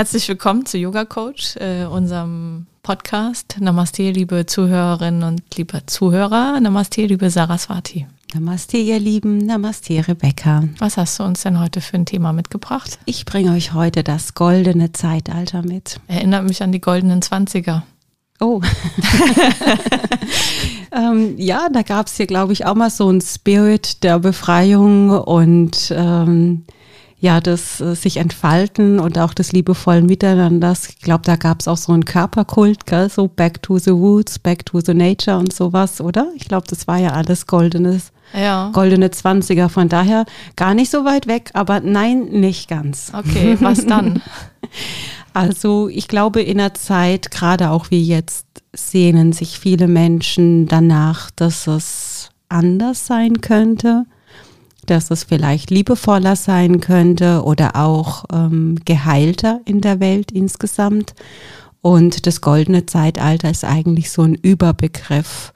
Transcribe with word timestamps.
Herzlich 0.00 0.26
willkommen 0.28 0.64
zu 0.64 0.78
Yoga 0.78 1.04
Coach, 1.04 1.56
äh, 1.56 1.84
unserem 1.84 2.64
Podcast. 2.82 3.56
Namaste, 3.60 4.10
liebe 4.10 4.46
Zuhörerinnen 4.46 5.22
und 5.24 5.42
liebe 5.58 5.84
Zuhörer. 5.84 6.58
Namaste, 6.58 7.04
liebe 7.04 7.28
Saraswati. 7.28 8.06
Namaste, 8.32 8.78
ihr 8.78 8.98
Lieben. 8.98 9.36
Namaste, 9.36 10.08
Rebecca. 10.08 10.64
Was 10.78 10.96
hast 10.96 11.18
du 11.18 11.24
uns 11.24 11.42
denn 11.42 11.60
heute 11.60 11.82
für 11.82 11.98
ein 11.98 12.06
Thema 12.06 12.32
mitgebracht? 12.32 12.98
Ich 13.04 13.26
bringe 13.26 13.52
euch 13.52 13.74
heute 13.74 14.02
das 14.02 14.32
goldene 14.32 14.92
Zeitalter 14.92 15.60
mit. 15.60 16.00
Erinnert 16.06 16.44
mich 16.44 16.62
an 16.62 16.72
die 16.72 16.80
goldenen 16.80 17.20
Zwanziger. 17.20 17.82
Oh. 18.40 18.62
ähm, 20.92 21.34
ja, 21.36 21.68
da 21.70 21.82
gab 21.82 22.06
es 22.06 22.16
hier, 22.16 22.26
glaube 22.26 22.54
ich, 22.54 22.64
auch 22.64 22.74
mal 22.74 22.88
so 22.88 23.10
ein 23.10 23.20
Spirit 23.20 24.02
der 24.02 24.18
Befreiung 24.18 25.10
und 25.10 25.92
ähm, 25.94 26.64
ja, 27.20 27.40
das 27.40 27.80
äh, 27.80 27.94
sich 27.94 28.16
entfalten 28.16 28.98
und 28.98 29.18
auch 29.18 29.34
des 29.34 29.52
liebevollen 29.52 30.06
Miteinanders. 30.06 30.88
Ich 30.88 31.00
glaube, 31.00 31.22
da 31.24 31.36
gab 31.36 31.60
es 31.60 31.68
auch 31.68 31.76
so 31.76 31.92
einen 31.92 32.06
Körperkult, 32.06 32.86
gell? 32.86 33.10
so 33.10 33.28
Back 33.28 33.62
to 33.62 33.78
the 33.78 33.90
Roots, 33.90 34.38
Back 34.38 34.64
to 34.66 34.80
the 34.80 34.94
Nature 34.94 35.36
und 35.36 35.52
sowas, 35.52 36.00
oder? 36.00 36.28
Ich 36.34 36.48
glaube, 36.48 36.66
das 36.68 36.88
war 36.88 36.96
ja 36.96 37.10
alles 37.10 37.46
goldenes. 37.46 38.12
Ja. 38.32 38.70
Goldene 38.72 39.10
Zwanziger, 39.10 39.68
von 39.68 39.88
daher 39.88 40.24
gar 40.56 40.72
nicht 40.72 40.90
so 40.90 41.04
weit 41.04 41.26
weg, 41.26 41.50
aber 41.52 41.80
nein, 41.80 42.26
nicht 42.26 42.68
ganz. 42.68 43.12
Okay, 43.12 43.56
was 43.60 43.84
dann? 43.86 44.22
also 45.34 45.88
ich 45.88 46.08
glaube, 46.08 46.40
in 46.40 46.58
der 46.58 46.74
Zeit, 46.74 47.30
gerade 47.30 47.70
auch 47.70 47.90
wie 47.90 48.02
jetzt, 48.02 48.46
sehnen 48.72 49.32
sich 49.32 49.58
viele 49.58 49.88
Menschen 49.88 50.66
danach, 50.66 51.30
dass 51.32 51.66
es 51.66 52.30
anders 52.48 53.06
sein 53.06 53.40
könnte 53.40 54.06
dass 54.90 55.10
es 55.10 55.24
vielleicht 55.24 55.70
liebevoller 55.70 56.36
sein 56.36 56.80
könnte 56.80 57.42
oder 57.44 57.76
auch 57.76 58.24
ähm, 58.32 58.76
geheilter 58.84 59.60
in 59.64 59.80
der 59.80 60.00
Welt 60.00 60.32
insgesamt. 60.32 61.14
Und 61.80 62.26
das 62.26 62.40
goldene 62.40 62.86
Zeitalter 62.86 63.50
ist 63.50 63.64
eigentlich 63.64 64.10
so 64.10 64.22
ein 64.22 64.34
Überbegriff 64.34 65.52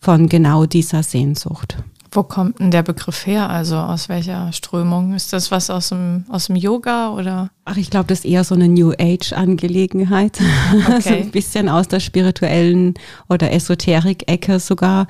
von 0.00 0.28
genau 0.28 0.66
dieser 0.66 1.02
Sehnsucht. 1.02 1.76
Wo 2.12 2.24
kommt 2.24 2.58
denn 2.58 2.72
der 2.72 2.82
Begriff 2.82 3.24
her? 3.24 3.50
Also 3.50 3.76
aus 3.76 4.08
welcher 4.08 4.52
Strömung? 4.52 5.14
Ist 5.14 5.32
das 5.32 5.52
was 5.52 5.70
aus 5.70 5.90
dem, 5.90 6.24
aus 6.28 6.46
dem 6.46 6.56
Yoga 6.56 7.10
oder? 7.12 7.50
Ach, 7.64 7.76
ich 7.76 7.88
glaube, 7.88 8.06
das 8.06 8.20
ist 8.20 8.24
eher 8.24 8.42
so 8.42 8.56
eine 8.56 8.68
New 8.68 8.92
Age-Angelegenheit. 8.92 10.40
Okay. 10.70 10.92
Also 10.92 11.10
ein 11.10 11.30
bisschen 11.30 11.68
aus 11.68 11.88
der 11.88 12.00
spirituellen 12.00 12.94
oder 13.28 13.52
Esoterik-Ecke 13.52 14.58
sogar. 14.60 15.06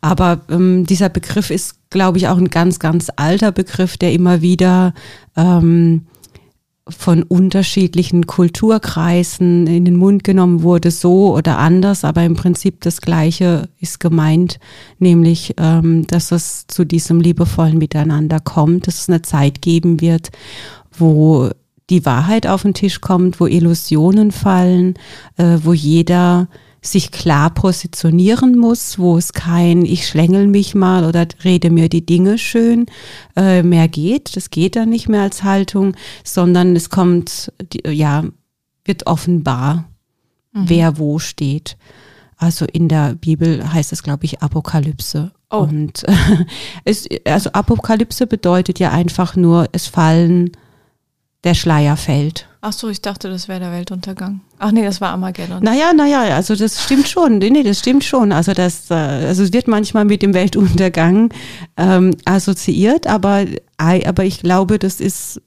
Aber 0.00 0.40
ähm, 0.50 0.84
dieser 0.84 1.08
Begriff 1.08 1.50
ist, 1.50 1.76
glaube 1.92 2.18
ich, 2.18 2.28
auch 2.28 2.38
ein 2.38 2.48
ganz, 2.48 2.78
ganz 2.78 3.10
alter 3.14 3.52
Begriff, 3.52 3.96
der 3.96 4.12
immer 4.12 4.42
wieder 4.42 4.94
ähm, 5.36 6.06
von 6.88 7.22
unterschiedlichen 7.22 8.26
Kulturkreisen 8.26 9.68
in 9.68 9.84
den 9.84 9.96
Mund 9.96 10.24
genommen 10.24 10.62
wurde, 10.62 10.90
so 10.90 11.34
oder 11.36 11.58
anders, 11.58 12.04
aber 12.04 12.24
im 12.24 12.34
Prinzip 12.34 12.80
das 12.80 13.00
Gleiche 13.00 13.68
ist 13.78 14.00
gemeint, 14.00 14.58
nämlich, 14.98 15.54
ähm, 15.58 16.06
dass 16.08 16.32
es 16.32 16.66
zu 16.66 16.84
diesem 16.84 17.20
liebevollen 17.20 17.78
Miteinander 17.78 18.40
kommt, 18.40 18.88
dass 18.88 19.02
es 19.02 19.08
eine 19.08 19.22
Zeit 19.22 19.62
geben 19.62 20.00
wird, 20.00 20.30
wo 20.90 21.50
die 21.88 22.04
Wahrheit 22.04 22.46
auf 22.46 22.62
den 22.62 22.74
Tisch 22.74 23.00
kommt, 23.00 23.38
wo 23.38 23.46
Illusionen 23.46 24.32
fallen, 24.32 24.94
äh, 25.36 25.58
wo 25.62 25.72
jeder 25.72 26.48
sich 26.84 27.12
klar 27.12 27.50
positionieren 27.50 28.58
muss, 28.58 28.98
wo 28.98 29.16
es 29.16 29.32
kein 29.32 29.84
ich 29.84 30.06
schlängel 30.06 30.48
mich 30.48 30.74
mal 30.74 31.04
oder 31.04 31.26
rede 31.44 31.70
mir 31.70 31.88
die 31.88 32.04
Dinge 32.04 32.38
schön 32.38 32.86
äh, 33.36 33.62
mehr 33.62 33.86
geht. 33.86 34.36
Das 34.36 34.50
geht 34.50 34.74
dann 34.74 34.88
nicht 34.90 35.08
mehr 35.08 35.22
als 35.22 35.44
Haltung, 35.44 35.94
sondern 36.24 36.74
es 36.74 36.90
kommt, 36.90 37.52
ja, 37.86 38.24
wird 38.84 39.06
offenbar, 39.06 39.88
mhm. 40.52 40.68
wer 40.68 40.98
wo 40.98 41.20
steht. 41.20 41.76
Also 42.36 42.64
in 42.64 42.88
der 42.88 43.14
Bibel 43.14 43.72
heißt 43.72 43.92
es, 43.92 44.02
glaube 44.02 44.24
ich, 44.24 44.42
Apokalypse. 44.42 45.30
Oh. 45.50 45.58
Und 45.58 46.02
äh, 46.08 46.14
es, 46.84 47.06
also 47.24 47.52
Apokalypse 47.52 48.26
bedeutet 48.26 48.80
ja 48.80 48.90
einfach 48.90 49.36
nur, 49.36 49.68
es 49.70 49.86
fallen, 49.86 50.50
der 51.44 51.54
Schleier 51.54 51.96
fällt. 51.96 52.48
Ach 52.64 52.72
so, 52.72 52.88
ich 52.88 53.02
dachte, 53.02 53.28
das 53.28 53.48
wäre 53.48 53.58
der 53.58 53.72
Weltuntergang. 53.72 54.40
Ach 54.60 54.70
nee, 54.70 54.84
das 54.84 55.00
war 55.00 55.10
Armageddon. 55.10 55.64
Naja, 55.64 55.92
naja, 55.92 56.36
also 56.36 56.54
das 56.54 56.80
stimmt 56.80 57.08
schon. 57.08 57.38
Nee, 57.38 57.64
das 57.64 57.80
stimmt 57.80 58.04
schon. 58.04 58.30
Also 58.30 58.52
das, 58.52 58.88
äh, 58.88 58.94
also 58.94 59.42
es 59.42 59.52
wird 59.52 59.66
manchmal 59.66 60.04
mit 60.04 60.22
dem 60.22 60.32
Weltuntergang 60.32 61.30
ähm, 61.76 62.16
assoziiert, 62.24 63.08
aber, 63.08 63.46
aber 63.78 64.24
ich 64.24 64.42
glaube, 64.42 64.78
das 64.78 65.00
ist 65.00 65.42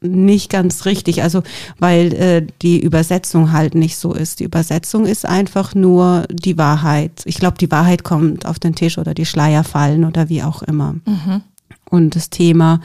nicht 0.00 0.50
ganz 0.50 0.86
richtig. 0.86 1.22
Also 1.22 1.42
weil 1.78 2.14
äh, 2.14 2.46
die 2.62 2.80
Übersetzung 2.80 3.52
halt 3.52 3.74
nicht 3.74 3.98
so 3.98 4.14
ist. 4.14 4.40
Die 4.40 4.44
Übersetzung 4.44 5.04
ist 5.04 5.26
einfach 5.26 5.74
nur 5.74 6.24
die 6.30 6.56
Wahrheit. 6.56 7.20
Ich 7.26 7.36
glaube, 7.36 7.58
die 7.58 7.70
Wahrheit 7.70 8.02
kommt 8.02 8.46
auf 8.46 8.58
den 8.58 8.74
Tisch 8.74 8.96
oder 8.96 9.12
die 9.12 9.26
Schleier 9.26 9.62
fallen 9.62 10.04
oder 10.06 10.30
wie 10.30 10.42
auch 10.42 10.62
immer. 10.62 10.94
Mhm. 11.04 11.42
Und 11.90 12.16
das 12.16 12.30
Thema 12.30 12.80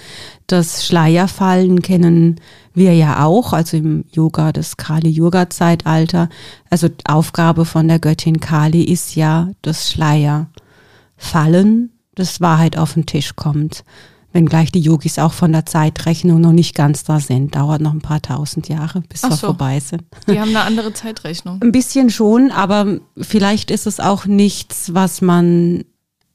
das 0.51 0.85
Schleierfallen 0.85 1.81
kennen 1.81 2.39
wir 2.73 2.93
ja 2.95 3.23
auch, 3.23 3.53
also 3.53 3.77
im 3.77 4.03
Yoga, 4.11 4.51
das 4.51 4.75
Kali-Yoga-Zeitalter. 4.77 6.29
Also 6.69 6.89
Aufgabe 7.05 7.65
von 7.65 7.87
der 7.87 7.99
Göttin 7.99 8.39
Kali 8.39 8.83
ist 8.83 9.15
ja 9.15 9.49
das 9.61 9.91
Schleierfallen, 9.91 11.91
das 12.15 12.41
Wahrheit 12.41 12.77
auf 12.77 12.95
den 12.95 13.05
Tisch 13.05 13.35
kommt. 13.35 13.83
Wenngleich 14.31 14.71
die 14.71 14.79
Yogis 14.79 15.17
auch 15.17 15.33
von 15.33 15.51
der 15.51 15.65
Zeitrechnung 15.65 16.39
noch 16.39 16.51
nicht 16.51 16.75
ganz 16.75 17.03
da 17.03 17.19
sind. 17.19 17.55
Dauert 17.55 17.81
noch 17.81 17.93
ein 17.93 18.01
paar 18.01 18.21
tausend 18.21 18.69
Jahre, 18.69 19.01
bis 19.01 19.23
Ach 19.23 19.29
wir 19.29 19.37
so. 19.37 19.47
vorbei 19.47 19.79
sind. 19.79 20.03
Die 20.27 20.39
haben 20.39 20.49
eine 20.49 20.61
andere 20.61 20.93
Zeitrechnung. 20.93 21.59
Ein 21.63 21.71
bisschen 21.71 22.11
schon, 22.11 22.51
aber 22.51 22.99
vielleicht 23.17 23.71
ist 23.71 23.87
es 23.87 23.99
auch 23.99 24.25
nichts, 24.25 24.93
was 24.93 25.21
man 25.21 25.81
an 25.81 25.85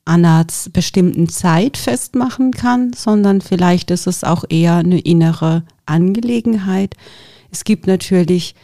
einer 0.05 0.47
bestimmten 0.73 1.29
Zeit 1.29 1.77
festmachen 1.77 2.51
kann, 2.53 2.93
sondern 2.93 3.41
vielleicht 3.41 3.91
ist 3.91 4.07
es 4.07 4.23
auch 4.25 4.45
eher 4.49 4.77
eine 4.77 5.01
innere 5.01 5.65
Angelegenheit. 5.87 6.95
Es 7.51 7.65
gibt 7.65 7.87
natürlich 7.87 8.55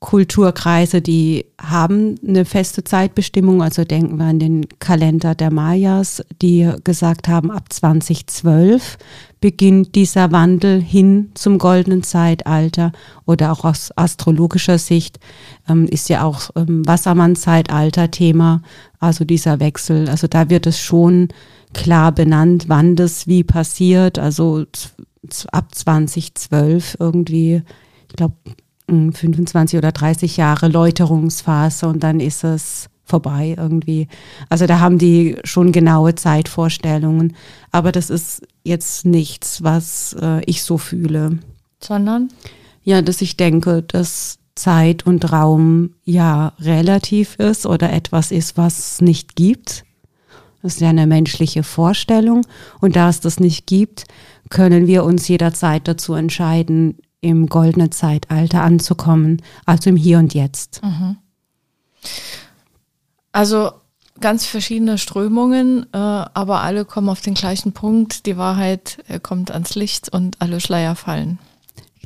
Kulturkreise, 0.00 1.02
die 1.02 1.44
haben 1.60 2.14
eine 2.26 2.46
feste 2.46 2.82
Zeitbestimmung. 2.82 3.62
Also 3.62 3.84
denken 3.84 4.16
wir 4.16 4.24
an 4.24 4.38
den 4.38 4.66
Kalender 4.78 5.34
der 5.34 5.52
Mayas, 5.52 6.24
die 6.40 6.70
gesagt 6.84 7.28
haben, 7.28 7.50
ab 7.50 7.70
2012 7.70 8.96
beginnt 9.42 9.94
dieser 9.94 10.32
Wandel 10.32 10.80
hin 10.80 11.30
zum 11.34 11.58
goldenen 11.58 12.02
Zeitalter. 12.02 12.92
Oder 13.26 13.52
auch 13.52 13.64
aus 13.64 13.90
astrologischer 13.94 14.78
Sicht 14.78 15.20
ähm, 15.68 15.84
ist 15.84 16.08
ja 16.08 16.24
auch 16.24 16.48
ähm, 16.56 16.86
Wassermann-Zeitalter 16.86 18.10
Thema, 18.10 18.62
also 19.00 19.26
dieser 19.26 19.60
Wechsel. 19.60 20.08
Also 20.08 20.28
da 20.28 20.48
wird 20.48 20.66
es 20.66 20.80
schon 20.80 21.28
klar 21.74 22.10
benannt, 22.12 22.64
wann 22.68 22.96
das 22.96 23.26
wie 23.26 23.44
passiert. 23.44 24.18
Also 24.18 24.64
ab 25.52 25.74
2012 25.74 26.96
irgendwie, 26.98 27.62
ich 28.08 28.16
glaube, 28.16 28.34
25 29.12 29.78
oder 29.78 29.92
30 29.92 30.36
Jahre 30.36 30.68
Läuterungsphase 30.68 31.86
und 31.86 32.02
dann 32.02 32.20
ist 32.20 32.44
es 32.44 32.88
vorbei 33.10 33.54
irgendwie. 33.58 34.08
Also 34.48 34.66
da 34.66 34.80
haben 34.80 34.98
die 34.98 35.36
schon 35.44 35.72
genaue 35.72 36.14
Zeitvorstellungen. 36.14 37.36
Aber 37.72 37.92
das 37.92 38.08
ist 38.08 38.46
jetzt 38.62 39.04
nichts, 39.04 39.62
was 39.62 40.16
äh, 40.20 40.42
ich 40.44 40.62
so 40.62 40.78
fühle. 40.78 41.38
Sondern? 41.82 42.28
Ja, 42.84 43.02
dass 43.02 43.20
ich 43.20 43.36
denke, 43.36 43.82
dass 43.82 44.38
Zeit 44.54 45.06
und 45.06 45.32
Raum 45.32 45.94
ja 46.04 46.52
relativ 46.60 47.34
ist 47.36 47.66
oder 47.66 47.92
etwas 47.92 48.30
ist, 48.30 48.56
was 48.56 48.78
es 48.78 49.00
nicht 49.00 49.36
gibt. 49.36 49.84
Das 50.62 50.74
ist 50.74 50.80
ja 50.80 50.90
eine 50.90 51.06
menschliche 51.06 51.62
Vorstellung. 51.62 52.46
Und 52.80 52.96
da 52.96 53.08
es 53.08 53.20
das 53.20 53.40
nicht 53.40 53.66
gibt, 53.66 54.04
können 54.50 54.86
wir 54.86 55.04
uns 55.04 55.26
jederzeit 55.28 55.88
dazu 55.88 56.14
entscheiden, 56.14 56.98
im 57.20 57.46
goldenen 57.46 57.92
Zeitalter 57.92 58.62
anzukommen, 58.62 59.42
also 59.66 59.90
im 59.90 59.96
Hier 59.96 60.18
und 60.18 60.34
Jetzt. 60.34 60.82
Mhm. 60.82 61.16
Also 63.32 63.72
ganz 64.20 64.46
verschiedene 64.46 64.98
Strömungen, 64.98 65.86
äh, 65.92 65.96
aber 65.96 66.62
alle 66.62 66.84
kommen 66.84 67.08
auf 67.08 67.20
den 67.20 67.34
gleichen 67.34 67.72
Punkt. 67.72 68.26
Die 68.26 68.36
Wahrheit 68.36 68.98
äh, 69.08 69.18
kommt 69.18 69.50
ans 69.50 69.74
Licht 69.74 70.08
und 70.08 70.40
alle 70.40 70.60
Schleier 70.60 70.94
fallen. 70.94 71.38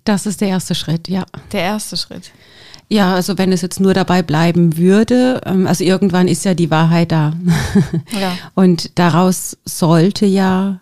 Das 0.05 0.27
ist 0.27 0.41
der 0.41 0.49
erste 0.49 0.75
Schritt, 0.75 1.09
ja. 1.09 1.25
Der 1.53 1.63
erste 1.63 1.97
Schritt. 1.97 2.31
Ja, 2.89 3.15
also 3.15 3.39
wenn 3.39 3.53
es 3.53 3.63
jetzt 3.63 3.81
nur 3.81 3.95
dabei 3.95 4.23
bleiben 4.23 4.77
würde, 4.77 5.41
ähm, 5.47 5.67
also 5.67 5.83
irgendwann 5.83 6.29
ist 6.29 6.45
ja 6.45 6.55
die 6.55 6.71
Wahrheit 6.71 7.13
da. 7.13 7.33
Ja. 8.21 8.37
Und 8.55 8.99
daraus 8.99 9.57
sollte 9.65 10.27
ja 10.27 10.81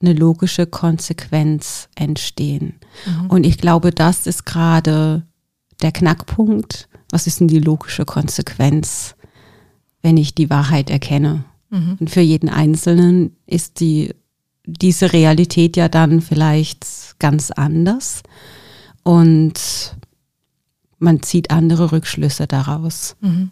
eine 0.00 0.12
logische 0.14 0.66
Konsequenz 0.66 1.88
entstehen. 1.94 2.74
Mhm. 3.04 3.26
Und 3.26 3.44
ich 3.44 3.58
glaube, 3.58 3.90
das 3.90 4.26
ist 4.26 4.46
gerade 4.46 5.22
der 5.82 5.92
Knackpunkt. 5.92 6.88
Was 7.10 7.26
ist 7.26 7.40
denn 7.40 7.48
die 7.48 7.60
logische 7.60 8.04
Konsequenz, 8.04 9.14
wenn 10.02 10.16
ich 10.16 10.34
die 10.34 10.50
Wahrheit 10.50 10.90
erkenne? 10.90 11.44
Mhm. 11.70 11.96
Und 12.00 12.10
für 12.10 12.20
jeden 12.20 12.48
Einzelnen 12.48 13.36
ist 13.46 13.80
die, 13.80 14.14
diese 14.64 15.12
Realität 15.12 15.76
ja 15.76 15.88
dann 15.88 16.20
vielleicht 16.20 17.18
ganz 17.18 17.50
anders. 17.50 18.22
Und 19.02 19.96
man 20.98 21.22
zieht 21.22 21.50
andere 21.50 21.92
Rückschlüsse 21.92 22.46
daraus. 22.46 23.16
Mhm. 23.20 23.50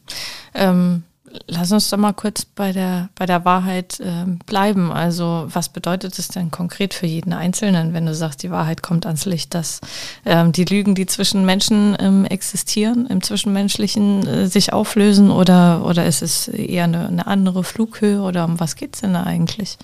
Ähm, 0.54 1.02
lass 1.46 1.72
uns 1.72 1.90
doch 1.90 1.98
mal 1.98 2.12
kurz 2.12 2.44
bei 2.44 2.72
der, 2.72 3.08
bei 3.14 3.26
der 3.26 3.44
Wahrheit 3.44 4.00
äh, 4.00 4.24
bleiben. 4.46 4.92
Also 4.92 5.46
was 5.48 5.68
bedeutet 5.68 6.18
es 6.18 6.28
denn 6.28 6.50
konkret 6.50 6.94
für 6.94 7.06
jeden 7.06 7.32
Einzelnen, 7.32 7.92
wenn 7.92 8.06
du 8.06 8.14
sagst, 8.14 8.42
die 8.42 8.50
Wahrheit 8.50 8.82
kommt 8.82 9.06
ans 9.06 9.24
Licht, 9.24 9.54
dass 9.54 9.80
ähm, 10.24 10.52
die 10.52 10.64
Lügen, 10.64 10.94
die 10.94 11.06
zwischen 11.06 11.44
Menschen 11.44 11.96
ähm, 11.98 12.24
existieren, 12.24 13.06
im 13.06 13.22
Zwischenmenschlichen 13.22 14.26
äh, 14.26 14.46
sich 14.46 14.72
auflösen 14.72 15.30
oder, 15.30 15.84
oder 15.84 16.06
ist 16.06 16.22
es 16.22 16.48
eher 16.48 16.84
eine, 16.84 17.08
eine 17.08 17.26
andere 17.26 17.64
Flughöhe 17.64 18.20
oder 18.20 18.44
um 18.44 18.60
was 18.60 18.76
geht 18.76 18.94
es 18.94 19.00
denn 19.00 19.14
da 19.14 19.24
eigentlich? 19.24 19.78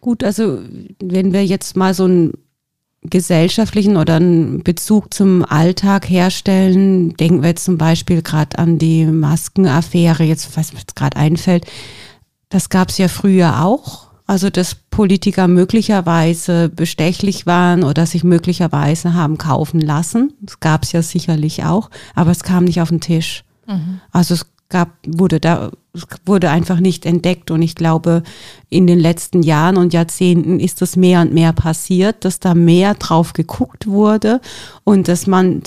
Gut, 0.00 0.24
also 0.24 0.58
wenn 1.00 1.32
wir 1.32 1.46
jetzt 1.46 1.76
mal 1.76 1.94
so 1.94 2.06
ein 2.06 2.32
gesellschaftlichen 3.02 3.96
oder 3.96 4.16
einen 4.16 4.62
Bezug 4.62 5.12
zum 5.12 5.44
Alltag 5.44 6.08
herstellen. 6.08 7.16
Denken 7.16 7.42
wir 7.42 7.50
jetzt 7.50 7.64
zum 7.64 7.78
Beispiel 7.78 8.22
gerade 8.22 8.58
an 8.58 8.78
die 8.78 9.04
Maskenaffäre, 9.06 10.24
jetzt 10.24 10.56
was 10.56 10.72
mir 10.72 10.80
jetzt 10.80 10.96
gerade 10.96 11.16
einfällt. 11.16 11.66
Das 12.48 12.68
gab 12.68 12.90
es 12.90 12.98
ja 12.98 13.08
früher 13.08 13.64
auch. 13.64 14.12
Also 14.26 14.50
dass 14.50 14.76
Politiker 14.76 15.48
möglicherweise 15.48 16.68
bestechlich 16.68 17.44
waren 17.44 17.82
oder 17.82 18.06
sich 18.06 18.24
möglicherweise 18.24 19.14
haben 19.14 19.36
kaufen 19.36 19.80
lassen. 19.80 20.32
Das 20.40 20.60
gab 20.60 20.84
es 20.84 20.92
ja 20.92 21.02
sicherlich 21.02 21.64
auch, 21.64 21.90
aber 22.14 22.30
es 22.30 22.44
kam 22.44 22.64
nicht 22.64 22.80
auf 22.80 22.88
den 22.88 23.00
Tisch. 23.00 23.44
Mhm. 23.66 24.00
Also 24.12 24.34
es 24.34 24.46
gab, 24.72 24.90
wurde 25.06 25.38
da, 25.38 25.70
wurde 26.26 26.50
einfach 26.50 26.80
nicht 26.80 27.06
entdeckt. 27.06 27.52
Und 27.52 27.62
ich 27.62 27.76
glaube, 27.76 28.24
in 28.68 28.88
den 28.88 28.98
letzten 28.98 29.42
Jahren 29.42 29.76
und 29.76 29.92
Jahrzehnten 29.92 30.58
ist 30.58 30.82
das 30.82 30.96
mehr 30.96 31.20
und 31.20 31.32
mehr 31.32 31.52
passiert, 31.52 32.24
dass 32.24 32.40
da 32.40 32.54
mehr 32.54 32.94
drauf 32.94 33.34
geguckt 33.34 33.86
wurde 33.86 34.40
und 34.82 35.06
dass 35.06 35.28
man 35.28 35.62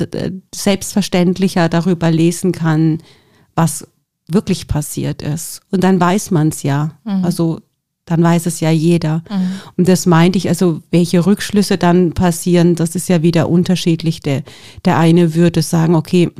selbstverständlicher 0.53 1.69
darüber 1.69 2.11
lesen 2.11 2.51
kann, 2.51 2.97
was 3.55 3.87
wirklich 4.27 4.67
passiert 4.67 5.21
ist. 5.21 5.61
Und 5.71 5.83
dann 5.83 5.99
weiß 5.99 6.31
man 6.31 6.49
es 6.49 6.63
ja. 6.63 6.97
Mhm. 7.05 7.23
Also 7.23 7.61
dann 8.05 8.21
weiß 8.21 8.47
es 8.47 8.59
ja 8.59 8.71
jeder. 8.71 9.23
Mhm. 9.29 9.51
Und 9.77 9.87
das 9.87 10.05
meinte 10.05 10.37
ich, 10.37 10.49
also 10.49 10.81
welche 10.91 11.25
Rückschlüsse 11.25 11.77
dann 11.77 12.13
passieren, 12.13 12.75
das 12.75 12.95
ist 12.95 13.07
ja 13.07 13.21
wieder 13.21 13.49
unterschiedlich. 13.49 14.19
Der, 14.19 14.43
der 14.83 14.97
eine 14.97 15.35
würde 15.35 15.61
sagen, 15.61 15.95
okay, 15.95 16.31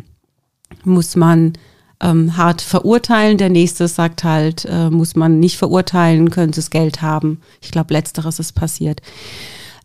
muss 0.84 1.16
man 1.16 1.54
ähm, 2.02 2.38
hart 2.38 2.62
verurteilen. 2.62 3.38
Der 3.38 3.50
nächste 3.50 3.88
sagt 3.88 4.24
halt, 4.24 4.66
äh, 4.66 4.90
muss 4.90 5.16
man 5.16 5.40
nicht 5.40 5.58
verurteilen, 5.58 6.30
können 6.30 6.54
sie 6.54 6.62
das 6.62 6.70
Geld 6.70 7.02
haben. 7.02 7.42
Ich 7.62 7.72
glaube, 7.72 7.94
letzteres 7.94 8.40
ist 8.40 8.54
passiert. 8.54 9.02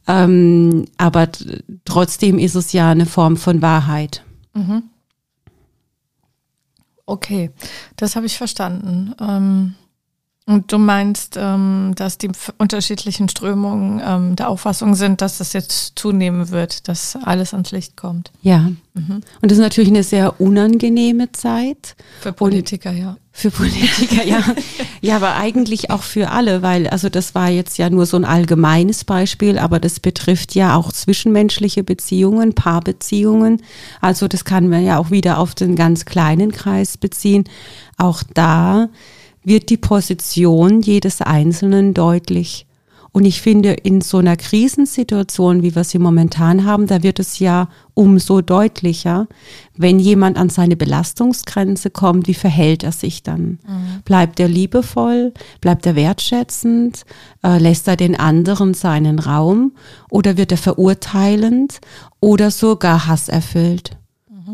Ähm, 0.07 0.87
aber 0.97 1.29
trotzdem 1.85 2.39
ist 2.39 2.55
es 2.55 2.73
ja 2.73 2.91
eine 2.91 3.07
Form 3.07 3.37
von 3.37 3.63
Wahrheit. 3.63 4.25
Mhm. 4.55 4.85
Okay, 7.07 7.51
das 7.97 8.17
habe 8.17 8.27
ich 8.27 8.39
verstanden. 8.39 9.15
Ähm, 9.21 9.75
und 10.47 10.73
du 10.73 10.79
meinst, 10.79 11.37
ähm, 11.39 11.93
dass 11.95 12.19
die 12.19 12.31
unterschiedlichen 12.59 13.29
Strömungen 13.29 14.03
ähm, 14.05 14.37
der 14.37 14.49
Auffassung 14.49 14.95
sind, 14.97 15.21
dass 15.21 15.39
das 15.39 15.53
jetzt 15.53 15.93
zunehmen 15.95 16.51
wird, 16.51 16.89
dass 16.89 17.17
alles 17.23 17.53
ans 17.53 17.71
Licht 17.71 17.97
kommt. 17.97 18.33
Ja. 18.43 18.71
Mhm. 18.95 19.21
Und 19.41 19.51
das 19.51 19.59
ist 19.59 19.63
natürlich 19.63 19.91
eine 19.91 20.03
sehr 20.03 20.41
unangenehme 20.41 21.31
Zeit. 21.31 21.95
Für 22.21 22.33
Politiker, 22.33 22.91
Und 22.91 22.99
ja. 22.99 23.17
Für 23.31 23.51
Politiker, 23.53 24.25
ja. 24.25 24.43
ja, 25.01 25.17
aber 25.17 25.37
eigentlich 25.37 25.91
auch 25.91 26.03
für 26.03 26.31
alle, 26.31 26.63
weil, 26.63 26.89
also 26.89 27.09
das 27.09 27.35
war 27.37 27.49
jetzt 27.49 27.79
ja 27.79 27.89
nur 27.89 28.07
so 28.07 28.17
ein 28.17 28.25
allgemeines 28.25 29.05
Beispiel, 29.05 29.57
aber 29.57 29.79
das 29.79 30.01
betrifft 30.01 30.57
ja 30.57 30.75
auch 30.75 30.93
zwischenmenschliche 30.93 31.85
Beziehungen, 31.85 32.55
Paarbeziehungen. 32.55 33.63
Also 34.01 34.27
das 34.27 34.45
kann 34.45 34.69
man 34.69 34.85
ja 34.85 34.99
auch 34.99 35.13
wieder 35.13 35.39
auf 35.39 35.55
den 35.55 35.77
ganz 35.77 36.07
kleinen 36.07 36.51
Kreis 36.51 36.97
beziehen. 36.97 37.45
Auch 37.99 38.25
da 38.35 38.89
wird 39.43 39.71
die 39.71 39.77
Position 39.77 40.81
jedes 40.83 41.21
Einzelnen 41.23 41.95
deutlich. 41.95 42.67
Und 43.13 43.25
ich 43.25 43.41
finde, 43.41 43.73
in 43.73 44.01
so 44.01 44.19
einer 44.19 44.37
Krisensituation, 44.37 45.63
wie 45.63 45.75
wir 45.75 45.83
sie 45.83 45.99
momentan 45.99 46.65
haben, 46.65 46.87
da 46.87 47.03
wird 47.03 47.19
es 47.19 47.41
ja 47.41 47.69
umso 47.95 48.41
deutlicher, 48.41 49.27
wenn 49.77 49.99
jemand 49.99 50.37
an 50.37 50.49
seine 50.49 50.77
Belastungsgrenze 50.77 51.91
kommt, 51.91 52.29
wie 52.29 52.35
verhält 52.35 52.85
er 52.85 52.93
sich 52.93 53.25
dann? 53.25 53.59
Mhm. 53.67 54.03
Bleibt 54.05 54.39
er 54.39 54.47
liebevoll? 54.47 55.33
Bleibt 55.61 55.87
er 55.87 55.97
wertschätzend? 55.97 57.05
Äh, 57.43 57.59
lässt 57.59 57.89
er 57.89 57.97
den 57.97 58.15
anderen 58.15 58.75
seinen 58.75 59.19
Raum? 59.19 59.73
Oder 60.09 60.37
wird 60.37 60.53
er 60.53 60.59
verurteilend 60.59 61.81
oder 62.21 62.53
sogar 62.53 63.09
hasserfüllt? 63.09 64.00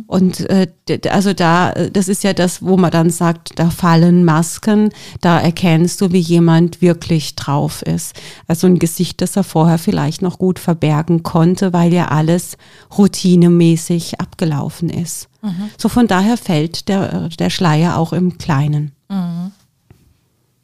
Und 0.07 0.41
äh, 0.51 0.69
also 1.11 1.33
da, 1.33 1.73
das 1.73 2.09
ist 2.09 2.25
ja 2.25 2.33
das, 2.33 2.63
wo 2.63 2.77
man 2.77 2.91
dann 2.91 3.11
sagt, 3.11 3.59
da 3.59 3.71
fallen 3.71 4.25
Masken, 4.25 4.91
da 5.21 5.41
erkennst 5.41 6.01
du, 6.01 6.13
wie 6.13 6.19
jemand 6.19 6.83
wirklich 6.83 7.35
drauf 7.37 7.83
ist. 7.83 8.15
Also 8.47 8.67
ein 8.67 8.79
Gesicht, 8.79 9.21
das 9.21 9.37
er 9.37 9.45
vorher 9.45 9.79
vielleicht 9.79 10.23
noch 10.23 10.39
gut 10.39 10.59
verbergen 10.59 11.23
konnte, 11.23 11.73
weil 11.73 11.93
ja 11.93 12.09
alles 12.09 12.57
routinemäßig 12.97 14.21
abgelaufen 14.21 14.91
ist. 14.91 15.29
Mhm. 15.43 15.71
So 15.79 15.89
von 15.89 16.07
daher 16.07 16.37
fällt 16.37 16.89
der, 16.89 17.29
der 17.31 17.51
Schleier 17.51 17.97
auch 17.97 18.13
im 18.13 18.39
Kleinen. 18.39 18.93
Mhm. 19.09 19.53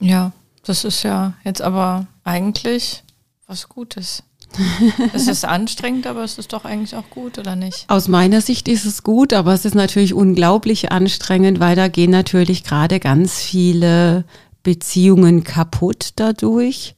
Ja, 0.01 0.33
das 0.65 0.85
ist 0.85 1.03
ja 1.03 1.35
jetzt 1.45 1.63
aber 1.63 2.07
eigentlich 2.25 3.03
was 3.47 3.69
Gutes. 3.69 4.23
es 5.13 5.29
ist 5.29 5.45
anstrengend, 5.45 6.07
aber 6.07 6.25
es 6.25 6.39
ist 6.39 6.53
doch 6.53 6.65
eigentlich 6.65 6.95
auch 6.95 7.09
gut, 7.11 7.39
oder 7.39 7.57
nicht? 7.57 7.85
Aus 7.89 8.09
meiner 8.09 8.41
Sicht 8.41 8.69
ist 8.69 8.85
es 8.85 9.03
gut, 9.03 9.33
aber 9.33 9.55
es 9.55 9.65
ist 9.65 9.75
natürlich 9.75 10.15
unglaublich 10.15 10.93
anstrengend, 10.93 11.61
weil 11.61 11.77
da 11.77 11.89
gehen 11.89 12.11
natürlich 12.11 12.65
gerade 12.65 13.01
ganz 13.01 13.41
viele 13.41 14.25
Beziehungen 14.63 15.45
kaputt 15.45 16.11
dadurch, 16.17 16.95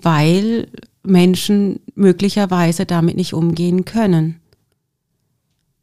weil 0.00 0.68
Menschen 1.02 1.80
möglicherweise 1.94 2.86
damit 2.86 3.16
nicht 3.16 3.34
umgehen 3.34 3.84
können. 3.84 4.40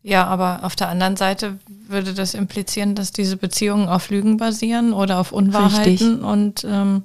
Ja, 0.03 0.25
aber 0.25 0.63
auf 0.63 0.75
der 0.75 0.89
anderen 0.89 1.15
Seite 1.15 1.59
würde 1.87 2.13
das 2.13 2.33
implizieren, 2.33 2.95
dass 2.95 3.11
diese 3.11 3.37
Beziehungen 3.37 3.87
auf 3.87 4.09
Lügen 4.09 4.37
basieren 4.37 4.93
oder 4.93 5.19
auf 5.19 5.31
Unwahrheiten 5.31 5.89
Richtig. 5.91 6.23
und 6.23 6.65
ähm, 6.67 7.03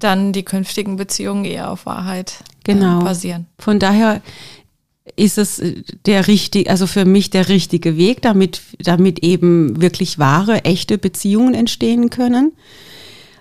dann 0.00 0.32
die 0.32 0.44
künftigen 0.44 0.96
Beziehungen 0.96 1.44
eher 1.44 1.70
auf 1.70 1.86
Wahrheit 1.86 2.34
genau. 2.74 3.00
basieren. 3.00 3.46
Von 3.58 3.78
daher 3.78 4.22
ist 5.16 5.38
es 5.38 5.58
äh, 5.58 5.82
der 6.06 6.28
richtige, 6.28 6.70
also 6.70 6.86
für 6.86 7.04
mich 7.04 7.30
der 7.30 7.48
richtige 7.48 7.96
Weg, 7.96 8.22
damit, 8.22 8.60
damit 8.78 9.20
eben 9.20 9.80
wirklich 9.80 10.18
wahre, 10.18 10.64
echte 10.64 10.98
Beziehungen 10.98 11.54
entstehen 11.54 12.10
können 12.10 12.52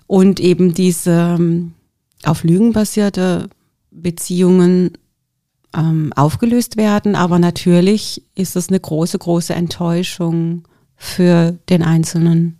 und 0.07 0.39
eben 0.39 0.73
diese 0.73 1.35
ähm, 1.39 1.73
auf 2.23 2.43
Lügen 2.43 2.73
basierte 2.73 3.49
Beziehungen 3.91 4.91
ähm, 5.75 6.11
aufgelöst 6.15 6.77
werden. 6.77 7.15
Aber 7.15 7.39
natürlich 7.39 8.23
ist 8.35 8.55
es 8.55 8.69
eine 8.69 8.79
große, 8.79 9.17
große 9.17 9.53
Enttäuschung 9.53 10.63
für 10.95 11.57
den 11.69 11.83
Einzelnen. 11.83 12.57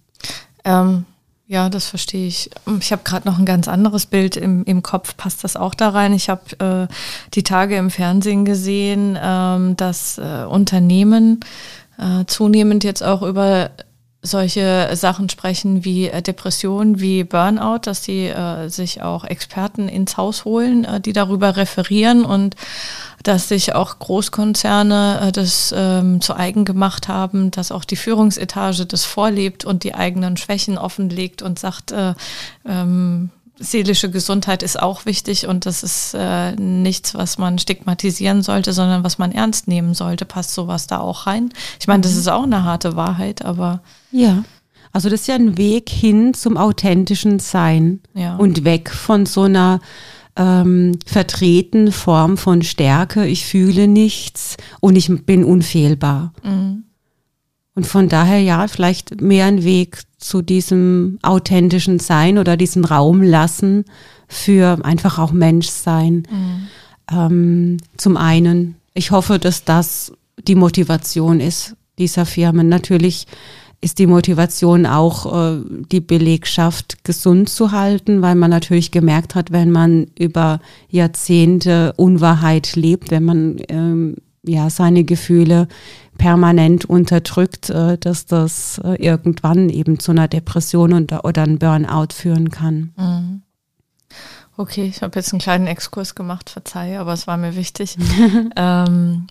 Ähm, 0.63 1.05
ja, 1.47 1.69
das 1.69 1.87
verstehe 1.87 2.27
ich. 2.27 2.49
Ich 2.81 2.91
habe 2.91 3.03
gerade 3.05 3.27
noch 3.27 3.39
ein 3.39 3.45
ganz 3.45 3.69
anderes 3.69 4.05
Bild 4.05 4.35
im, 4.35 4.65
im 4.65 4.83
Kopf. 4.83 5.15
Passt 5.15 5.45
das 5.45 5.55
auch 5.55 5.73
da 5.73 5.89
rein? 5.89 6.11
Ich 6.13 6.29
habe 6.29 6.87
äh, 6.89 6.93
die 7.33 7.43
Tage 7.43 7.77
im 7.77 7.89
Fernsehen 7.89 8.43
gesehen, 8.43 9.17
ähm, 9.21 9.77
dass 9.77 10.17
äh, 10.17 10.43
Unternehmen 10.43 11.39
äh, 11.97 12.25
zunehmend 12.25 12.83
jetzt 12.83 13.01
auch 13.01 13.21
über 13.21 13.71
solche 14.21 14.89
Sachen 14.95 15.29
sprechen 15.29 15.85
wie 15.85 16.07
äh, 16.09 16.21
Depression, 16.21 16.99
wie 16.99 17.23
Burnout, 17.23 17.79
dass 17.83 18.03
sie 18.03 18.27
äh, 18.27 18.67
sich 18.69 19.01
auch 19.01 19.23
Experten 19.23 19.87
ins 19.87 20.17
Haus 20.17 20.45
holen, 20.45 20.85
äh, 20.85 20.99
die 20.99 21.13
darüber 21.13 21.55
referieren 21.55 22.25
und 22.25 22.55
dass 23.23 23.47
sich 23.47 23.75
auch 23.75 23.99
Großkonzerne 23.99 25.19
äh, 25.21 25.31
das 25.31 25.73
ähm, 25.75 26.21
zu 26.21 26.35
eigen 26.35 26.65
gemacht 26.65 27.07
haben, 27.07 27.51
dass 27.51 27.71
auch 27.71 27.85
die 27.85 27.95
Führungsetage 27.95 28.85
das 28.85 29.05
vorlebt 29.05 29.65
und 29.65 29.83
die 29.83 29.93
eigenen 29.93 30.37
Schwächen 30.37 30.77
offenlegt 30.77 31.41
und 31.41 31.59
sagt, 31.59 31.91
äh, 31.91 32.13
ähm, 32.67 33.29
seelische 33.59 34.09
Gesundheit 34.09 34.63
ist 34.63 34.79
auch 34.79 35.05
wichtig 35.05 35.47
und 35.47 35.65
das 35.65 35.83
ist 35.83 36.13
äh, 36.13 36.55
nichts, 36.55 37.15
was 37.15 37.37
man 37.37 37.59
stigmatisieren 37.59 38.41
sollte, 38.43 38.73
sondern 38.73 39.03
was 39.03 39.17
man 39.17 39.31
ernst 39.31 39.67
nehmen 39.67 39.93
sollte. 39.93 40.25
Passt 40.25 40.53
sowas 40.53 40.87
da 40.87 40.99
auch 40.99 41.27
rein? 41.27 41.49
Ich 41.79 41.87
meine, 41.87 42.01
das 42.01 42.13
mhm. 42.13 42.19
ist 42.19 42.27
auch 42.27 42.43
eine 42.43 42.63
harte 42.63 42.95
Wahrheit, 42.95 43.43
aber. 43.43 43.81
Ja. 44.11 44.43
Also 44.93 45.09
das 45.09 45.21
ist 45.21 45.27
ja 45.27 45.35
ein 45.35 45.57
Weg 45.57 45.89
hin 45.89 46.33
zum 46.33 46.57
authentischen 46.57 47.39
Sein 47.39 47.99
ja. 48.13 48.35
und 48.37 48.63
weg 48.63 48.89
von 48.89 49.25
so 49.25 49.43
einer 49.43 49.79
ähm, 50.37 50.97
vertreten 51.05 51.91
Form 51.91 52.37
von 52.37 52.61
Stärke. 52.61 53.27
Ich 53.27 53.45
fühle 53.45 53.87
nichts 53.87 54.57
und 54.79 54.95
ich 54.95 55.09
bin 55.25 55.43
unfehlbar. 55.43 56.33
Mhm. 56.43 56.86
Und 57.77 57.85
von 57.85 58.09
daher 58.09 58.39
ja, 58.39 58.67
vielleicht 58.67 59.21
mehr 59.21 59.45
ein 59.45 59.63
Weg 59.63 59.99
zu 60.17 60.41
diesem 60.41 61.19
authentischen 61.21 61.99
Sein 61.99 62.39
oder 62.39 62.57
diesen 62.57 62.83
Raum 62.83 63.21
lassen 63.21 63.85
für 64.27 64.83
einfach 64.83 65.19
auch 65.19 65.31
Menschsein. 65.31 66.23
Mhm. 66.27 66.67
Ähm, 67.11 67.77
zum 67.95 68.17
einen, 68.17 68.77
ich 68.95 69.11
hoffe, 69.11 69.37
dass 69.37 69.63
das 69.63 70.11
die 70.47 70.55
Motivation 70.55 71.39
ist 71.39 71.75
dieser 71.99 72.25
Firmen. 72.25 72.67
Natürlich 72.67 73.27
ist 73.79 73.99
die 73.99 74.07
Motivation 74.07 74.87
auch, 74.87 75.31
äh, 75.31 75.61
die 75.91 76.01
Belegschaft 76.01 77.03
gesund 77.03 77.47
zu 77.47 77.73
halten, 77.73 78.23
weil 78.23 78.33
man 78.33 78.49
natürlich 78.49 78.89
gemerkt 78.89 79.35
hat, 79.35 79.51
wenn 79.51 79.69
man 79.69 80.07
über 80.17 80.61
Jahrzehnte 80.89 81.93
Unwahrheit 81.95 82.75
lebt, 82.75 83.11
wenn 83.11 83.23
man 83.23 83.57
ähm, 83.69 84.15
ja 84.47 84.69
seine 84.69 85.03
Gefühle 85.03 85.67
permanent 86.17 86.85
unterdrückt, 86.85 87.69
äh, 87.69 87.97
dass 87.97 88.25
das 88.25 88.79
äh, 88.83 88.95
irgendwann 88.95 89.69
eben 89.69 89.99
zu 89.99 90.11
einer 90.11 90.27
Depression 90.27 90.93
und, 90.93 91.11
oder 91.23 91.43
einem 91.43 91.59
Burnout 91.59 92.13
führen 92.13 92.49
kann. 92.49 92.93
Mhm. 92.97 93.41
Okay, 94.59 94.85
ich 94.85 95.03
habe 95.03 95.19
jetzt 95.19 95.31
einen 95.33 95.39
kleinen 95.39 95.67
Exkurs 95.67 96.15
gemacht, 96.15 96.49
verzeih, 96.49 96.99
aber 96.99 97.13
es 97.13 97.27
war 97.27 97.37
mir 97.37 97.55
wichtig. 97.55 97.95
ähm, 98.55 99.27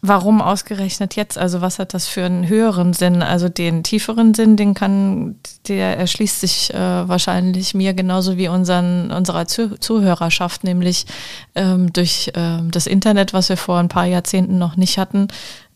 Warum 0.00 0.40
ausgerechnet 0.40 1.16
jetzt? 1.16 1.36
Also 1.36 1.60
was 1.60 1.80
hat 1.80 1.94
das 1.94 2.06
für 2.06 2.24
einen 2.24 2.46
höheren 2.46 2.92
Sinn? 2.92 3.22
Also 3.22 3.48
den 3.48 3.82
tieferen 3.82 4.32
Sinn, 4.32 4.56
den 4.56 4.72
kann, 4.72 5.40
der 5.66 5.98
erschließt 5.98 6.40
sich 6.40 6.72
äh, 6.72 6.78
wahrscheinlich 7.08 7.74
mir 7.74 7.92
genauso 7.92 8.36
wie 8.36 8.46
unseren, 8.46 9.10
unserer 9.10 9.48
Zuh 9.48 9.76
Zuhörerschaft, 9.80 10.62
nämlich 10.62 11.06
ähm, 11.56 11.92
durch 11.92 12.30
ähm, 12.36 12.70
das 12.70 12.86
Internet, 12.86 13.32
was 13.32 13.48
wir 13.48 13.56
vor 13.56 13.78
ein 13.78 13.88
paar 13.88 14.04
Jahrzehnten 14.04 14.58
noch 14.58 14.76
nicht 14.76 14.96
hatten, 14.96 15.26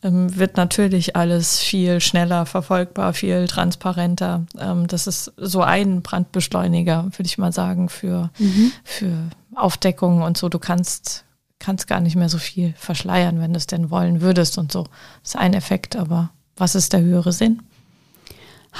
ähm, 0.04 0.36
wird 0.36 0.56
natürlich 0.56 1.16
alles 1.16 1.58
viel 1.58 2.00
schneller 2.00 2.46
verfolgbar, 2.46 3.14
viel 3.14 3.48
transparenter. 3.48 4.46
Ähm, 4.60 4.86
das 4.86 5.08
ist 5.08 5.32
so 5.36 5.62
ein 5.62 6.02
Brandbeschleuniger, 6.02 7.06
würde 7.06 7.26
ich 7.26 7.36
mal 7.36 7.52
sagen, 7.52 7.88
für, 7.88 8.30
mhm. 8.38 8.70
für 8.84 9.12
Aufdeckung 9.56 10.22
und 10.22 10.38
so. 10.38 10.48
Du 10.48 10.60
kannst 10.60 11.24
kannst 11.58 11.86
gar 11.86 12.00
nicht 12.00 12.16
mehr 12.16 12.28
so 12.28 12.38
viel 12.38 12.74
verschleiern, 12.76 13.40
wenn 13.40 13.52
du 13.52 13.56
es 13.56 13.66
denn 13.66 13.90
wollen 13.90 14.20
würdest 14.20 14.58
und 14.58 14.72
so. 14.72 14.84
Das 15.22 15.30
ist 15.30 15.36
ein 15.36 15.54
Effekt, 15.54 15.96
aber 15.96 16.30
was 16.56 16.74
ist 16.74 16.92
der 16.92 17.02
höhere 17.02 17.32
Sinn? 17.32 17.62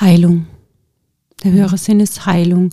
Heilung. 0.00 0.46
Der 1.44 1.52
höhere 1.52 1.72
mhm. 1.72 1.78
Sinn 1.78 2.00
ist 2.00 2.26
Heilung, 2.26 2.70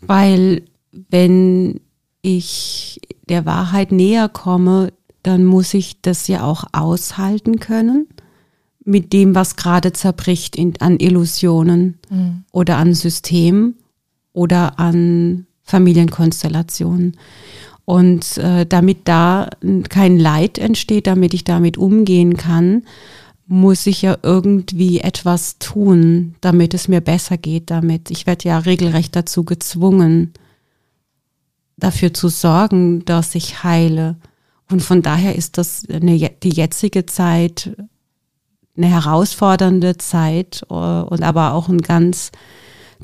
weil 0.00 0.62
wenn 1.10 1.80
ich 2.22 3.00
der 3.28 3.46
Wahrheit 3.46 3.92
näher 3.92 4.28
komme, 4.28 4.92
dann 5.22 5.44
muss 5.44 5.72
ich 5.74 6.00
das 6.02 6.28
ja 6.28 6.42
auch 6.42 6.64
aushalten 6.72 7.58
können 7.60 8.06
mit 8.84 9.12
dem, 9.12 9.34
was 9.34 9.56
gerade 9.56 9.92
zerbricht 9.92 10.56
in, 10.56 10.74
an 10.80 10.98
Illusionen 11.00 11.98
mhm. 12.10 12.44
oder 12.52 12.76
an 12.76 12.94
Systemen 12.94 13.76
oder 14.32 14.78
an 14.78 15.46
Familienkonstellationen. 15.62 17.16
Und 17.84 18.38
äh, 18.38 18.64
damit 18.66 19.00
da 19.04 19.50
kein 19.90 20.18
Leid 20.18 20.58
entsteht, 20.58 21.06
damit 21.06 21.34
ich 21.34 21.44
damit 21.44 21.76
umgehen 21.76 22.36
kann, 22.36 22.82
muss 23.46 23.86
ich 23.86 24.02
ja 24.02 24.16
irgendwie 24.22 25.00
etwas 25.00 25.58
tun, 25.58 26.34
damit 26.40 26.72
es 26.72 26.88
mir 26.88 27.02
besser 27.02 27.36
geht 27.36 27.70
damit. 27.70 28.10
Ich 28.10 28.26
werde 28.26 28.48
ja 28.48 28.58
regelrecht 28.58 29.14
dazu 29.14 29.44
gezwungen, 29.44 30.32
dafür 31.76 32.14
zu 32.14 32.28
sorgen, 32.28 33.04
dass 33.04 33.34
ich 33.34 33.62
heile. 33.62 34.16
Und 34.70 34.82
von 34.82 35.02
daher 35.02 35.36
ist 35.36 35.58
das 35.58 35.86
eine, 35.90 36.16
die 36.18 36.48
jetzige 36.48 37.04
Zeit 37.04 37.76
eine 38.76 38.86
herausfordernde 38.86 39.98
Zeit 39.98 40.64
äh, 40.68 40.74
und 40.74 41.22
aber 41.22 41.52
auch 41.52 41.68
ein 41.68 41.82
ganz 41.82 42.32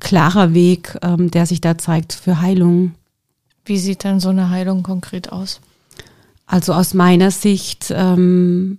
klarer 0.01 0.55
Weg, 0.55 0.99
ähm, 1.03 1.31
der 1.31 1.47
sich 1.47 1.61
da 1.61 1.79
zeigt 1.79 2.13
für 2.13 2.41
Heilung. 2.41 2.93
Wie 3.65 3.79
sieht 3.79 4.05
denn 4.05 4.21
so 4.21 4.31
eine 4.31 4.51
Heilung 4.51 4.83
konkret 4.83 5.31
aus? 5.33 5.61
Also 6.47 6.73
aus 6.73 6.95
meiner 6.95 7.31
Sicht 7.31 7.93
ähm, 7.95 8.79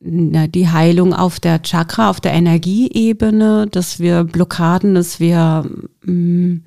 na, 0.00 0.46
die 0.46 0.68
Heilung 0.68 1.12
auf 1.12 1.40
der 1.40 1.62
Chakra, 1.62 2.10
auf 2.10 2.20
der 2.20 2.32
Energieebene, 2.32 3.66
dass 3.70 3.98
wir 3.98 4.24
Blockaden, 4.24 4.94
dass 4.94 5.18
wir 5.20 5.68
ähm, 6.06 6.62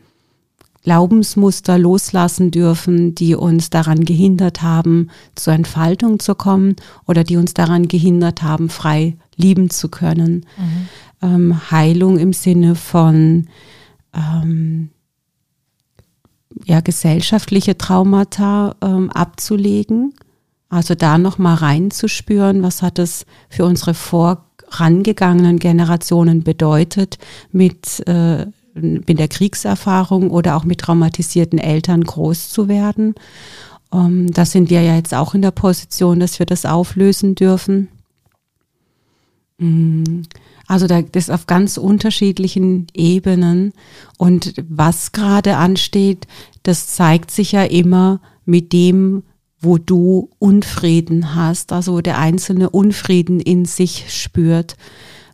Glaubensmuster 0.84 1.78
loslassen 1.78 2.52
dürfen, 2.52 3.14
die 3.14 3.36
uns 3.36 3.70
daran 3.70 4.04
gehindert 4.04 4.62
haben, 4.62 5.12
zur 5.36 5.54
Entfaltung 5.54 6.20
zu 6.20 6.34
kommen 6.36 6.76
oder 7.06 7.24
die 7.24 7.38
uns 7.38 7.54
daran 7.54 7.88
gehindert 7.88 8.42
haben, 8.42 8.70
frei 8.70 9.16
lieben 9.36 9.70
zu 9.70 9.90
können. 9.90 10.46
Mhm. 10.58 10.88
Ähm, 11.22 11.72
Heilung 11.72 12.18
im 12.18 12.34
Sinne 12.34 12.76
von 12.76 13.48
ähm, 14.14 14.90
ja, 16.66 16.82
gesellschaftliche 16.82 17.78
Traumata 17.78 18.76
ähm, 18.82 19.10
abzulegen. 19.12 20.14
Also 20.70 20.96
da 20.96 21.18
nochmal 21.18 21.56
reinzuspüren, 21.56 22.64
was 22.64 22.82
hat 22.82 22.98
es 22.98 23.26
für 23.50 23.66
unsere 23.66 23.94
vorangegangenen 23.94 25.60
Generationen 25.60 26.44
bedeutet, 26.44 27.18
mit, 27.52 28.08
äh, 28.08 28.46
mit 28.74 29.20
der 29.20 29.28
Kriegserfahrung 29.28 30.32
oder 30.32 30.56
auch 30.56 30.64
mit 30.64 30.80
traumatisierten 30.80 31.60
Eltern 31.60 32.04
groß 32.04 32.50
zu 32.50 32.70
werden. 32.70 33.16
Ähm, 33.94 34.32
da 34.32 34.46
sind 34.46 34.70
wir 34.70 34.82
ja 34.82 34.96
jetzt 34.96 35.14
auch 35.14 35.34
in 35.34 35.42
der 35.42 35.52
Position, 35.52 36.22
dass 36.22 36.40
wir 36.40 36.46
das 36.46 36.66
auflösen 36.66 37.36
dürfen. 37.36 37.90
Mhm. 39.58 40.24
Also 40.72 40.88
da, 40.88 41.02
das 41.02 41.30
auf 41.30 41.48
ganz 41.48 41.76
unterschiedlichen 41.76 42.88
Ebenen. 42.94 43.74
Und 44.18 44.54
was 44.70 45.12
gerade 45.12 45.58
ansteht, 45.58 46.28
das 46.64 46.88
zeigt 46.88 47.30
sich 47.30 47.52
ja 47.52 47.64
immer 47.64 48.22
mit 48.46 48.72
dem, 48.72 49.24
wo 49.60 49.78
du 49.78 50.30
Unfrieden 50.40 51.36
hast, 51.36 51.74
also 51.74 51.96
wo 51.96 52.00
der 52.00 52.20
Einzelne 52.20 52.70
Unfrieden 52.70 53.42
in 53.42 53.66
sich 53.66 54.06
spürt, 54.08 54.78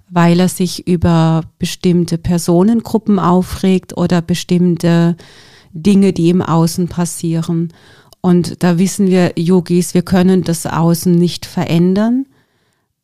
weil 0.10 0.40
er 0.40 0.50
sich 0.50 0.88
über 0.88 1.42
bestimmte 1.60 2.18
Personengruppen 2.18 3.20
aufregt 3.20 3.96
oder 3.96 4.24
bestimmte 4.24 5.18
Dinge, 5.72 6.14
die 6.14 6.30
im 6.32 6.42
Außen 6.42 6.88
passieren. 6.88 7.74
Und 8.22 8.64
da 8.64 8.80
wissen 8.80 9.06
wir 9.06 9.34
Yogis, 9.36 9.94
wir 9.94 10.02
können 10.02 10.44
das 10.44 10.66
Außen 10.66 11.12
nicht 11.12 11.46
verändern 11.46 12.26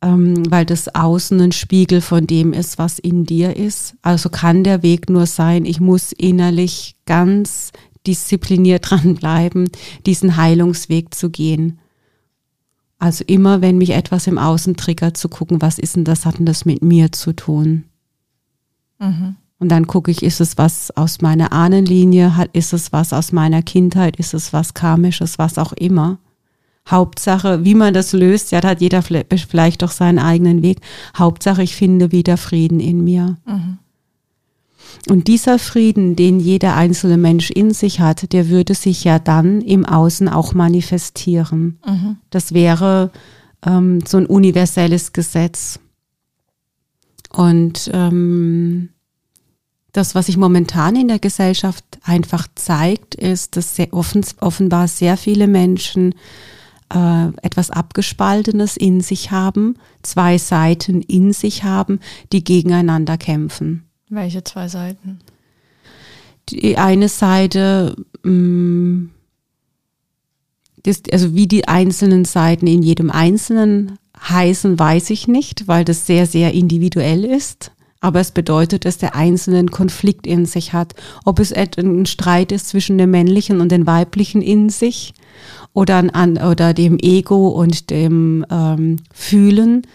ähm, 0.04 0.50
weil 0.50 0.66
das 0.66 0.94
Außen 0.94 1.40
ein 1.40 1.52
Spiegel 1.52 2.02
von 2.02 2.26
dem 2.26 2.52
ist, 2.52 2.78
was 2.78 2.98
in 2.98 3.24
dir 3.24 3.56
ist. 3.56 3.94
Also 4.02 4.28
kann 4.28 4.62
der 4.62 4.82
Weg 4.82 5.08
nur 5.08 5.24
sein, 5.24 5.64
ich 5.64 5.80
muss 5.80 6.12
innerlich 6.12 6.96
ganz 7.06 7.72
diszipliniert 8.06 8.84
dranbleiben, 8.90 9.70
diesen 10.04 10.36
Heilungsweg 10.36 11.14
zu 11.14 11.30
gehen. 11.30 11.78
Also 12.98 13.24
immer, 13.26 13.62
wenn 13.62 13.78
mich 13.78 13.90
etwas 13.90 14.26
im 14.26 14.38
Außen 14.38 14.76
triggert, 14.76 15.16
zu 15.16 15.28
gucken, 15.28 15.62
was 15.62 15.78
ist 15.78 15.96
denn 15.96 16.04
das, 16.04 16.26
hat 16.26 16.38
denn 16.38 16.46
das 16.46 16.66
mit 16.66 16.82
mir 16.82 17.10
zu 17.10 17.32
tun? 17.32 17.84
Mhm. 18.98 19.36
Und 19.58 19.68
dann 19.70 19.86
gucke 19.86 20.10
ich, 20.10 20.22
ist 20.22 20.40
es 20.40 20.58
was 20.58 20.90
aus 20.90 21.22
meiner 21.22 21.52
Ahnenlinie, 21.52 22.46
ist 22.52 22.74
es 22.74 22.92
was 22.92 23.14
aus 23.14 23.32
meiner 23.32 23.62
Kindheit, 23.62 24.16
ist 24.16 24.34
es 24.34 24.52
was 24.52 24.74
karmisches, 24.74 25.38
was 25.38 25.56
auch 25.56 25.72
immer. 25.72 26.18
Hauptsache, 26.88 27.64
wie 27.64 27.74
man 27.74 27.94
das 27.94 28.12
löst, 28.12 28.52
ja, 28.52 28.60
da 28.60 28.68
hat 28.70 28.80
jeder 28.80 29.02
vielleicht 29.02 29.82
doch 29.82 29.90
seinen 29.90 30.18
eigenen 30.18 30.62
Weg. 30.62 30.78
Hauptsache, 31.16 31.62
ich 31.62 31.76
finde 31.76 32.12
wieder 32.12 32.36
Frieden 32.36 32.78
in 32.80 33.02
mir. 33.02 33.36
Mhm. 33.46 33.78
Und 35.08 35.28
dieser 35.28 35.58
Frieden, 35.58 36.16
den 36.16 36.40
jeder 36.40 36.76
einzelne 36.76 37.16
Mensch 37.16 37.50
in 37.50 37.72
sich 37.72 38.00
hat, 38.00 38.32
der 38.32 38.48
würde 38.48 38.74
sich 38.74 39.04
ja 39.04 39.18
dann 39.18 39.60
im 39.60 39.84
Außen 39.84 40.28
auch 40.28 40.54
manifestieren. 40.54 41.78
Mhm. 41.86 42.16
Das 42.30 42.54
wäre 42.54 43.10
ähm, 43.66 44.02
so 44.06 44.18
ein 44.18 44.26
universelles 44.26 45.12
Gesetz. 45.12 45.78
Und 47.30 47.90
ähm, 47.92 48.90
das, 49.92 50.14
was 50.14 50.26
sich 50.26 50.36
momentan 50.36 50.96
in 50.96 51.08
der 51.08 51.18
Gesellschaft 51.18 51.84
einfach 52.02 52.46
zeigt, 52.54 53.14
ist, 53.14 53.56
dass 53.56 53.76
sehr 53.76 53.92
offen, 53.92 54.24
offenbar 54.40 54.88
sehr 54.88 55.16
viele 55.16 55.48
Menschen 55.48 56.14
äh, 56.92 57.28
etwas 57.42 57.70
Abgespaltenes 57.70 58.76
in 58.76 59.00
sich 59.00 59.30
haben, 59.30 59.76
zwei 60.02 60.38
Seiten 60.38 61.02
in 61.02 61.32
sich 61.32 61.64
haben, 61.64 62.00
die 62.32 62.44
gegeneinander 62.44 63.18
kämpfen. 63.18 63.84
Welche 64.08 64.44
zwei 64.44 64.68
Seiten? 64.68 65.20
Die 66.50 66.76
eine 66.76 67.08
Seite, 67.08 67.96
mh, 68.22 68.30
mm, 68.30 69.10
das, 70.82 71.02
also 71.10 71.34
wie 71.34 71.48
die 71.48 71.66
einzelnen 71.66 72.26
Seiten 72.26 72.66
in 72.66 72.82
jedem 72.82 73.10
Einzelnen 73.10 73.98
heißen, 74.20 74.78
weiß 74.78 75.10
ich 75.10 75.26
nicht, 75.28 75.66
weil 75.66 75.84
das 75.84 76.06
sehr, 76.06 76.26
sehr 76.26 76.52
individuell 76.52 77.24
ist 77.24 77.72
aber 78.04 78.20
es 78.20 78.32
bedeutet, 78.32 78.84
dass 78.84 78.98
der 78.98 79.16
Einzelne 79.16 79.60
einen 79.60 79.70
Konflikt 79.70 80.26
in 80.26 80.44
sich 80.44 80.74
hat. 80.74 80.94
Ob 81.24 81.38
es 81.38 81.54
ein 81.54 82.04
Streit 82.04 82.52
ist 82.52 82.68
zwischen 82.68 82.98
dem 82.98 83.10
männlichen 83.10 83.62
und 83.62 83.72
dem 83.72 83.86
weiblichen 83.86 84.42
in 84.42 84.68
sich 84.68 85.14
oder, 85.72 86.04
an, 86.12 86.36
oder 86.36 86.74
dem 86.74 86.98
Ego 86.98 87.48
und 87.48 87.88
dem 87.88 88.44
ähm, 88.50 88.96
Fühlen 89.10 89.86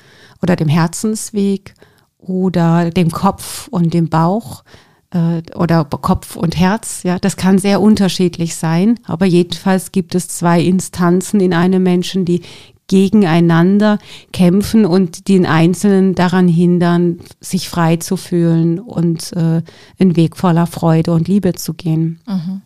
oder 0.42 0.56
dem 0.56 0.68
Herzensweg 0.70 1.75
oder 2.18 2.89
dem 2.89 3.12
Kopf 3.12 3.68
und 3.68 3.94
dem 3.94 4.10
Bauch 4.10 4.63
äh, 5.12 5.44
oder 5.54 5.86
Kopf 5.86 6.36
und 6.36 6.58
Herz. 6.58 7.04
Ja, 7.04 7.20
das 7.20 7.38
kann 7.38 7.60
sehr 7.60 7.80
unterschiedlich 7.80 8.56
sein, 8.56 9.00
aber 9.06 9.28
jedenfalls 9.28 9.92
gibt 9.92 10.16
es 10.16 10.28
zwei 10.30 10.62
Instanzen 10.62 11.39
in 11.42 11.54
einem 11.54 11.84
Menschen, 11.84 12.25
die 12.25 12.42
gegeneinander 12.89 14.00
kämpfen 14.34 14.86
und 14.86 15.29
den 15.29 15.46
Einzelnen 15.46 16.15
daran 16.15 16.50
hindern, 16.50 17.19
sich 17.39 17.69
frei 17.69 17.96
zu 17.96 18.17
fühlen 18.17 18.79
und 18.79 19.31
äh, 19.34 19.62
einen 20.00 20.15
Weg 20.17 20.36
voller 20.36 20.67
Freude 20.67 21.13
und 21.13 21.29
Liebe 21.29 21.53
zu 21.53 21.74
gehen. 21.74 22.19
Mhm. 22.27 22.62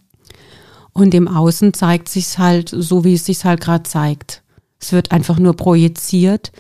Und 0.94 1.14
im 1.14 1.28
Außen 1.28 1.74
zeigt 1.74 2.10
sich 2.10 2.40
halt 2.40 2.70
so, 2.70 3.04
wie 3.04 3.14
es 3.14 3.26
sich 3.26 3.44
halt 3.46 3.62
gerade 3.62 3.84
zeigt. 3.84 4.44
Es 4.80 4.92
wird 4.92 5.12
einfach 5.12 5.38
nur 5.40 5.56
projiziert 5.56 6.52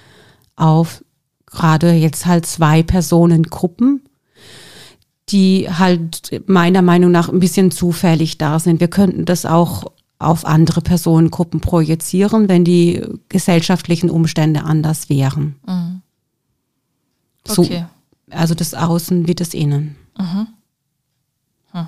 auf 0.56 1.04
gerade 1.46 1.92
jetzt 1.94 2.26
halt 2.26 2.46
zwei 2.46 2.84
Personengruppen, 2.84 4.02
die 5.30 5.70
halt 5.70 6.44
meiner 6.48 6.82
Meinung 6.82 7.12
nach 7.12 7.30
ein 7.30 7.40
bisschen 7.40 7.72
zufällig 7.72 8.38
da 8.38 8.60
sind. 8.60 8.80
Wir 8.80 8.88
könnten 8.88 9.26
das 9.26 9.46
auch 9.46 9.86
auf 10.24 10.46
andere 10.46 10.82
Personengruppen 10.82 11.60
projizieren, 11.60 12.50
wenn 12.50 12.64
die 12.64 13.02
gesellschaftlichen 13.30 14.10
Umstände 14.10 14.64
anders 14.64 15.10
wären. 15.10 15.56
Mhm. 15.68 16.02
Okay. 17.48 17.86
So, 18.30 18.36
also 18.36 18.56
das 18.56 18.74
Außen 18.74 19.28
wie 19.28 19.36
das 19.36 19.54
Innen. 19.54 19.96
Mhm. 20.18 20.48
Hm. 21.72 21.88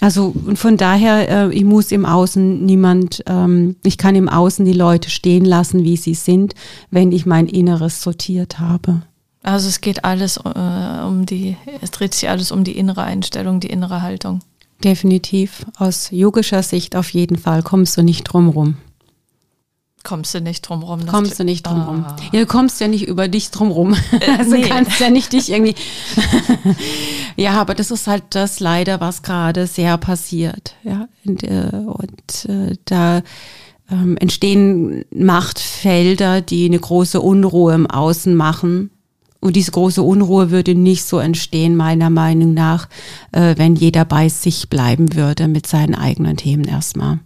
Also 0.00 0.34
von 0.54 0.76
daher, 0.76 1.28
äh, 1.28 1.54
ich 1.54 1.64
muss 1.64 1.90
im 1.92 2.04
Außen 2.04 2.64
niemand, 2.64 3.22
ähm, 3.26 3.76
ich 3.82 3.98
kann 3.98 4.14
im 4.14 4.28
Außen 4.28 4.64
die 4.64 4.72
Leute 4.72 5.10
stehen 5.10 5.44
lassen, 5.44 5.84
wie 5.84 5.96
sie 5.96 6.14
sind, 6.14 6.54
wenn 6.90 7.12
ich 7.12 7.26
mein 7.26 7.46
Inneres 7.46 8.02
sortiert 8.02 8.58
habe. 8.58 9.02
Also 9.42 9.68
es 9.68 9.80
geht 9.80 10.04
alles 10.04 10.36
äh, 10.36 11.02
um 11.06 11.24
die, 11.24 11.56
es 11.80 11.90
dreht 11.90 12.14
sich 12.14 12.28
alles 12.28 12.52
um 12.52 12.62
die 12.62 12.76
innere 12.76 13.02
Einstellung, 13.02 13.60
die 13.60 13.70
innere 13.70 14.02
Haltung. 14.02 14.40
Definitiv. 14.84 15.66
Aus 15.76 16.10
yogischer 16.10 16.62
Sicht 16.62 16.96
auf 16.96 17.10
jeden 17.10 17.36
Fall 17.36 17.62
kommst 17.62 17.96
du 17.96 18.02
nicht 18.02 18.24
drum 18.24 18.48
rum. 18.48 18.76
Kommst 20.02 20.34
du 20.34 20.40
nicht 20.40 20.62
drum 20.62 20.82
rum? 20.82 21.06
Kommst 21.06 21.38
du 21.38 21.44
nicht 21.44 21.66
drum 21.66 21.82
rum. 21.82 22.04
Ah. 22.08 22.16
Ja, 22.32 22.40
du 22.40 22.46
kommst 22.46 22.80
ja 22.80 22.88
nicht 22.88 23.06
über 23.06 23.28
dich 23.28 23.50
drum 23.50 23.70
rum. 23.70 23.94
Äh, 24.12 24.30
also 24.38 24.56
nee. 24.56 24.62
kannst 24.62 24.98
ja 24.98 25.10
nicht 25.10 25.32
dich 25.34 25.50
irgendwie. 25.50 25.74
ja, 27.36 27.60
aber 27.60 27.74
das 27.74 27.90
ist 27.90 28.06
halt 28.06 28.22
das 28.30 28.60
leider, 28.60 29.00
was 29.00 29.22
gerade 29.22 29.66
sehr 29.66 29.98
passiert. 29.98 30.74
Ja, 30.84 31.06
und, 31.26 31.42
äh, 31.42 31.70
und 31.84 32.44
äh, 32.48 32.76
da 32.86 33.20
ähm, 33.90 34.16
entstehen 34.16 35.04
Machtfelder, 35.14 36.40
die 36.40 36.64
eine 36.64 36.78
große 36.78 37.20
Unruhe 37.20 37.74
im 37.74 37.86
Außen 37.86 38.34
machen 38.34 38.90
und 39.40 39.56
diese 39.56 39.70
große 39.70 40.02
Unruhe 40.02 40.50
würde 40.50 40.74
nicht 40.74 41.04
so 41.04 41.18
entstehen, 41.18 41.74
meiner 41.74 42.10
Meinung 42.10 42.54
nach, 42.54 42.88
äh, 43.32 43.54
wenn 43.56 43.74
jeder 43.74 44.04
bei 44.04 44.28
sich 44.28 44.68
bleiben 44.68 45.14
würde 45.14 45.48
mit 45.48 45.66
seinen 45.66 45.94
eigenen 45.94 46.36
Themen 46.36 46.64
erstmal. 46.64 47.20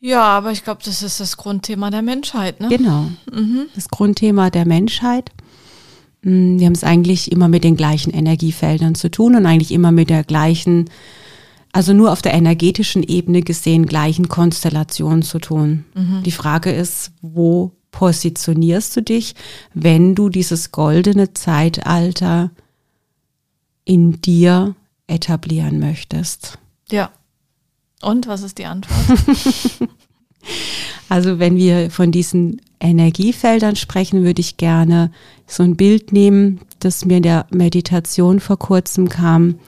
Ja, 0.00 0.22
aber 0.22 0.52
ich 0.52 0.64
glaube, 0.64 0.82
das 0.84 1.02
ist 1.02 1.20
das 1.20 1.36
Grundthema 1.36 1.90
der 1.90 2.02
Menschheit, 2.02 2.60
ne? 2.60 2.68
Genau. 2.68 3.06
Mhm. 3.32 3.66
Das 3.74 3.88
Grundthema 3.88 4.50
der 4.50 4.66
Menschheit. 4.66 5.32
Mm, 6.22 6.58
wir 6.58 6.66
haben 6.66 6.74
es 6.74 6.84
eigentlich 6.84 7.32
immer 7.32 7.48
mit 7.48 7.64
den 7.64 7.76
gleichen 7.76 8.12
Energiefeldern 8.12 8.94
zu 8.94 9.10
tun 9.10 9.34
und 9.34 9.46
eigentlich 9.46 9.72
immer 9.72 9.92
mit 9.92 10.08
der 10.08 10.22
gleichen, 10.22 10.88
also 11.72 11.92
nur 11.92 12.12
auf 12.12 12.22
der 12.22 12.34
energetischen 12.34 13.02
Ebene 13.02 13.42
gesehen, 13.42 13.86
gleichen 13.86 14.28
Konstellationen 14.28 15.22
zu 15.22 15.38
tun. 15.38 15.84
Mhm. 15.94 16.22
Die 16.24 16.30
Frage 16.30 16.70
ist, 16.70 17.12
wo 17.20 17.72
positionierst 17.96 18.94
du 18.94 19.02
dich, 19.02 19.34
wenn 19.72 20.14
du 20.14 20.28
dieses 20.28 20.70
goldene 20.70 21.32
Zeitalter 21.32 22.50
in 23.86 24.20
dir 24.20 24.74
etablieren 25.06 25.80
möchtest? 25.80 26.58
Ja. 26.90 27.10
Und 28.02 28.26
was 28.26 28.42
ist 28.42 28.58
die 28.58 28.66
Antwort? 28.66 29.18
also 31.08 31.38
wenn 31.38 31.56
wir 31.56 31.90
von 31.90 32.12
diesen 32.12 32.60
Energiefeldern 32.80 33.76
sprechen, 33.76 34.24
würde 34.24 34.42
ich 34.42 34.58
gerne 34.58 35.10
so 35.46 35.62
ein 35.62 35.76
Bild 35.76 36.12
nehmen, 36.12 36.60
das 36.80 37.06
mir 37.06 37.16
in 37.16 37.22
der 37.22 37.46
Meditation 37.50 38.40
vor 38.40 38.58
kurzem 38.58 39.08
kam. 39.08 39.58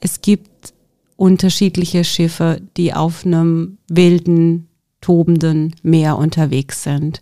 Es 0.00 0.20
gibt 0.20 0.74
unterschiedliche 1.16 2.04
Schiffe, 2.04 2.60
die 2.76 2.92
auf 2.92 3.24
einem 3.24 3.78
wilden, 3.88 4.68
tobenden 5.00 5.74
Meer 5.82 6.18
unterwegs 6.18 6.82
sind. 6.82 7.20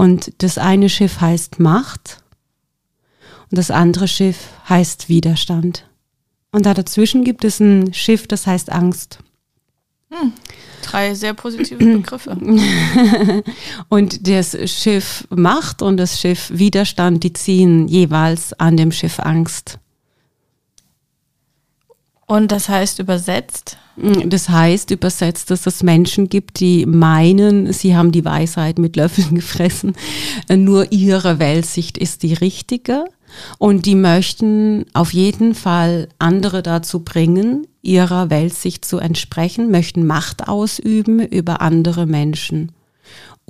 Und 0.00 0.32
das 0.38 0.56
eine 0.56 0.88
Schiff 0.88 1.20
heißt 1.20 1.60
Macht 1.60 2.22
und 3.50 3.58
das 3.58 3.70
andere 3.70 4.08
Schiff 4.08 4.48
heißt 4.66 5.10
Widerstand. 5.10 5.90
Und 6.52 6.64
da 6.64 6.72
dazwischen 6.72 7.22
gibt 7.22 7.44
es 7.44 7.60
ein 7.60 7.92
Schiff, 7.92 8.26
das 8.26 8.46
heißt 8.46 8.72
Angst. 8.72 9.18
Hm, 10.08 10.32
drei 10.80 11.12
sehr 11.12 11.34
positive 11.34 11.76
Begriffe. 11.98 12.30
und 13.90 14.26
das 14.26 14.56
Schiff 14.70 15.28
Macht 15.28 15.82
und 15.82 15.98
das 15.98 16.18
Schiff 16.18 16.50
Widerstand, 16.50 17.22
die 17.22 17.34
ziehen 17.34 17.86
jeweils 17.86 18.54
an 18.54 18.78
dem 18.78 18.92
Schiff 18.92 19.20
Angst. 19.20 19.80
Und 22.30 22.52
das 22.52 22.68
heißt 22.68 23.00
übersetzt? 23.00 23.76
Das 23.96 24.48
heißt 24.48 24.92
übersetzt, 24.92 25.50
dass 25.50 25.66
es 25.66 25.82
Menschen 25.82 26.28
gibt, 26.28 26.60
die 26.60 26.86
meinen, 26.86 27.72
sie 27.72 27.96
haben 27.96 28.12
die 28.12 28.24
Weisheit 28.24 28.78
mit 28.78 28.94
Löffeln 28.94 29.34
gefressen. 29.34 29.94
Nur 30.48 30.92
ihre 30.92 31.40
Weltsicht 31.40 31.98
ist 31.98 32.22
die 32.22 32.34
richtige. 32.34 33.04
Und 33.58 33.84
die 33.84 33.96
möchten 33.96 34.86
auf 34.92 35.12
jeden 35.12 35.56
Fall 35.56 36.08
andere 36.20 36.62
dazu 36.62 37.00
bringen, 37.00 37.66
ihrer 37.82 38.30
Weltsicht 38.30 38.84
zu 38.84 38.98
entsprechen, 38.98 39.72
möchten 39.72 40.06
Macht 40.06 40.46
ausüben 40.46 41.18
über 41.18 41.60
andere 41.60 42.06
Menschen, 42.06 42.70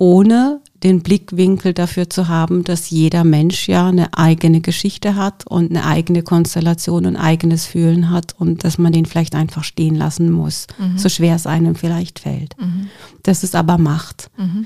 ohne 0.01 0.61
den 0.81 1.03
Blickwinkel 1.03 1.75
dafür 1.75 2.09
zu 2.09 2.27
haben, 2.27 2.63
dass 2.63 2.89
jeder 2.89 3.23
Mensch 3.23 3.67
ja 3.67 3.87
eine 3.87 4.11
eigene 4.17 4.59
Geschichte 4.59 5.15
hat 5.15 5.45
und 5.45 5.69
eine 5.69 5.85
eigene 5.85 6.23
Konstellation 6.23 7.05
und 7.05 7.17
eigenes 7.17 7.67
Fühlen 7.67 8.09
hat 8.09 8.33
und 8.39 8.63
dass 8.63 8.79
man 8.79 8.93
den 8.93 9.05
vielleicht 9.05 9.35
einfach 9.35 9.63
stehen 9.63 9.93
lassen 9.93 10.31
muss, 10.31 10.65
mhm. 10.79 10.97
so 10.97 11.07
schwer 11.07 11.35
es 11.35 11.45
einem 11.45 11.75
vielleicht 11.75 12.17
fällt. 12.17 12.59
Mhm. 12.59 12.87
Das 13.21 13.43
ist 13.43 13.55
aber 13.55 13.77
Macht. 13.77 14.31
Mhm. 14.37 14.65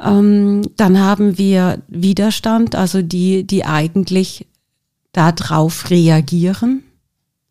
Ähm, 0.00 0.62
dann 0.78 0.98
haben 0.98 1.36
wir 1.36 1.82
Widerstand, 1.88 2.74
also 2.74 3.02
die, 3.02 3.46
die 3.46 3.66
eigentlich 3.66 4.46
darauf 5.12 5.90
reagieren, 5.90 6.84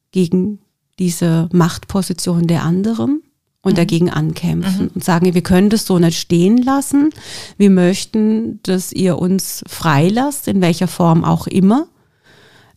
gegen 0.09 0.57
diese 0.97 1.47
Machtposition 1.51 2.47
der 2.47 2.63
anderen 2.63 3.21
und 3.65 3.73
mhm. 3.73 3.77
dagegen 3.77 4.09
ankämpfen 4.11 4.85
mhm. 4.85 4.91
und 4.93 5.03
sagen, 5.03 5.33
wir 5.33 5.41
können 5.41 5.69
das 5.69 5.85
so 5.85 5.97
nicht 5.97 6.19
stehen 6.19 6.57
lassen. 6.57 7.09
Wir 7.57 7.71
möchten, 7.71 8.59
dass 8.63 8.93
ihr 8.93 9.17
uns 9.17 9.63
freilasst, 9.67 10.47
in 10.47 10.61
welcher 10.61 10.87
Form 10.87 11.25
auch 11.25 11.47
immer. 11.47 11.87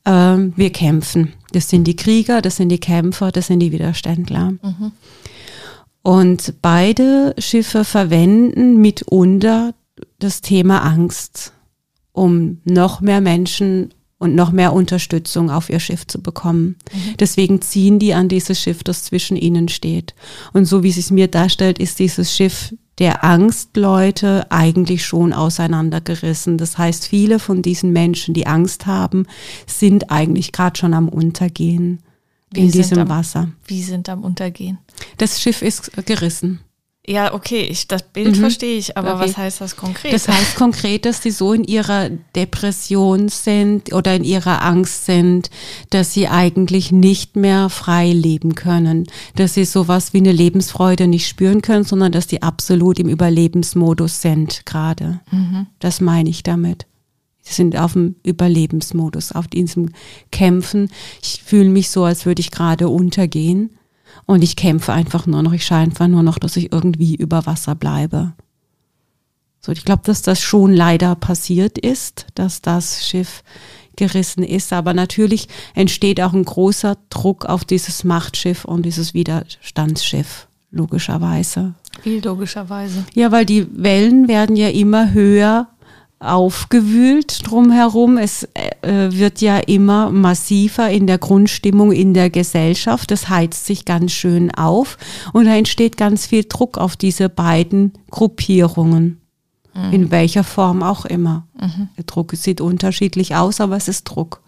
Ähm, 0.06 0.54
wir 0.56 0.70
kämpfen. 0.70 1.34
Das 1.52 1.68
sind 1.68 1.84
die 1.84 1.94
Krieger, 1.96 2.40
das 2.40 2.56
sind 2.56 2.70
die 2.70 2.80
Kämpfer, 2.80 3.30
das 3.30 3.48
sind 3.48 3.60
die 3.60 3.70
Widerständler. 3.70 4.52
Mhm. 4.52 4.92
Und 6.02 6.54
beide 6.62 7.34
Schiffe 7.36 7.84
verwenden 7.84 8.80
mitunter 8.80 9.74
das 10.18 10.40
Thema 10.40 10.78
Angst, 10.78 11.52
um 12.12 12.62
noch 12.64 13.02
mehr 13.02 13.20
Menschen 13.20 13.92
und 14.18 14.34
noch 14.34 14.50
mehr 14.50 14.72
Unterstützung 14.72 15.50
auf 15.50 15.70
ihr 15.70 15.80
Schiff 15.80 16.06
zu 16.06 16.20
bekommen. 16.20 16.76
Mhm. 16.92 17.16
Deswegen 17.18 17.60
ziehen 17.60 17.98
die 17.98 18.14
an 18.14 18.28
dieses 18.28 18.60
Schiff, 18.60 18.82
das 18.82 19.04
zwischen 19.04 19.36
ihnen 19.36 19.68
steht. 19.68 20.14
Und 20.52 20.64
so 20.64 20.82
wie 20.82 20.88
es 20.88 20.96
sich 20.96 21.10
mir 21.10 21.28
darstellt, 21.28 21.78
ist 21.78 21.98
dieses 21.98 22.34
Schiff 22.34 22.74
der 22.98 23.24
Angstleute 23.24 24.50
eigentlich 24.50 25.06
schon 25.06 25.32
auseinandergerissen. 25.32 26.58
Das 26.58 26.78
heißt, 26.78 27.06
viele 27.06 27.38
von 27.38 27.62
diesen 27.62 27.92
Menschen, 27.92 28.34
die 28.34 28.46
Angst 28.46 28.86
haben, 28.86 29.26
sind 29.66 30.10
eigentlich 30.10 30.50
gerade 30.50 30.76
schon 30.76 30.94
am 30.94 31.08
Untergehen 31.08 32.00
wie 32.50 32.60
in 32.60 32.70
diesem 32.72 32.98
am, 32.98 33.08
Wasser. 33.08 33.52
Wie 33.66 33.82
sind 33.82 34.08
am 34.08 34.24
Untergehen? 34.24 34.78
Das 35.18 35.40
Schiff 35.40 35.62
ist 35.62 35.92
gerissen. 36.06 36.60
Ja, 37.08 37.32
okay, 37.32 37.62
ich, 37.62 37.88
das 37.88 38.02
Bild 38.02 38.36
mhm. 38.36 38.40
verstehe 38.40 38.76
ich, 38.76 38.98
aber 38.98 39.14
okay. 39.14 39.24
was 39.24 39.36
heißt 39.38 39.62
das 39.62 39.76
konkret? 39.76 40.12
Das 40.12 40.28
heißt 40.28 40.56
konkret, 40.56 41.06
dass 41.06 41.22
sie 41.22 41.30
so 41.30 41.54
in 41.54 41.64
ihrer 41.64 42.10
Depression 42.36 43.30
sind 43.30 43.94
oder 43.94 44.14
in 44.14 44.24
ihrer 44.24 44.62
Angst 44.62 45.06
sind, 45.06 45.48
dass 45.88 46.12
sie 46.12 46.28
eigentlich 46.28 46.92
nicht 46.92 47.34
mehr 47.34 47.70
frei 47.70 48.12
leben 48.12 48.54
können, 48.54 49.06
dass 49.36 49.54
sie 49.54 49.64
sowas 49.64 50.12
wie 50.12 50.18
eine 50.18 50.32
Lebensfreude 50.32 51.08
nicht 51.08 51.26
spüren 51.26 51.62
können, 51.62 51.84
sondern 51.84 52.12
dass 52.12 52.26
die 52.26 52.42
absolut 52.42 52.98
im 52.98 53.08
Überlebensmodus 53.08 54.20
sind 54.20 54.66
gerade. 54.66 55.20
Mhm. 55.30 55.66
Das 55.78 56.02
meine 56.02 56.28
ich 56.28 56.42
damit. 56.42 56.84
Sie 57.40 57.54
sind 57.54 57.78
auf 57.78 57.94
dem 57.94 58.16
Überlebensmodus, 58.22 59.32
auf 59.32 59.48
diesem 59.48 59.92
Kämpfen. 60.30 60.90
Ich 61.22 61.42
fühle 61.42 61.70
mich 61.70 61.88
so, 61.88 62.04
als 62.04 62.26
würde 62.26 62.40
ich 62.40 62.50
gerade 62.50 62.90
untergehen. 62.90 63.77
Und 64.28 64.44
ich 64.44 64.56
kämpfe 64.56 64.92
einfach 64.92 65.26
nur 65.26 65.42
noch, 65.42 65.54
ich 65.54 65.64
scheine 65.64 65.84
einfach 65.84 66.06
nur 66.06 66.22
noch, 66.22 66.38
dass 66.38 66.58
ich 66.58 66.70
irgendwie 66.70 67.14
über 67.14 67.46
Wasser 67.46 67.74
bleibe. 67.74 68.34
So, 69.58 69.72
ich 69.72 69.86
glaube, 69.86 70.02
dass 70.04 70.20
das 70.20 70.42
schon 70.42 70.74
leider 70.74 71.14
passiert 71.14 71.78
ist, 71.78 72.26
dass 72.34 72.60
das 72.60 73.08
Schiff 73.08 73.42
gerissen 73.96 74.44
ist. 74.44 74.74
Aber 74.74 74.92
natürlich 74.92 75.48
entsteht 75.74 76.20
auch 76.20 76.34
ein 76.34 76.44
großer 76.44 76.98
Druck 77.08 77.46
auf 77.46 77.64
dieses 77.64 78.04
Machtschiff 78.04 78.66
und 78.66 78.84
dieses 78.84 79.14
Widerstandsschiff, 79.14 80.46
logischerweise. 80.70 81.72
Wie 82.02 82.20
logischerweise? 82.20 83.06
Ja, 83.14 83.32
weil 83.32 83.46
die 83.46 83.66
Wellen 83.82 84.28
werden 84.28 84.56
ja 84.56 84.68
immer 84.68 85.14
höher 85.14 85.68
aufgewühlt 86.20 87.48
drumherum. 87.48 88.18
Es 88.18 88.48
äh, 88.54 89.10
wird 89.12 89.40
ja 89.40 89.58
immer 89.58 90.10
massiver 90.10 90.90
in 90.90 91.06
der 91.06 91.18
Grundstimmung 91.18 91.92
in 91.92 92.14
der 92.14 92.30
Gesellschaft. 92.30 93.10
Das 93.10 93.28
heizt 93.28 93.66
sich 93.66 93.84
ganz 93.84 94.12
schön 94.12 94.52
auf 94.52 94.98
und 95.32 95.46
da 95.46 95.54
entsteht 95.54 95.96
ganz 95.96 96.26
viel 96.26 96.44
Druck 96.44 96.78
auf 96.78 96.96
diese 96.96 97.28
beiden 97.28 97.92
Gruppierungen. 98.10 99.20
Mhm. 99.74 99.92
In 99.92 100.10
welcher 100.10 100.44
Form 100.44 100.82
auch 100.82 101.04
immer. 101.04 101.46
Mhm. 101.60 101.88
Der 101.96 102.04
Druck 102.04 102.32
sieht 102.34 102.60
unterschiedlich 102.60 103.36
aus, 103.36 103.60
aber 103.60 103.76
es 103.76 103.86
ist 103.86 104.04
Druck. 104.04 104.40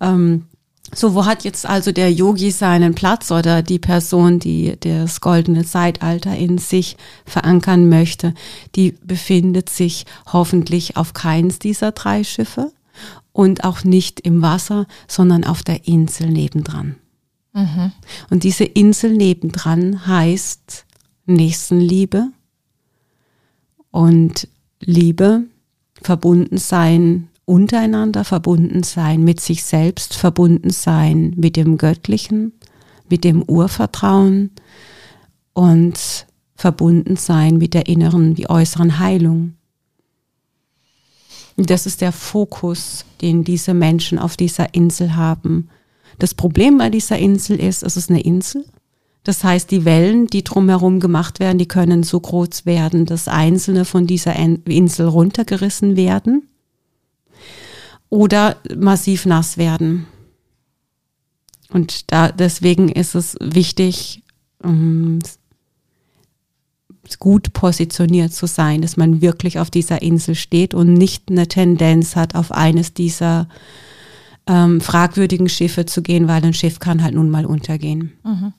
Ähm, 0.00 0.46
so, 0.92 1.14
wo 1.14 1.24
hat 1.24 1.44
jetzt 1.44 1.66
also 1.66 1.92
der 1.92 2.12
Yogi 2.12 2.50
seinen 2.50 2.94
Platz 2.94 3.30
oder 3.30 3.62
die 3.62 3.78
Person, 3.78 4.40
die 4.40 4.76
das 4.80 5.20
goldene 5.20 5.64
Zeitalter 5.64 6.36
in 6.36 6.58
sich 6.58 6.96
verankern 7.24 7.88
möchte, 7.88 8.34
die 8.74 8.96
befindet 9.04 9.70
sich 9.70 10.04
hoffentlich 10.32 10.96
auf 10.96 11.12
keins 11.12 11.58
dieser 11.58 11.92
drei 11.92 12.24
Schiffe 12.24 12.72
und 13.32 13.64
auch 13.64 13.84
nicht 13.84 14.20
im 14.20 14.42
Wasser, 14.42 14.86
sondern 15.06 15.44
auf 15.44 15.62
der 15.62 15.86
Insel 15.86 16.28
nebendran. 16.28 16.96
Mhm. 17.52 17.92
Und 18.30 18.42
diese 18.42 18.64
Insel 18.64 19.12
nebendran 19.12 20.06
heißt 20.06 20.86
Nächstenliebe 21.26 22.28
und 23.90 24.48
Liebe, 24.80 25.44
verbunden 26.02 26.58
sein 26.58 27.29
untereinander 27.50 28.24
verbunden 28.24 28.84
sein, 28.84 29.24
mit 29.24 29.40
sich 29.40 29.64
selbst 29.64 30.14
verbunden 30.14 30.70
sein, 30.70 31.34
mit 31.36 31.56
dem 31.56 31.78
Göttlichen, 31.78 32.52
mit 33.08 33.24
dem 33.24 33.42
Urvertrauen 33.42 34.52
und 35.52 36.26
verbunden 36.54 37.16
sein 37.16 37.58
mit 37.58 37.74
der 37.74 37.88
inneren 37.88 38.36
wie 38.36 38.48
äußeren 38.48 39.00
Heilung. 39.00 39.54
Das 41.56 41.86
ist 41.86 42.00
der 42.02 42.12
Fokus, 42.12 43.04
den 43.20 43.42
diese 43.42 43.74
Menschen 43.74 44.20
auf 44.20 44.36
dieser 44.36 44.72
Insel 44.72 45.16
haben. 45.16 45.70
Das 46.20 46.34
Problem 46.34 46.78
bei 46.78 46.88
dieser 46.88 47.18
Insel 47.18 47.58
ist, 47.58 47.82
es 47.82 47.96
ist 47.96 48.10
eine 48.10 48.20
Insel. 48.20 48.64
Das 49.24 49.42
heißt, 49.42 49.72
die 49.72 49.84
Wellen, 49.84 50.28
die 50.28 50.44
drumherum 50.44 51.00
gemacht 51.00 51.40
werden, 51.40 51.58
die 51.58 51.68
können 51.68 52.04
so 52.04 52.20
groß 52.20 52.64
werden, 52.64 53.06
dass 53.06 53.26
einzelne 53.26 53.84
von 53.84 54.06
dieser 54.06 54.36
Insel 54.36 55.08
runtergerissen 55.08 55.96
werden 55.96 56.44
oder 58.10 58.56
massiv 58.76 59.24
nass 59.24 59.56
werden. 59.56 60.06
Und 61.70 62.12
da 62.12 62.30
deswegen 62.30 62.88
ist 62.88 63.14
es 63.14 63.36
wichtig, 63.40 64.22
um, 64.62 65.20
gut 67.18 67.52
positioniert 67.52 68.32
zu 68.32 68.46
sein, 68.46 68.82
dass 68.82 68.96
man 68.96 69.20
wirklich 69.20 69.58
auf 69.58 69.70
dieser 69.70 70.02
Insel 70.02 70.34
steht 70.34 70.74
und 70.74 70.92
nicht 70.92 71.30
eine 71.30 71.48
Tendenz 71.48 72.14
hat, 72.14 72.34
auf 72.34 72.52
eines 72.52 72.94
dieser 72.94 73.48
ähm, 74.46 74.80
fragwürdigen 74.80 75.48
Schiffe 75.48 75.86
zu 75.86 76.02
gehen, 76.02 76.28
weil 76.28 76.44
ein 76.44 76.54
Schiff 76.54 76.78
kann 76.78 77.02
halt 77.02 77.14
nun 77.14 77.30
mal 77.30 77.46
untergehen. 77.46 78.12
Mhm. 78.22 78.52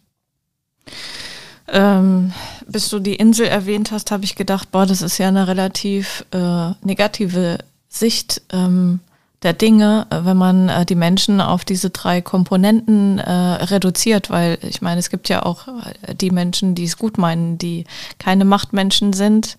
Ähm, 1.67 2.33
bis 2.67 2.89
du 2.89 2.99
die 2.99 3.15
Insel 3.15 3.47
erwähnt 3.47 3.91
hast, 3.91 4.11
habe 4.11 4.25
ich 4.25 4.35
gedacht, 4.35 4.71
boah, 4.71 4.85
das 4.85 5.01
ist 5.01 5.17
ja 5.17 5.29
eine 5.29 5.47
relativ 5.47 6.25
äh, 6.31 6.71
negative 6.83 7.59
Sicht. 7.87 8.41
Ähm, 8.51 8.99
der 9.43 9.54
Dinge, 9.54 10.08
äh, 10.10 10.23
wenn 10.23 10.38
man 10.38 10.69
äh, 10.69 10.86
die 10.86 10.95
Menschen 10.95 11.41
auf 11.41 11.65
diese 11.65 11.89
drei 11.89 12.21
Komponenten 12.21 13.19
äh, 13.19 13.32
reduziert, 13.32 14.30
weil 14.30 14.58
ich 14.62 14.82
meine, 14.82 14.99
es 14.99 15.10
gibt 15.10 15.30
ja 15.30 15.43
auch 15.43 15.67
äh, 15.67 16.15
die 16.15 16.32
Menschen, 16.32 16.75
die 16.75 16.84
es 16.86 16.97
gut 16.97 17.17
meinen, 17.17 17.58
die 17.58 17.86
keine 18.19 18.45
Machtmenschen 18.45 19.13
sind, 19.13 19.58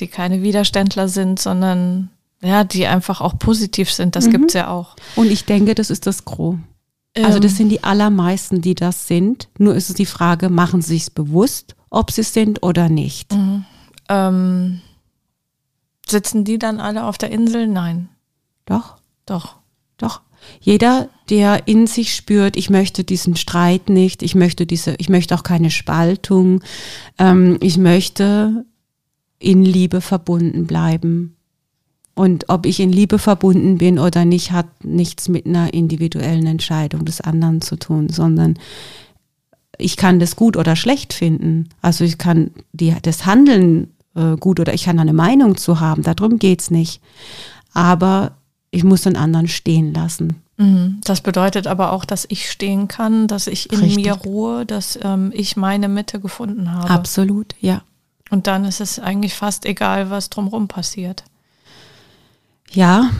die 0.00 0.08
keine 0.08 0.42
Widerständler 0.42 1.08
sind, 1.08 1.38
sondern 1.38 2.10
ja, 2.42 2.64
die 2.64 2.86
einfach 2.86 3.20
auch 3.20 3.38
positiv 3.38 3.92
sind. 3.92 4.16
Das 4.16 4.26
mhm. 4.26 4.44
es 4.44 4.54
ja 4.54 4.68
auch. 4.68 4.96
Und 5.16 5.30
ich 5.30 5.44
denke, 5.44 5.74
das 5.74 5.90
ist 5.90 6.06
das 6.06 6.24
Gros. 6.24 6.56
Also 7.16 7.38
das 7.40 7.52
ähm. 7.52 7.56
sind 7.56 7.68
die 7.70 7.84
allermeisten, 7.84 8.62
die 8.62 8.74
das 8.74 9.06
sind. 9.06 9.48
Nur 9.58 9.74
ist 9.74 9.90
es 9.90 9.96
die 9.96 10.06
Frage, 10.06 10.48
machen 10.48 10.80
sie 10.80 10.96
es 10.96 11.10
bewusst, 11.10 11.74
ob 11.90 12.10
sie 12.10 12.22
es 12.22 12.32
sind 12.32 12.62
oder 12.62 12.88
nicht. 12.88 13.32
Mhm. 13.34 13.64
Ähm, 14.08 14.80
sitzen 16.06 16.44
die 16.44 16.58
dann 16.58 16.80
alle 16.80 17.04
auf 17.04 17.18
der 17.18 17.30
Insel? 17.30 17.66
Nein. 17.66 18.08
Doch. 18.64 18.99
Doch. 19.30 19.56
Doch. 19.96 20.22
Jeder, 20.60 21.08
der 21.28 21.68
in 21.68 21.86
sich 21.86 22.14
spürt, 22.14 22.56
ich 22.56 22.68
möchte 22.68 23.04
diesen 23.04 23.36
Streit 23.36 23.88
nicht, 23.88 24.24
ich 24.24 24.34
möchte 24.34 24.66
diese, 24.66 24.96
ich 24.98 25.08
möchte 25.08 25.36
auch 25.36 25.44
keine 25.44 25.70
Spaltung, 25.70 26.62
ähm, 27.18 27.56
ich 27.60 27.78
möchte 27.78 28.64
in 29.38 29.64
Liebe 29.64 30.00
verbunden 30.00 30.66
bleiben. 30.66 31.36
Und 32.14 32.48
ob 32.48 32.66
ich 32.66 32.80
in 32.80 32.90
Liebe 32.90 33.20
verbunden 33.20 33.78
bin 33.78 34.00
oder 34.00 34.24
nicht, 34.24 34.50
hat 34.50 34.84
nichts 34.84 35.28
mit 35.28 35.46
einer 35.46 35.72
individuellen 35.72 36.46
Entscheidung 36.46 37.04
des 37.04 37.20
anderen 37.20 37.60
zu 37.60 37.76
tun, 37.76 38.08
sondern 38.08 38.58
ich 39.78 39.96
kann 39.96 40.18
das 40.18 40.34
gut 40.34 40.56
oder 40.56 40.74
schlecht 40.74 41.12
finden. 41.12 41.68
Also 41.82 42.02
ich 42.02 42.18
kann 42.18 42.50
die, 42.72 42.96
das 43.00 43.26
Handeln 43.26 43.94
äh, 44.16 44.36
gut 44.36 44.58
oder 44.58 44.74
ich 44.74 44.84
kann 44.84 44.98
eine 44.98 45.12
Meinung 45.12 45.56
zu 45.56 45.78
haben, 45.78 46.02
darum 46.02 46.40
geht's 46.40 46.72
nicht. 46.72 47.00
Aber 47.72 48.32
ich 48.70 48.84
muss 48.84 49.02
den 49.02 49.16
anderen 49.16 49.48
stehen 49.48 49.92
lassen. 49.92 50.42
Mhm. 50.56 51.00
Das 51.04 51.22
bedeutet 51.22 51.66
aber 51.66 51.92
auch, 51.92 52.04
dass 52.04 52.26
ich 52.28 52.50
stehen 52.50 52.86
kann, 52.86 53.26
dass 53.26 53.46
ich 53.46 53.72
in 53.72 53.80
Richtig. 53.80 54.04
mir 54.04 54.12
ruhe, 54.12 54.66
dass 54.66 54.98
ähm, 55.02 55.32
ich 55.34 55.56
meine 55.56 55.88
Mitte 55.88 56.20
gefunden 56.20 56.72
habe. 56.72 56.90
Absolut, 56.90 57.54
ja. 57.60 57.82
Und 58.30 58.46
dann 58.46 58.64
ist 58.64 58.80
es 58.80 58.98
eigentlich 59.00 59.34
fast 59.34 59.66
egal, 59.66 60.10
was 60.10 60.30
drumherum 60.30 60.68
passiert. 60.68 61.24
Ja. 62.70 63.10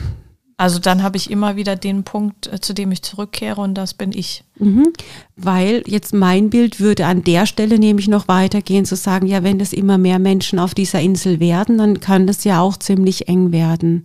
Also 0.55 0.77
dann 0.77 1.01
habe 1.01 1.17
ich 1.17 1.31
immer 1.31 1.55
wieder 1.55 1.75
den 1.75 2.03
Punkt, 2.03 2.45
äh, 2.45 2.61
zu 2.61 2.73
dem 2.73 2.91
ich 2.91 3.01
zurückkehre 3.01 3.59
und 3.59 3.73
das 3.73 3.95
bin 3.95 4.11
ich. 4.13 4.43
Mhm. 4.59 4.93
Weil 5.35 5.83
jetzt 5.87 6.13
mein 6.13 6.51
Bild 6.51 6.79
würde 6.79 7.07
an 7.07 7.23
der 7.23 7.47
Stelle 7.47 7.79
nämlich 7.79 8.07
noch 8.07 8.27
weitergehen, 8.27 8.85
zu 8.85 8.95
sagen, 8.95 9.25
ja, 9.25 9.43
wenn 9.43 9.59
es 9.59 9.73
immer 9.73 9.97
mehr 9.97 10.19
Menschen 10.19 10.59
auf 10.59 10.75
dieser 10.75 11.01
Insel 11.01 11.39
werden, 11.39 11.79
dann 11.79 11.99
kann 11.99 12.27
das 12.27 12.43
ja 12.43 12.61
auch 12.61 12.77
ziemlich 12.77 13.27
eng 13.27 13.51
werden. 13.51 14.03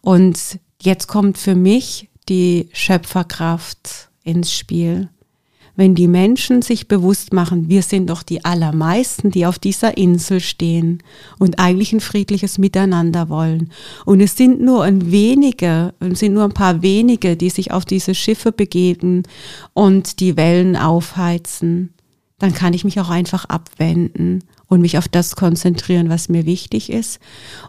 Und 0.00 0.60
Jetzt 0.80 1.08
kommt 1.08 1.38
für 1.38 1.56
mich 1.56 2.08
die 2.28 2.68
Schöpferkraft 2.72 4.10
ins 4.22 4.54
Spiel. 4.54 5.08
Wenn 5.74 5.94
die 5.94 6.08
Menschen 6.08 6.62
sich 6.62 6.88
bewusst 6.88 7.32
machen, 7.32 7.68
wir 7.68 7.82
sind 7.82 8.10
doch 8.10 8.22
die 8.22 8.44
allermeisten, 8.44 9.30
die 9.30 9.46
auf 9.46 9.58
dieser 9.58 9.96
Insel 9.96 10.40
stehen 10.40 11.02
und 11.38 11.58
eigentlich 11.58 11.92
ein 11.92 12.00
friedliches 12.00 12.58
Miteinander 12.58 13.28
wollen. 13.28 13.72
Und 14.04 14.20
es 14.20 14.36
sind 14.36 14.60
nur 14.60 14.84
ein 14.84 15.10
wenige, 15.10 15.94
es 16.00 16.20
sind 16.20 16.34
nur 16.34 16.44
ein 16.44 16.54
paar 16.54 16.82
wenige, 16.82 17.36
die 17.36 17.50
sich 17.50 17.70
auf 17.72 17.84
diese 17.84 18.14
Schiffe 18.14 18.52
begeben 18.52 19.24
und 19.72 20.20
die 20.20 20.36
Wellen 20.36 20.76
aufheizen. 20.76 21.94
Dann 22.38 22.54
kann 22.54 22.72
ich 22.72 22.84
mich 22.84 23.00
auch 23.00 23.10
einfach 23.10 23.46
abwenden 23.46 24.44
und 24.68 24.80
mich 24.80 24.96
auf 24.96 25.08
das 25.08 25.34
konzentrieren, 25.34 26.08
was 26.08 26.28
mir 26.28 26.46
wichtig 26.46 26.90
ist 26.90 27.18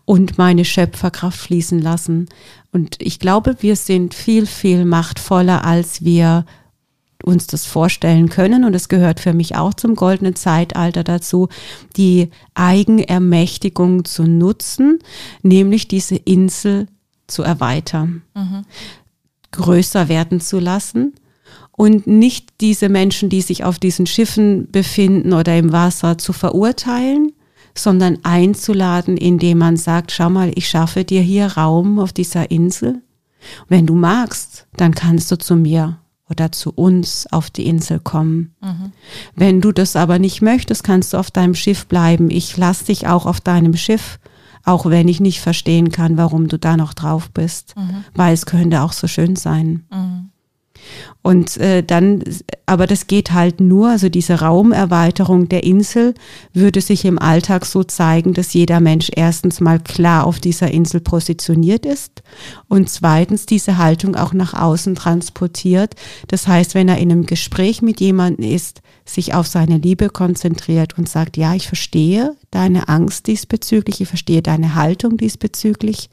und 0.06 0.38
meine 0.38 0.66
Schöpferkraft 0.66 1.40
fließen 1.40 1.80
lassen. 1.80 2.28
Und 2.72 2.98
ich 3.00 3.20
glaube, 3.20 3.58
wir 3.62 3.76
sind 3.76 4.14
viel, 4.14 4.46
viel 4.46 4.86
machtvoller, 4.86 5.66
als 5.66 6.04
wir 6.04 6.46
uns 7.24 7.48
das 7.48 7.66
vorstellen 7.66 8.30
können, 8.30 8.64
und 8.64 8.74
es 8.74 8.88
gehört 8.88 9.20
für 9.20 9.34
mich 9.34 9.56
auch 9.56 9.74
zum 9.74 9.96
goldenen 9.96 10.36
Zeitalter 10.36 11.04
dazu, 11.04 11.50
die 11.98 12.30
Eigenermächtigung 12.54 14.06
zu 14.06 14.24
nutzen, 14.24 15.00
nämlich 15.42 15.88
diese 15.88 16.16
Insel 16.16 16.88
zu 17.28 17.44
erweitern, 17.44 18.22
mhm. 18.36 18.64
größer 19.52 20.08
werden 20.08 20.40
zu 20.40 20.60
lassen 20.60 21.14
und 21.80 22.08
nicht 22.08 22.50
diese 22.60 22.90
Menschen, 22.90 23.30
die 23.30 23.40
sich 23.40 23.64
auf 23.64 23.80
diesen 23.80 24.06
Schiffen 24.06 24.70
befinden 24.70 25.32
oder 25.32 25.58
im 25.58 25.72
Wasser 25.72 26.18
zu 26.18 26.34
verurteilen, 26.34 27.32
sondern 27.74 28.18
einzuladen, 28.24 29.16
indem 29.16 29.60
man 29.60 29.78
sagt, 29.78 30.12
schau 30.12 30.30
mal, 30.30 30.52
ich 30.56 30.68
schaffe 30.68 31.06
dir 31.06 31.22
hier 31.22 31.48
Raum 31.48 32.00
auf 32.00 32.12
dieser 32.12 32.52
Insel. 32.52 33.02
Wenn 33.70 33.86
du 33.86 33.96
magst, 33.96 34.68
dann 34.76 34.94
kannst 34.94 35.32
du 35.32 35.38
zu 35.38 35.56
mir 35.56 36.00
oder 36.30 36.52
zu 36.52 36.72
uns 36.72 37.28
auf 37.32 37.50
die 37.50 37.66
Insel 37.66 38.02
kommen. 38.02 38.54
Mhm. 38.60 38.92
Wenn 39.38 39.62
du 39.62 39.72
das 39.72 39.96
aber 39.96 40.20
nicht 40.20 40.42
möchtest, 40.42 40.84
kannst 40.84 41.14
du 41.14 41.18
auf 41.18 41.32
deinem 41.32 41.56
Schiff 41.56 41.86
bleiben. 41.86 42.30
Ich 42.30 42.58
lasse 42.58 42.88
dich 42.88 43.08
auch 43.08 43.26
auf 43.26 43.40
deinem 43.40 43.78
Schiff, 43.78 44.20
auch 44.66 44.86
wenn 44.86 45.08
ich 45.08 45.22
nicht 45.22 45.40
verstehen 45.40 45.94
kann, 45.94 46.18
warum 46.18 46.50
du 46.50 46.60
da 46.60 46.76
noch 46.76 46.94
drauf 46.94 47.32
bist, 47.32 47.74
mhm. 47.78 48.04
weil 48.16 48.34
es 48.34 48.46
könnte 48.46 48.82
auch 48.82 48.92
so 48.92 49.08
schön 49.08 49.38
sein. 49.38 49.86
Mhm. 49.90 50.29
Und 51.22 51.58
äh, 51.58 51.84
dann, 51.84 52.24
aber 52.66 52.88
das 52.88 53.08
geht 53.08 53.32
halt 53.34 53.60
nur, 53.60 53.90
also 53.90 54.08
diese 54.10 54.40
Raumerweiterung 54.40 55.50
der 55.50 55.64
Insel 55.64 56.14
würde 56.54 56.80
sich 56.80 57.04
im 57.04 57.20
Alltag 57.20 57.66
so 57.66 57.84
zeigen, 57.84 58.34
dass 58.34 58.54
jeder 58.54 58.80
Mensch 58.80 59.12
erstens 59.14 59.60
mal 59.60 59.80
klar 59.80 60.26
auf 60.26 60.40
dieser 60.40 60.72
Insel 60.72 61.02
positioniert 61.02 61.86
ist 61.86 62.24
und 62.68 62.90
zweitens 62.90 63.46
diese 63.46 63.78
Haltung 63.78 64.16
auch 64.16 64.34
nach 64.34 64.54
außen 64.54 64.96
transportiert. 64.96 65.96
Das 66.28 66.48
heißt, 66.48 66.74
wenn 66.74 66.88
er 66.88 67.00
in 67.00 67.12
einem 67.12 67.26
Gespräch 67.26 67.82
mit 67.82 68.00
jemandem 68.00 68.50
ist, 68.50 68.82
sich 69.06 69.34
auf 69.34 69.48
seine 69.48 69.78
Liebe 69.78 70.10
konzentriert 70.10 70.98
und 70.98 71.10
sagt, 71.10 71.36
ja, 71.36 71.54
ich 71.54 71.68
verstehe 71.68 72.36
deine 72.52 72.88
Angst 72.88 73.28
diesbezüglich, 73.28 74.02
ich 74.02 74.08
verstehe 74.08 74.42
deine 74.42 74.76
Haltung 74.76 75.18
diesbezüglich. 75.18 76.10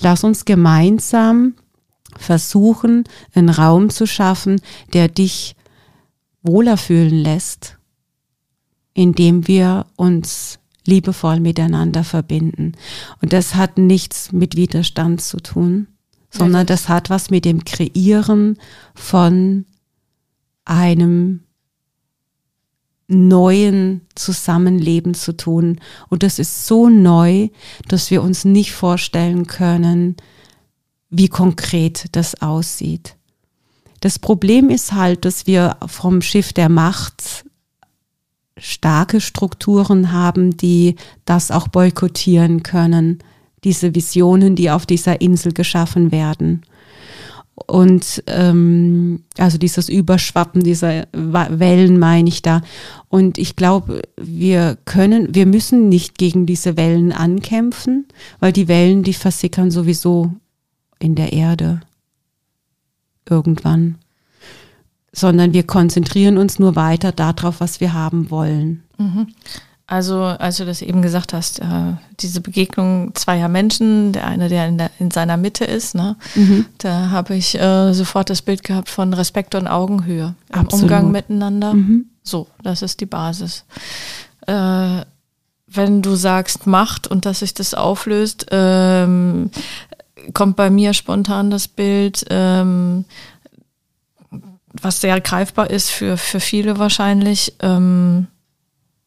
Lass 0.00 0.24
uns 0.24 0.44
gemeinsam 0.44 1.54
versuchen, 2.18 3.04
einen 3.34 3.48
Raum 3.48 3.90
zu 3.90 4.06
schaffen, 4.06 4.60
der 4.92 5.08
dich 5.08 5.56
wohler 6.42 6.76
fühlen 6.76 7.14
lässt, 7.14 7.78
indem 8.94 9.46
wir 9.46 9.86
uns 9.96 10.58
liebevoll 10.86 11.40
miteinander 11.40 12.04
verbinden. 12.04 12.72
Und 13.20 13.32
das 13.32 13.54
hat 13.54 13.78
nichts 13.78 14.32
mit 14.32 14.56
Widerstand 14.56 15.20
zu 15.20 15.38
tun, 15.38 15.86
sondern 16.30 16.66
das 16.66 16.88
hat 16.88 17.10
was 17.10 17.30
mit 17.30 17.44
dem 17.44 17.64
Kreieren 17.64 18.58
von 18.94 19.66
einem 20.64 21.40
neuen 23.08 24.02
Zusammenleben 24.14 25.14
zu 25.14 25.36
tun. 25.36 25.80
Und 26.08 26.22
das 26.22 26.38
ist 26.38 26.66
so 26.66 26.88
neu, 26.88 27.48
dass 27.88 28.10
wir 28.10 28.22
uns 28.22 28.44
nicht 28.44 28.72
vorstellen 28.72 29.46
können, 29.46 30.16
wie 31.10 31.28
konkret 31.28 32.06
das 32.12 32.40
aussieht. 32.40 33.16
Das 34.00 34.18
Problem 34.18 34.70
ist 34.70 34.92
halt, 34.92 35.24
dass 35.24 35.46
wir 35.46 35.76
vom 35.86 36.22
Schiff 36.22 36.52
der 36.52 36.68
Macht 36.68 37.44
starke 38.56 39.20
Strukturen 39.20 40.12
haben, 40.12 40.56
die 40.56 40.96
das 41.24 41.50
auch 41.50 41.68
boykottieren 41.68 42.62
können, 42.62 43.18
diese 43.64 43.94
Visionen, 43.94 44.56
die 44.56 44.70
auf 44.70 44.86
dieser 44.86 45.20
Insel 45.20 45.52
geschaffen 45.52 46.12
werden. 46.12 46.62
Und 47.66 48.22
ähm, 48.26 49.22
also 49.36 49.58
dieses 49.58 49.90
Überschwappen 49.90 50.62
dieser 50.62 51.06
Wellen 51.12 51.98
meine 51.98 52.28
ich 52.28 52.40
da. 52.40 52.62
Und 53.08 53.36
ich 53.36 53.54
glaube, 53.54 54.02
wir 54.16 54.78
können, 54.86 55.34
wir 55.34 55.44
müssen 55.44 55.90
nicht 55.90 56.16
gegen 56.16 56.46
diese 56.46 56.78
Wellen 56.78 57.12
ankämpfen, 57.12 58.06
weil 58.38 58.52
die 58.52 58.68
Wellen, 58.68 59.02
die 59.02 59.12
versickern 59.12 59.70
sowieso 59.70 60.32
in 61.00 61.16
der 61.16 61.32
Erde 61.32 61.80
irgendwann, 63.28 63.96
sondern 65.12 65.52
wir 65.52 65.66
konzentrieren 65.66 66.38
uns 66.38 66.58
nur 66.58 66.76
weiter 66.76 67.10
darauf, 67.10 67.60
was 67.60 67.80
wir 67.80 67.92
haben 67.92 68.30
wollen. 68.30 68.84
Mhm. 68.98 69.28
Also, 69.86 70.22
als 70.22 70.58
du 70.58 70.64
das 70.64 70.82
eben 70.82 71.02
gesagt 71.02 71.32
hast, 71.32 71.58
äh, 71.58 71.94
diese 72.20 72.40
Begegnung 72.40 73.12
zweier 73.16 73.48
Menschen, 73.48 74.12
der 74.12 74.24
eine, 74.24 74.48
der 74.48 74.68
in, 74.68 74.78
der, 74.78 74.92
in 75.00 75.10
seiner 75.10 75.36
Mitte 75.36 75.64
ist, 75.64 75.96
ne, 75.96 76.14
mhm. 76.36 76.66
da 76.78 77.10
habe 77.10 77.34
ich 77.34 77.60
äh, 77.60 77.92
sofort 77.92 78.30
das 78.30 78.40
Bild 78.40 78.62
gehabt 78.62 78.88
von 78.88 79.12
Respekt 79.12 79.56
und 79.56 79.66
Augenhöhe 79.66 80.36
im 80.52 80.60
Absolut. 80.60 80.84
Umgang 80.84 81.10
miteinander. 81.10 81.74
Mhm. 81.74 82.06
So, 82.22 82.46
das 82.62 82.82
ist 82.82 83.00
die 83.00 83.06
Basis. 83.06 83.64
Äh, 84.46 85.00
wenn 85.66 86.02
du 86.02 86.14
sagst 86.14 86.68
Macht 86.68 87.08
und 87.08 87.26
dass 87.26 87.40
sich 87.40 87.54
das 87.54 87.74
auflöst, 87.74 88.46
ähm, 88.52 89.50
kommt 90.34 90.56
bei 90.56 90.70
mir 90.70 90.94
spontan 90.94 91.50
das 91.50 91.68
Bild, 91.68 92.24
ähm, 92.30 93.04
was 94.72 95.00
sehr 95.00 95.20
greifbar 95.20 95.70
ist 95.70 95.90
für, 95.90 96.16
für 96.16 96.40
viele 96.40 96.78
wahrscheinlich. 96.78 97.54
Ähm, 97.60 98.28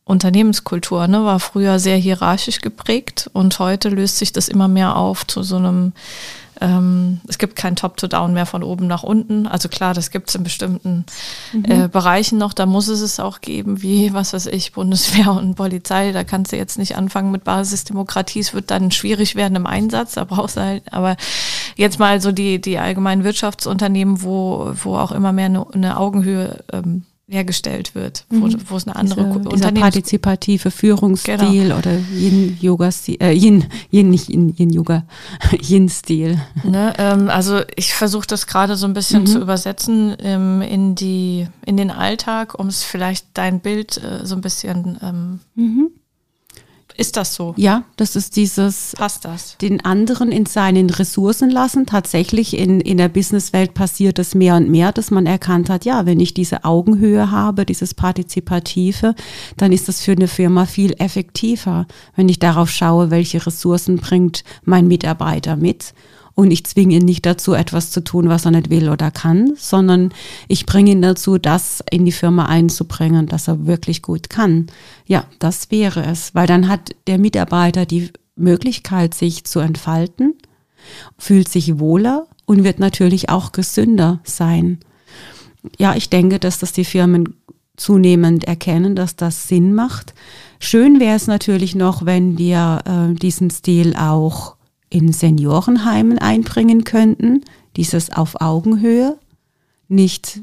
Unternehmenskultur 0.05 1.07
ne, 1.07 1.23
war 1.23 1.39
früher 1.39 1.79
sehr 1.79 1.95
hierarchisch 1.95 2.59
geprägt 2.59 3.29
und 3.31 3.57
heute 3.59 3.87
löst 3.89 4.17
sich 4.17 4.33
das 4.33 4.49
immer 4.49 4.67
mehr 4.67 4.97
auf 4.97 5.25
zu 5.25 5.43
so 5.43 5.55
einem 5.55 5.93
ähm, 6.63 7.19
es 7.27 7.39
gibt 7.39 7.57
kein 7.57 7.75
Top-to-Down 7.75 8.33
mehr 8.33 8.45
von 8.45 8.63
oben 8.63 8.87
nach 8.87 9.03
unten. 9.03 9.47
Also 9.47 9.67
klar, 9.67 9.93
das 9.93 10.11
gibt 10.11 10.29
es 10.29 10.35
in 10.35 10.43
bestimmten 10.43 11.05
mhm. 11.51 11.65
äh, 11.65 11.87
Bereichen 11.89 12.37
noch. 12.37 12.53
Da 12.53 12.65
muss 12.65 12.87
es 12.87 13.01
es 13.01 13.19
auch 13.19 13.41
geben, 13.41 13.81
wie, 13.81 14.13
was 14.13 14.31
weiß 14.31 14.45
ich, 14.47 14.71
Bundeswehr 14.71 15.33
und 15.33 15.55
Polizei. 15.55 16.13
Da 16.13 16.23
kannst 16.23 16.53
du 16.53 16.55
jetzt 16.55 16.77
nicht 16.77 16.95
anfangen 16.95 17.31
mit 17.31 17.43
Basisdemokratie. 17.43 18.39
Es 18.39 18.53
wird 18.53 18.71
dann 18.71 18.91
schwierig 18.91 19.35
werden 19.35 19.57
im 19.57 19.67
Einsatz. 19.67 20.13
Da 20.13 20.23
brauchst 20.23 20.55
du 20.55 20.61
halt, 20.61 20.83
aber 20.93 21.17
jetzt 21.75 21.99
mal 21.99 22.21
so 22.21 22.31
die, 22.31 22.61
die 22.61 22.79
allgemeinen 22.79 23.25
Wirtschaftsunternehmen, 23.25 24.23
wo, 24.23 24.71
wo 24.83 24.95
auch 24.95 25.11
immer 25.11 25.33
mehr 25.33 25.47
eine, 25.47 25.67
eine 25.73 25.97
Augenhöhe 25.97 26.63
ähm, 26.71 27.03
hergestellt 27.29 27.95
wird, 27.95 28.25
wo, 28.29 28.47
mhm. 28.47 28.57
wo 28.67 28.75
es 28.75 28.85
eine 28.85 28.95
andere 28.95 29.25
Diese, 29.25 29.49
Unternehmens 29.49 29.81
partizipative 29.81 30.71
Führungsstil 30.71 31.37
genau. 31.37 31.77
oder 31.77 31.97
Yin 32.13 32.57
Yoga 32.59 32.91
Stil, 32.91 33.17
äh, 33.21 33.31
Yin, 33.31 33.65
Yin 33.91 34.09
nicht 34.09 34.29
Yin, 34.29 34.53
Yin 34.57 34.69
Yoga, 34.71 35.05
Yin 35.61 35.87
Stil. 35.87 36.39
Ne, 36.63 36.93
ähm, 36.97 37.29
also 37.29 37.61
ich 37.75 37.93
versuche 37.93 38.27
das 38.27 38.45
gerade 38.45 38.75
so 38.75 38.85
ein 38.87 38.93
bisschen 38.93 39.21
mhm. 39.21 39.27
zu 39.27 39.39
übersetzen 39.39 40.15
ähm, 40.19 40.61
in 40.61 40.95
die 40.95 41.47
in 41.65 41.77
den 41.77 41.91
Alltag, 41.91 42.59
um 42.59 42.67
es 42.67 42.83
vielleicht 42.83 43.27
dein 43.33 43.61
Bild 43.61 43.97
äh, 44.03 44.25
so 44.25 44.35
ein 44.35 44.41
bisschen 44.41 44.99
ähm, 45.01 45.39
mhm. 45.55 45.91
Ist 46.95 47.17
das 47.17 47.33
so? 47.33 47.53
Ja, 47.57 47.83
das 47.95 48.15
ist 48.15 48.35
dieses 48.35 48.93
Passt 48.95 49.25
das? 49.25 49.57
den 49.57 49.83
anderen 49.83 50.31
in 50.31 50.45
seinen 50.45 50.89
Ressourcen 50.89 51.49
lassen. 51.49 51.85
Tatsächlich 51.85 52.57
in, 52.57 52.81
in 52.81 52.97
der 52.97 53.09
Businesswelt 53.09 53.73
passiert 53.73 54.19
es 54.19 54.35
mehr 54.35 54.55
und 54.55 54.69
mehr, 54.69 54.91
dass 54.91 55.09
man 55.09 55.25
erkannt 55.25 55.69
hat, 55.69 55.85
ja, 55.85 56.05
wenn 56.05 56.19
ich 56.19 56.33
diese 56.33 56.65
Augenhöhe 56.65 57.31
habe, 57.31 57.65
dieses 57.65 57.93
Partizipative, 57.93 59.15
dann 59.57 59.71
ist 59.71 59.87
das 59.87 60.01
für 60.01 60.11
eine 60.11 60.27
Firma 60.27 60.65
viel 60.65 60.93
effektiver, 60.99 61.87
wenn 62.15 62.29
ich 62.29 62.39
darauf 62.39 62.69
schaue, 62.69 63.09
welche 63.09 63.43
Ressourcen 63.45 63.97
bringt 63.97 64.43
mein 64.63 64.87
Mitarbeiter 64.87 65.55
mit 65.55 65.93
und 66.35 66.51
ich 66.51 66.65
zwinge 66.65 66.95
ihn 66.95 67.05
nicht 67.05 67.25
dazu, 67.25 67.53
etwas 67.53 67.91
zu 67.91 68.03
tun, 68.03 68.27
was 68.27 68.45
er 68.45 68.51
nicht 68.51 68.69
will 68.69 68.89
oder 68.89 69.11
kann, 69.11 69.53
sondern 69.55 70.11
ich 70.47 70.65
bringe 70.65 70.91
ihn 70.91 71.01
dazu, 71.01 71.37
das 71.37 71.83
in 71.91 72.05
die 72.05 72.11
Firma 72.11 72.45
einzubringen, 72.45 73.27
dass 73.27 73.47
er 73.47 73.67
wirklich 73.67 74.01
gut 74.01 74.29
kann. 74.29 74.67
Ja, 75.05 75.25
das 75.39 75.69
wäre 75.69 76.03
es, 76.05 76.33
weil 76.33 76.47
dann 76.47 76.67
hat 76.67 76.95
der 77.07 77.19
Mitarbeiter 77.19 77.85
die 77.85 78.11
Möglichkeit, 78.35 79.13
sich 79.13 79.43
zu 79.43 79.59
entfalten, 79.59 80.33
fühlt 81.17 81.49
sich 81.49 81.79
wohler 81.79 82.25
und 82.45 82.63
wird 82.63 82.79
natürlich 82.79 83.29
auch 83.29 83.51
gesünder 83.51 84.19
sein. 84.23 84.79
Ja, 85.77 85.95
ich 85.95 86.09
denke, 86.09 86.39
dass 86.39 86.57
das 86.57 86.73
die 86.73 86.85
Firmen 86.85 87.35
zunehmend 87.77 88.43
erkennen, 88.43 88.95
dass 88.95 89.15
das 89.15 89.47
Sinn 89.47 89.73
macht. 89.73 90.13
Schön 90.59 90.99
wäre 90.99 91.15
es 91.15 91.27
natürlich 91.27 91.75
noch, 91.75 92.05
wenn 92.05 92.37
wir 92.37 92.81
äh, 92.85 93.13
diesen 93.15 93.49
Stil 93.49 93.95
auch 93.95 94.55
in 94.93 95.11
Seniorenheimen 95.11 96.19
einbringen 96.19 96.83
könnten, 96.83 97.41
dieses 97.75 98.11
auf 98.11 98.39
Augenhöhe, 98.41 99.17
nicht 99.87 100.41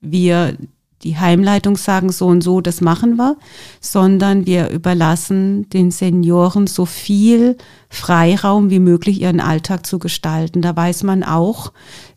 wir 0.00 0.56
die 1.02 1.18
Heimleitung 1.18 1.76
sagen 1.76 2.10
so 2.10 2.26
und 2.26 2.42
so, 2.42 2.62
das 2.62 2.80
machen 2.80 3.16
wir, 3.16 3.36
sondern 3.80 4.46
wir 4.46 4.70
überlassen 4.70 5.68
den 5.68 5.90
Senioren 5.90 6.66
so 6.66 6.86
viel 6.86 7.58
Freiraum 7.90 8.70
wie 8.70 8.78
möglich 8.78 9.20
ihren 9.20 9.40
Alltag 9.40 9.86
zu 9.86 9.98
gestalten. 9.98 10.62
Da 10.62 10.74
weiß 10.74 11.02
man 11.02 11.22
auch, 11.22 11.72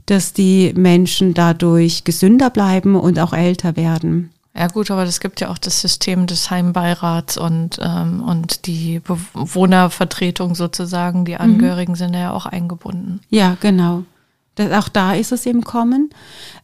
dass 0.05 0.31
die 0.31 0.73
Menschen 0.75 1.33
dadurch 1.33 2.05
gesünder 2.05 2.49
bleiben 2.49 2.95
und 2.95 3.19
auch 3.19 3.33
älter 3.33 3.75
werden. 3.75 4.32
Ja 4.55 4.67
gut, 4.67 4.91
aber 4.91 5.03
es 5.03 5.19
gibt 5.19 5.41
ja 5.41 5.49
auch 5.49 5.57
das 5.57 5.81
System 5.81 6.27
des 6.27 6.51
Heimbeirats 6.51 7.37
und, 7.37 7.79
ähm, 7.81 8.23
und 8.23 8.67
die 8.67 8.99
Bewohnervertretung 8.99 10.53
sozusagen, 10.53 11.25
die 11.25 11.33
mhm. 11.33 11.41
Angehörigen 11.41 11.93
mhm. 11.93 11.97
sind 11.97 12.13
ja 12.13 12.31
auch 12.31 12.45
eingebunden. 12.45 13.19
Ja, 13.29 13.57
genau. 13.59 14.03
Das, 14.55 14.71
auch 14.71 14.89
da 14.89 15.13
ist 15.13 15.31
es 15.31 15.47
im 15.47 15.63
Kommen. 15.63 16.11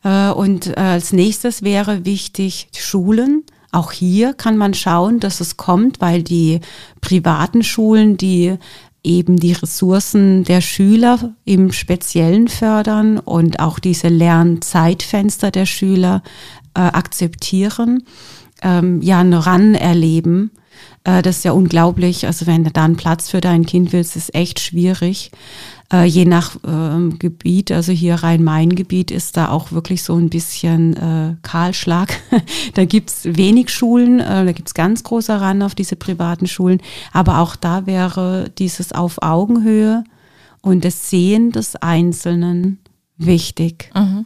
Äh, 0.03 0.29
und 0.29 0.67
äh, 0.67 0.79
als 0.79 1.13
nächstes 1.13 1.63
wäre 1.63 2.05
wichtig 2.05 2.67
Schulen. 2.77 3.43
Auch 3.71 3.91
hier 3.91 4.33
kann 4.33 4.57
man 4.57 4.75
schauen, 4.75 5.19
dass 5.19 5.41
es 5.41 5.57
kommt, 5.57 5.99
weil 5.99 6.21
die 6.21 6.59
privaten 7.01 7.63
Schulen, 7.63 8.17
die 8.17 8.57
eben 9.03 9.37
die 9.37 9.53
Ressourcen 9.53 10.43
der 10.43 10.61
Schüler 10.61 11.33
im 11.45 11.71
Speziellen 11.71 12.47
fördern 12.47 13.17
und 13.17 13.59
auch 13.59 13.79
diese 13.79 14.09
Lernzeitfenster 14.09 15.51
der 15.51 15.65
Schüler 15.65 16.21
äh, 16.73 16.81
akzeptieren, 16.81 18.03
ähm, 18.61 19.01
ja, 19.01 19.21
Ran 19.21 19.75
erleben. 19.75 20.51
Äh, 21.03 21.21
das 21.21 21.37
ist 21.37 21.45
ja 21.45 21.51
unglaublich. 21.51 22.25
Also 22.25 22.47
wenn 22.47 22.63
du 22.63 22.71
da 22.71 22.85
einen 22.85 22.97
Platz 22.97 23.29
für 23.29 23.41
dein 23.41 23.65
Kind 23.65 23.93
willst, 23.93 24.15
ist 24.15 24.33
echt 24.35 24.59
schwierig 24.59 25.31
äh, 25.91 26.05
je 26.05 26.25
nach 26.25 26.55
äh, 26.57 27.09
Gebiet, 27.17 27.71
also 27.71 27.91
hier 27.91 28.15
Rhein-Main-Gebiet 28.15 29.11
ist 29.11 29.37
da 29.37 29.49
auch 29.49 29.71
wirklich 29.71 30.03
so 30.03 30.15
ein 30.15 30.29
bisschen 30.29 30.95
äh, 30.95 31.35
Kahlschlag. 31.41 32.19
da 32.75 32.85
gibt's 32.85 33.21
wenig 33.25 33.69
Schulen, 33.69 34.19
äh, 34.19 34.45
da 34.45 34.51
gibt's 34.51 34.73
ganz 34.73 35.03
großer 35.03 35.41
Ran 35.41 35.61
auf 35.61 35.75
diese 35.75 35.95
privaten 35.95 36.47
Schulen, 36.47 36.81
aber 37.11 37.39
auch 37.39 37.55
da 37.55 37.85
wäre 37.87 38.51
dieses 38.57 38.91
auf 38.91 39.21
Augenhöhe 39.21 40.03
und 40.61 40.85
das 40.85 41.09
Sehen 41.09 41.51
des 41.51 41.75
Einzelnen 41.75 42.79
wichtig. 43.17 43.91
Mhm. 43.95 44.25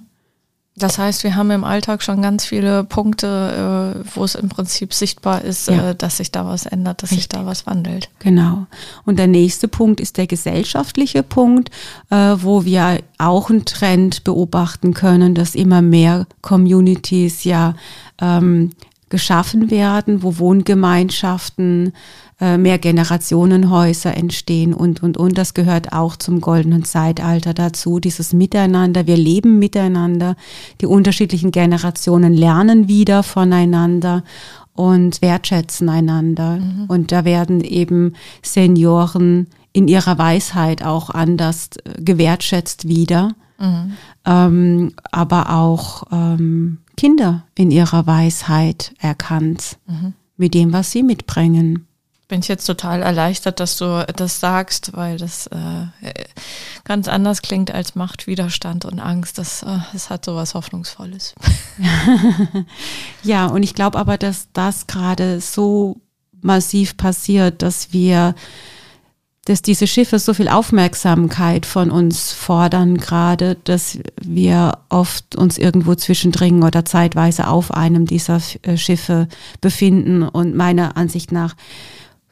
Das 0.75 0.97
heißt, 0.97 1.23
wir 1.23 1.35
haben 1.35 1.51
im 1.51 1.63
Alltag 1.63 2.01
schon 2.01 2.23
ganz 2.23 2.45
viele 2.45 2.83
Punkte, 2.83 3.95
äh, 4.03 4.09
wo 4.15 4.23
es 4.23 4.33
im 4.33 4.49
Prinzip 4.49 4.91
sichtbar 4.93 5.43
ist, 5.43 5.67
ja. 5.69 5.91
äh, 5.91 5.95
dass 5.95 6.17
sich 6.17 6.31
da 6.31 6.47
was 6.47 6.65
ändert, 6.65 7.03
dass 7.03 7.11
Richtig. 7.11 7.23
sich 7.23 7.29
da 7.29 7.45
was 7.45 7.67
wandelt. 7.67 8.09
Genau. 8.19 8.65
Und 9.05 9.19
der 9.19 9.27
nächste 9.27 9.67
Punkt 9.67 9.99
ist 9.99 10.17
der 10.17 10.25
gesellschaftliche 10.25 11.21
Punkt, 11.21 11.69
äh, 12.09 12.35
wo 12.37 12.65
wir 12.65 13.01
auch 13.19 13.51
einen 13.51 13.65
Trend 13.65 14.23
beobachten 14.23 14.95
können, 14.95 15.35
dass 15.35 15.53
immer 15.53 15.83
mehr 15.83 16.25
Communities 16.41 17.43
ja 17.43 17.75
ähm, 18.19 18.71
geschaffen 19.09 19.69
werden, 19.69 20.23
wo 20.23 20.39
Wohngemeinschaften 20.39 21.93
äh, 22.43 22.57
mehr 22.57 22.77
Generationenhäuser 22.77 24.17
entstehen 24.17 24.73
und, 24.73 25.01
und, 25.01 25.15
und. 25.15 25.37
Das 25.37 25.53
gehört 25.53 25.93
auch 25.93 26.17
zum 26.17 26.41
goldenen 26.41 26.83
Zeitalter 26.83 27.53
dazu, 27.53 28.01
dieses 28.01 28.33
Miteinander. 28.33 29.07
Wir 29.07 29.15
leben 29.15 29.59
miteinander. 29.59 30.35
Die 30.81 30.85
unterschiedlichen 30.85 31.51
Generationen 31.51 32.33
lernen 32.33 32.89
wieder 32.89 33.23
voneinander 33.23 34.25
und 34.73 35.21
wertschätzen 35.21 35.87
einander. 35.87 36.57
Mhm. 36.57 36.85
Und 36.89 37.13
da 37.13 37.23
werden 37.23 37.61
eben 37.61 38.11
Senioren 38.41 39.47
in 39.71 39.87
ihrer 39.87 40.17
Weisheit 40.17 40.83
auch 40.83 41.11
anders 41.11 41.69
äh, 41.85 42.01
gewertschätzt 42.01 42.89
wieder. 42.89 43.35
Mhm. 43.57 43.93
Ähm, 44.25 44.91
aber 45.13 45.49
auch 45.51 46.03
ähm, 46.11 46.79
Kinder 46.97 47.45
in 47.55 47.71
ihrer 47.71 48.05
Weisheit 48.05 48.93
erkannt 48.99 49.77
mhm. 49.87 50.11
mit 50.35 50.53
dem, 50.53 50.73
was 50.73 50.91
sie 50.91 51.03
mitbringen 51.03 51.87
bin 52.27 52.39
ich 52.39 52.47
jetzt 52.47 52.65
total 52.65 53.01
erleichtert, 53.01 53.59
dass 53.59 53.77
du 53.77 54.05
das 54.15 54.39
sagst, 54.39 54.95
weil 54.95 55.17
das 55.17 55.47
äh, 55.47 55.85
ganz 56.83 57.07
anders 57.07 57.41
klingt 57.41 57.71
als 57.71 57.95
Macht, 57.95 58.27
Widerstand 58.27 58.85
und 58.85 58.99
Angst. 58.99 59.37
Das, 59.37 59.63
äh, 59.63 59.79
das 59.91 60.09
hat 60.09 60.25
so 60.25 60.35
was 60.35 60.53
Hoffnungsvolles. 60.53 61.35
ja, 63.23 63.47
und 63.47 63.63
ich 63.63 63.75
glaube 63.75 63.97
aber, 63.97 64.17
dass 64.17 64.47
das 64.53 64.87
gerade 64.87 65.41
so 65.41 66.01
massiv 66.41 66.97
passiert, 66.97 67.61
dass 67.61 67.93
wir 67.93 68.35
dass 69.45 69.61
diese 69.61 69.87
Schiffe 69.87 70.19
so 70.19 70.33
viel 70.33 70.47
Aufmerksamkeit 70.47 71.65
von 71.65 71.91
uns 71.91 72.31
fordern 72.31 72.97
gerade, 72.97 73.57
dass 73.65 73.99
wir 74.21 74.77
oft 74.87 75.35
uns 75.35 75.57
irgendwo 75.57 75.95
zwischendrin 75.95 76.63
oder 76.63 76.85
zeitweise 76.85 77.47
auf 77.49 77.73
einem 77.73 78.05
dieser 78.05 78.39
äh, 78.61 78.77
Schiffe 78.77 79.27
befinden. 79.59 80.23
Und 80.23 80.55
meiner 80.55 80.95
Ansicht 80.95 81.33
nach 81.33 81.55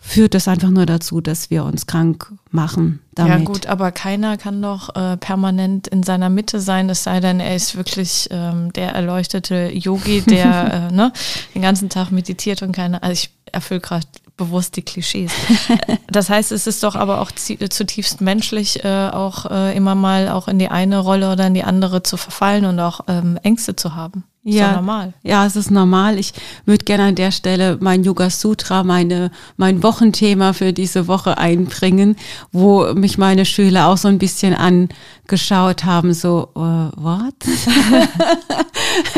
führt 0.04 0.34
das 0.34 0.48
einfach 0.48 0.72
nur 0.72 0.88
dazu, 0.88 1.22
dass 1.22 1.52
wir 1.52 1.64
uns 1.64 1.86
krank 1.86 2.34
machen. 2.50 3.00
Damit. 3.14 3.32
Ja 3.32 3.46
gut, 3.46 3.68
aber 3.68 3.92
keiner 3.92 4.36
kann 4.36 4.62
doch 4.62 4.94
äh, 4.96 5.16
permanent 5.16 5.88
in 5.88 6.02
seiner 6.02 6.30
Mitte 6.30 6.60
sein, 6.60 6.90
es 6.90 7.04
sei 7.04 7.20
denn, 7.20 7.40
er 7.40 7.56
ist 7.56 7.78
wirklich 7.78 8.28
ähm, 8.32 8.74
der 8.74 8.94
erleuchtete 8.94 9.70
Yogi, 9.72 10.22
der 10.22 10.90
äh, 10.92 10.94
ne, 10.94 11.14
den 11.54 11.62
ganzen 11.62 11.90
Tag 11.90 12.12
meditiert 12.12 12.64
und 12.64 12.72
keine, 12.72 13.02
also 13.04 13.14
ich 13.14 13.30
erfülle 13.52 13.80
gerade 13.80 14.08
bewusst 14.38 14.76
die 14.76 14.82
Klischees. 14.82 15.32
das 16.08 16.30
heißt, 16.30 16.52
es 16.52 16.66
ist 16.66 16.82
doch 16.84 16.96
aber 16.96 17.22
auch 17.22 17.32
zutiefst 17.32 18.22
menschlich, 18.22 18.84
äh, 18.84 19.10
auch 19.10 19.52
äh, 19.52 19.78
immer 19.78 19.94
mal 19.94 20.30
auch 20.30 20.48
in 20.48 20.58
die 20.58 20.70
eine 20.70 20.98
Rolle 20.98 21.32
oder 21.32 21.46
in 21.46 21.54
die 21.54 21.64
andere 21.64 22.02
zu 22.02 22.18
verfallen 22.18 22.66
und 22.66 22.80
auch 22.80 23.02
ähm, 23.08 23.38
Ängste 23.44 23.76
zu 23.76 23.94
haben. 23.94 24.24
Ist 24.43 24.56
ja, 24.56 24.73
normal. 24.73 25.13
Ja, 25.21 25.45
es 25.45 25.56
ist 25.56 25.69
normal. 25.69 26.17
Ich 26.17 26.34
würde 26.65 26.84
gerne 26.84 27.04
an 27.04 27.15
der 27.15 27.32
Stelle 27.32 27.77
mein 27.80 28.04
Yoga 28.04 28.32
Sutra, 28.32 28.84
meine, 28.84 29.30
mein 29.56 29.84
Wochenthema 29.84 30.54
für 30.54 30.73
diese 30.73 31.08
Woche 31.08 31.38
einbringen, 31.38 32.15
wo 32.51 32.91
mich 32.95 33.19
meine 33.19 33.45
Schüler 33.45 33.88
auch 33.88 33.97
so 33.97 34.08
ein 34.08 34.17
bisschen 34.17 34.56
angeschaut 34.56 35.84
haben, 35.86 36.15
so, 36.15 36.49
uh, 36.56 36.89
what? 36.95 37.36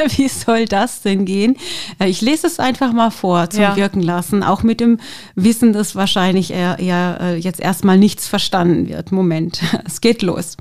Wie 0.17 0.27
soll 0.27 0.65
das 0.65 1.01
denn 1.03 1.23
gehen? 1.23 1.55
Äh, 1.99 2.09
ich 2.09 2.19
lese 2.19 2.47
es 2.47 2.59
einfach 2.59 2.91
mal 2.91 3.09
vor 3.09 3.49
zum 3.49 3.61
ja. 3.61 3.75
Wirken 3.77 4.01
lassen, 4.01 4.43
auch 4.43 4.61
mit 4.61 4.81
dem 4.81 4.99
Wissen, 5.35 5.71
dass 5.71 5.95
wahrscheinlich 5.95 6.51
er, 6.51 6.79
er 6.79 7.19
äh, 7.21 7.35
jetzt 7.37 7.61
erstmal 7.61 7.97
nichts 7.97 8.27
verstanden 8.27 8.89
wird. 8.89 9.13
Moment, 9.13 9.61
es 9.85 10.01
geht 10.01 10.21
los. 10.21 10.57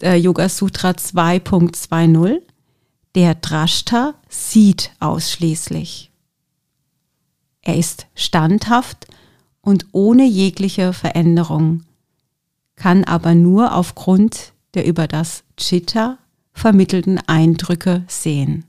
Yoga 0.00 0.48
Sutra 0.48 0.90
2.20 0.90 2.40
der 3.14 3.34
Drashta 3.34 4.14
sieht 4.28 4.92
ausschließlich. 5.00 6.10
Er 7.62 7.76
ist 7.76 8.06
standhaft 8.14 9.06
und 9.60 9.86
ohne 9.92 10.24
jegliche 10.24 10.92
Veränderung, 10.92 11.84
kann 12.76 13.04
aber 13.04 13.34
nur 13.34 13.74
aufgrund 13.74 14.52
der 14.74 14.86
über 14.86 15.06
das 15.06 15.42
Chitta 15.56 16.18
vermittelten 16.52 17.18
Eindrücke 17.26 18.04
sehen. 18.08 18.64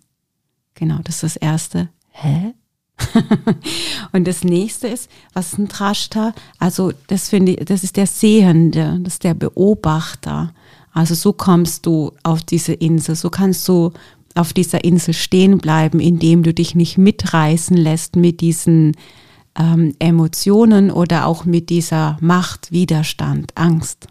Genau, 0.73 0.99
das 1.03 1.15
ist 1.15 1.23
das 1.23 1.35
erste. 1.37 1.89
Hä? 2.09 2.53
und 4.11 4.27
das 4.27 4.43
nächste 4.43 4.87
ist, 4.87 5.09
was 5.33 5.53
ist 5.53 5.59
ein 5.59 5.67
Drashta? 5.67 6.33
Also, 6.57 6.91
das 7.07 7.29
finde 7.29 7.53
ich, 7.53 7.65
das 7.65 7.83
ist 7.83 7.97
der 7.97 8.07
Sehende, 8.07 8.99
das 9.01 9.13
ist 9.13 9.23
der 9.23 9.33
Beobachter. 9.33 10.53
Also, 10.91 11.15
so 11.15 11.33
kommst 11.33 11.85
du 11.85 12.11
auf 12.23 12.43
diese 12.43 12.73
Insel, 12.73 13.15
so 13.15 13.29
kannst 13.29 13.67
du 13.67 13.93
auf 14.39 14.53
dieser 14.53 14.83
Insel 14.83 15.13
stehen 15.13 15.57
bleiben, 15.57 15.99
indem 15.99 16.43
du 16.43 16.53
dich 16.53 16.73
nicht 16.73 16.97
mitreißen 16.97 17.75
lässt 17.75 18.15
mit 18.15 18.41
diesen 18.41 18.95
ähm, 19.57 19.93
Emotionen 19.99 20.91
oder 20.91 21.27
auch 21.27 21.45
mit 21.45 21.69
dieser 21.69 22.17
Macht, 22.21 22.71
Widerstand, 22.71 23.51
Angst, 23.55 24.07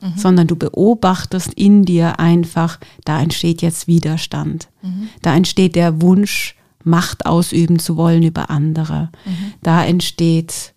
mhm. 0.00 0.12
sondern 0.16 0.46
du 0.46 0.56
beobachtest 0.56 1.54
in 1.54 1.84
dir 1.84 2.20
einfach, 2.20 2.78
da 3.04 3.20
entsteht 3.20 3.62
jetzt 3.62 3.86
Widerstand, 3.86 4.68
mhm. 4.82 5.08
da 5.22 5.34
entsteht 5.34 5.76
der 5.76 6.00
Wunsch, 6.02 6.56
Macht 6.82 7.26
ausüben 7.26 7.78
zu 7.78 7.98
wollen 7.98 8.22
über 8.22 8.48
andere, 8.48 9.10
mhm. 9.26 9.52
da 9.62 9.84
entsteht 9.84 10.72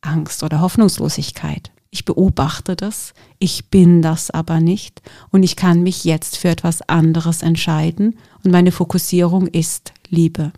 Angst 0.00 0.42
oder 0.42 0.60
Hoffnungslosigkeit. 0.60 1.70
Ich 1.90 2.04
beobachte 2.04 2.76
das, 2.76 3.14
ich 3.40 3.68
bin 3.68 4.00
das 4.00 4.30
aber 4.30 4.60
nicht 4.60 5.02
und 5.30 5.42
ich 5.42 5.56
kann 5.56 5.82
mich 5.82 6.04
jetzt 6.04 6.36
für 6.36 6.48
etwas 6.48 6.82
anderes 6.82 7.42
entscheiden 7.42 8.16
und 8.44 8.52
meine 8.52 8.70
Fokussierung 8.70 9.48
ist 9.48 9.92
Liebe 10.08 10.52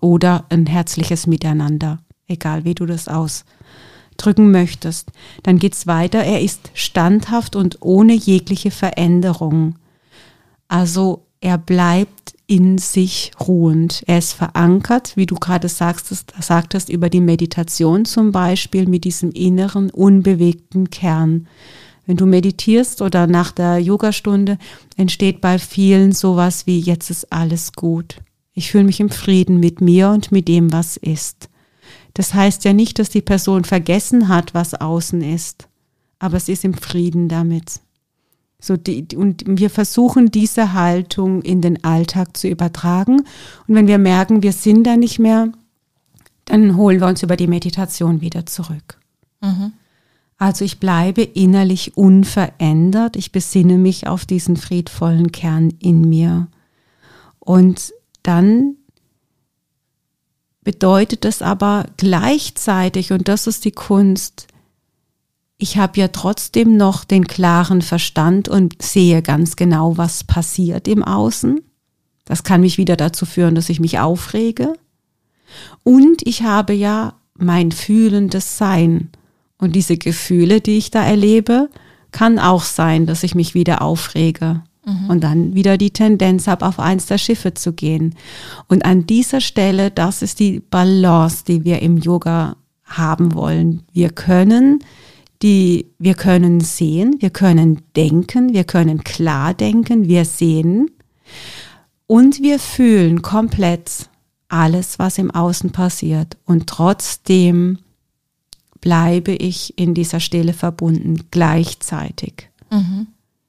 oder 0.00 0.46
ein 0.48 0.64
herzliches 0.64 1.26
Miteinander, 1.26 1.98
egal 2.26 2.64
wie 2.64 2.74
du 2.74 2.86
das 2.86 3.06
ausdrücken 3.06 4.50
möchtest. 4.50 5.10
Dann 5.42 5.58
geht's 5.58 5.86
weiter, 5.86 6.20
er 6.24 6.40
ist 6.40 6.70
standhaft 6.72 7.54
und 7.54 7.78
ohne 7.80 8.14
jegliche 8.14 8.70
Veränderung. 8.70 9.76
Also 10.68 11.26
er 11.40 11.58
bleibt 11.58 12.19
in 12.50 12.78
sich 12.78 13.30
ruhend. 13.38 14.02
Er 14.08 14.18
ist 14.18 14.32
verankert, 14.32 15.12
wie 15.16 15.26
du 15.26 15.36
gerade 15.36 15.68
sagtest, 15.68 16.34
sagtest, 16.40 16.88
über 16.88 17.08
die 17.08 17.20
Meditation 17.20 18.04
zum 18.04 18.32
Beispiel 18.32 18.88
mit 18.88 19.04
diesem 19.04 19.30
inneren, 19.30 19.88
unbewegten 19.88 20.90
Kern. 20.90 21.46
Wenn 22.06 22.16
du 22.16 22.26
meditierst 22.26 23.02
oder 23.02 23.28
nach 23.28 23.52
der 23.52 23.78
Yogastunde, 23.78 24.58
entsteht 24.96 25.40
bei 25.40 25.60
vielen 25.60 26.10
sowas 26.10 26.66
wie, 26.66 26.80
jetzt 26.80 27.08
ist 27.08 27.32
alles 27.32 27.72
gut. 27.72 28.16
Ich 28.52 28.72
fühle 28.72 28.82
mich 28.84 28.98
im 28.98 29.10
Frieden 29.10 29.60
mit 29.60 29.80
mir 29.80 30.10
und 30.10 30.32
mit 30.32 30.48
dem, 30.48 30.72
was 30.72 30.96
ist. 30.96 31.48
Das 32.14 32.34
heißt 32.34 32.64
ja 32.64 32.72
nicht, 32.72 32.98
dass 32.98 33.10
die 33.10 33.22
Person 33.22 33.62
vergessen 33.62 34.26
hat, 34.26 34.54
was 34.54 34.74
außen 34.74 35.22
ist, 35.22 35.68
aber 36.18 36.40
sie 36.40 36.54
ist 36.54 36.64
im 36.64 36.74
Frieden 36.74 37.28
damit. 37.28 37.80
So 38.60 38.76
die, 38.76 39.06
und 39.16 39.44
wir 39.46 39.70
versuchen 39.70 40.30
diese 40.30 40.74
Haltung 40.74 41.42
in 41.42 41.62
den 41.62 41.82
Alltag 41.82 42.36
zu 42.36 42.46
übertragen. 42.46 43.22
Und 43.66 43.74
wenn 43.74 43.86
wir 43.86 43.98
merken, 43.98 44.42
wir 44.42 44.52
sind 44.52 44.84
da 44.84 44.96
nicht 44.96 45.18
mehr, 45.18 45.48
dann 46.44 46.76
holen 46.76 47.00
wir 47.00 47.06
uns 47.06 47.22
über 47.22 47.36
die 47.36 47.46
Meditation 47.46 48.20
wieder 48.20 48.44
zurück. 48.46 48.98
Mhm. 49.40 49.72
Also 50.36 50.64
ich 50.64 50.80
bleibe 50.80 51.22
innerlich 51.22 51.96
unverändert, 51.96 53.16
ich 53.16 53.30
besinne 53.30 53.76
mich 53.76 54.06
auf 54.06 54.24
diesen 54.24 54.56
friedvollen 54.56 55.32
Kern 55.32 55.70
in 55.80 56.08
mir. 56.08 56.48
Und 57.38 57.92
dann 58.22 58.76
bedeutet 60.62 61.24
es 61.24 61.42
aber 61.42 61.86
gleichzeitig, 61.96 63.12
und 63.12 63.28
das 63.28 63.46
ist 63.46 63.64
die 63.64 63.72
Kunst, 63.72 64.46
ich 65.60 65.76
habe 65.76 66.00
ja 66.00 66.08
trotzdem 66.08 66.76
noch 66.76 67.04
den 67.04 67.26
klaren 67.26 67.82
Verstand 67.82 68.48
und 68.48 68.80
sehe 68.80 69.22
ganz 69.22 69.56
genau, 69.56 69.96
was 69.96 70.24
passiert 70.24 70.88
im 70.88 71.04
Außen. 71.04 71.60
Das 72.24 72.44
kann 72.44 72.62
mich 72.62 72.78
wieder 72.78 72.96
dazu 72.96 73.26
führen, 73.26 73.54
dass 73.54 73.68
ich 73.68 73.80
mich 73.80 73.98
aufrege. 73.98 74.74
Und 75.82 76.26
ich 76.26 76.42
habe 76.42 76.72
ja 76.72 77.14
mein 77.36 77.72
fühlendes 77.72 78.56
Sein. 78.56 79.10
Und 79.58 79.76
diese 79.76 79.96
Gefühle, 79.96 80.60
die 80.60 80.78
ich 80.78 80.90
da 80.90 81.04
erlebe, 81.04 81.68
kann 82.12 82.38
auch 82.38 82.62
sein, 82.62 83.06
dass 83.06 83.22
ich 83.22 83.34
mich 83.34 83.54
wieder 83.54 83.82
aufrege 83.82 84.62
mhm. 84.86 85.10
und 85.10 85.20
dann 85.20 85.54
wieder 85.54 85.76
die 85.76 85.90
Tendenz 85.90 86.46
habe, 86.46 86.66
auf 86.66 86.78
eins 86.78 87.06
der 87.06 87.18
Schiffe 87.18 87.54
zu 87.54 87.72
gehen. 87.72 88.14
Und 88.68 88.84
an 88.84 89.06
dieser 89.06 89.40
Stelle, 89.40 89.90
das 89.90 90.22
ist 90.22 90.40
die 90.40 90.60
Balance, 90.60 91.44
die 91.46 91.64
wir 91.64 91.82
im 91.82 91.98
Yoga 91.98 92.56
haben 92.84 93.34
wollen. 93.34 93.82
Wir 93.92 94.10
können 94.10 94.80
die, 95.42 95.86
wir 95.98 96.14
können 96.14 96.60
sehen, 96.60 97.16
wir 97.20 97.30
können 97.30 97.82
denken, 97.96 98.52
wir 98.52 98.64
können 98.64 99.04
klar 99.04 99.54
denken, 99.54 100.08
wir 100.08 100.24
sehen 100.24 100.90
und 102.06 102.42
wir 102.42 102.58
fühlen 102.58 103.22
komplett 103.22 104.08
alles, 104.48 104.98
was 104.98 105.18
im 105.18 105.30
Außen 105.30 105.70
passiert. 105.70 106.36
Und 106.44 106.66
trotzdem 106.66 107.78
bleibe 108.80 109.32
ich 109.32 109.78
in 109.78 109.94
dieser 109.94 110.20
Stille 110.20 110.52
verbunden 110.52 111.24
gleichzeitig. 111.30 112.50
Mhm. 112.70 113.06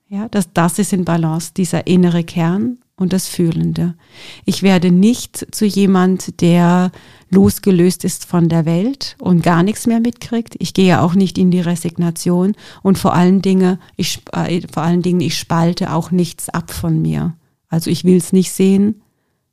Ja, 0.08 0.28
das, 0.30 0.52
das 0.54 0.78
ist 0.78 0.94
in 0.94 1.06
Balance, 1.06 1.54
dieser 1.56 1.88
innere 1.88 2.24
Kern 2.24 2.78
und 3.02 3.14
das 3.14 3.28
Fühlende. 3.28 3.96
Ich 4.46 4.64
werde 4.64 4.92
nicht 4.92 5.48
zu 5.54 5.66
jemand, 5.66 6.40
der 6.42 6.92
losgelöst 7.30 8.06
ist 8.06 8.26
von 8.26 8.48
der 8.48 8.66
Welt 8.66 9.16
und 9.20 9.42
gar 9.42 9.64
nichts 9.64 9.88
mehr 9.88 10.00
mitkriegt. 10.00 10.56
Ich 10.60 10.74
gehe 10.74 11.02
auch 11.02 11.16
nicht 11.16 11.38
in 11.38 11.50
die 11.50 11.62
Resignation 11.62 12.54
und 12.84 12.98
vor 12.98 13.14
allen 13.14 13.42
Dingen, 13.42 13.80
ich, 13.98 14.22
äh, 14.34 14.62
vor 14.72 14.84
allen 14.84 15.02
Dingen, 15.02 15.22
ich 15.22 15.38
spalte 15.38 15.94
auch 15.94 16.12
nichts 16.12 16.50
ab 16.50 16.72
von 16.72 17.02
mir. 17.02 17.34
Also 17.70 17.90
ich 17.90 18.04
will 18.04 18.18
es 18.18 18.34
nicht 18.34 18.52
sehen, 18.52 19.02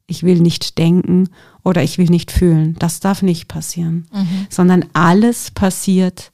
ich 0.07 0.23
will 0.23 0.41
nicht 0.41 0.79
denken 0.79 1.29
oder 1.65 1.83
ich 1.83 1.99
will 1.99 2.09
nicht 2.09 2.31
fühlen. 2.31 2.77
Das 2.79 3.01
darf 3.01 3.23
nicht 3.23 3.49
passieren, 3.49 4.07
mhm. 4.13 4.47
sondern 4.51 4.85
alles 4.93 5.51
passiert 5.53 6.33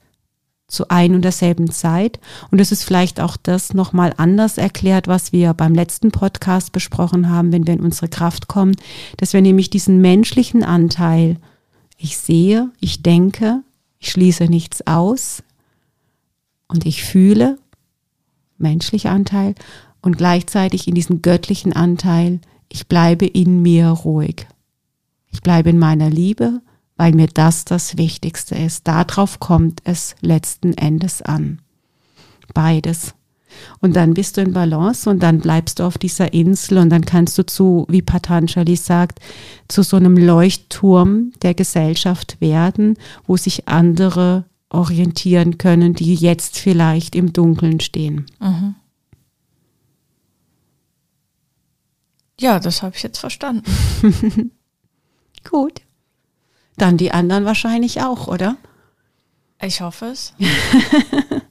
zu 0.74 0.88
ein 0.90 1.14
und 1.14 1.22
derselben 1.22 1.70
Zeit. 1.70 2.20
Und 2.50 2.60
es 2.60 2.72
ist 2.72 2.84
vielleicht 2.84 3.20
auch 3.20 3.36
das 3.36 3.72
nochmal 3.72 4.12
anders 4.16 4.58
erklärt, 4.58 5.08
was 5.08 5.32
wir 5.32 5.54
beim 5.54 5.74
letzten 5.74 6.10
Podcast 6.10 6.72
besprochen 6.72 7.30
haben, 7.30 7.52
wenn 7.52 7.66
wir 7.66 7.74
in 7.74 7.80
unsere 7.80 8.08
Kraft 8.08 8.48
kommen, 8.48 8.76
dass 9.16 9.32
wir 9.32 9.40
nämlich 9.40 9.70
diesen 9.70 10.00
menschlichen 10.00 10.62
Anteil, 10.62 11.38
ich 11.96 12.18
sehe, 12.18 12.70
ich 12.80 13.02
denke, 13.02 13.62
ich 13.98 14.10
schließe 14.10 14.44
nichts 14.44 14.86
aus 14.86 15.42
und 16.68 16.84
ich 16.84 17.04
fühle, 17.04 17.58
menschlicher 18.58 19.10
Anteil, 19.10 19.54
und 20.02 20.18
gleichzeitig 20.18 20.86
in 20.86 20.94
diesen 20.94 21.22
göttlichen 21.22 21.72
Anteil, 21.72 22.40
ich 22.68 22.88
bleibe 22.88 23.24
in 23.24 23.62
mir 23.62 23.88
ruhig. 23.88 24.46
Ich 25.32 25.40
bleibe 25.40 25.70
in 25.70 25.78
meiner 25.78 26.10
Liebe, 26.10 26.60
weil 26.96 27.12
mir 27.12 27.26
das 27.26 27.64
das 27.64 27.96
Wichtigste 27.96 28.54
ist. 28.54 28.86
Darauf 28.86 29.40
kommt 29.40 29.80
es 29.84 30.14
letzten 30.20 30.74
Endes 30.74 31.22
an. 31.22 31.60
Beides. 32.52 33.14
Und 33.80 33.94
dann 33.94 34.14
bist 34.14 34.36
du 34.36 34.40
in 34.40 34.52
Balance 34.52 35.08
und 35.08 35.22
dann 35.22 35.38
bleibst 35.38 35.78
du 35.78 35.84
auf 35.84 35.98
dieser 35.98 36.32
Insel 36.32 36.78
und 36.78 36.90
dann 36.90 37.04
kannst 37.04 37.38
du 37.38 37.46
zu, 37.46 37.86
wie 37.88 38.02
Patanjali 38.02 38.76
sagt, 38.76 39.20
zu 39.68 39.82
so 39.82 39.96
einem 39.96 40.16
Leuchtturm 40.16 41.32
der 41.42 41.54
Gesellschaft 41.54 42.40
werden, 42.40 42.96
wo 43.26 43.36
sich 43.36 43.68
andere 43.68 44.44
orientieren 44.70 45.58
können, 45.58 45.94
die 45.94 46.14
jetzt 46.14 46.58
vielleicht 46.58 47.14
im 47.14 47.32
Dunkeln 47.32 47.78
stehen. 47.80 48.26
Mhm. 48.40 48.74
Ja, 52.40 52.58
das 52.58 52.82
habe 52.82 52.96
ich 52.96 53.02
jetzt 53.02 53.18
verstanden. 53.18 53.62
Gut. 55.48 55.80
Dann 56.76 56.96
die 56.96 57.12
anderen 57.12 57.44
wahrscheinlich 57.44 58.02
auch, 58.02 58.26
oder? 58.26 58.56
Ich 59.60 59.80
hoffe 59.80 60.06
es. 60.06 60.34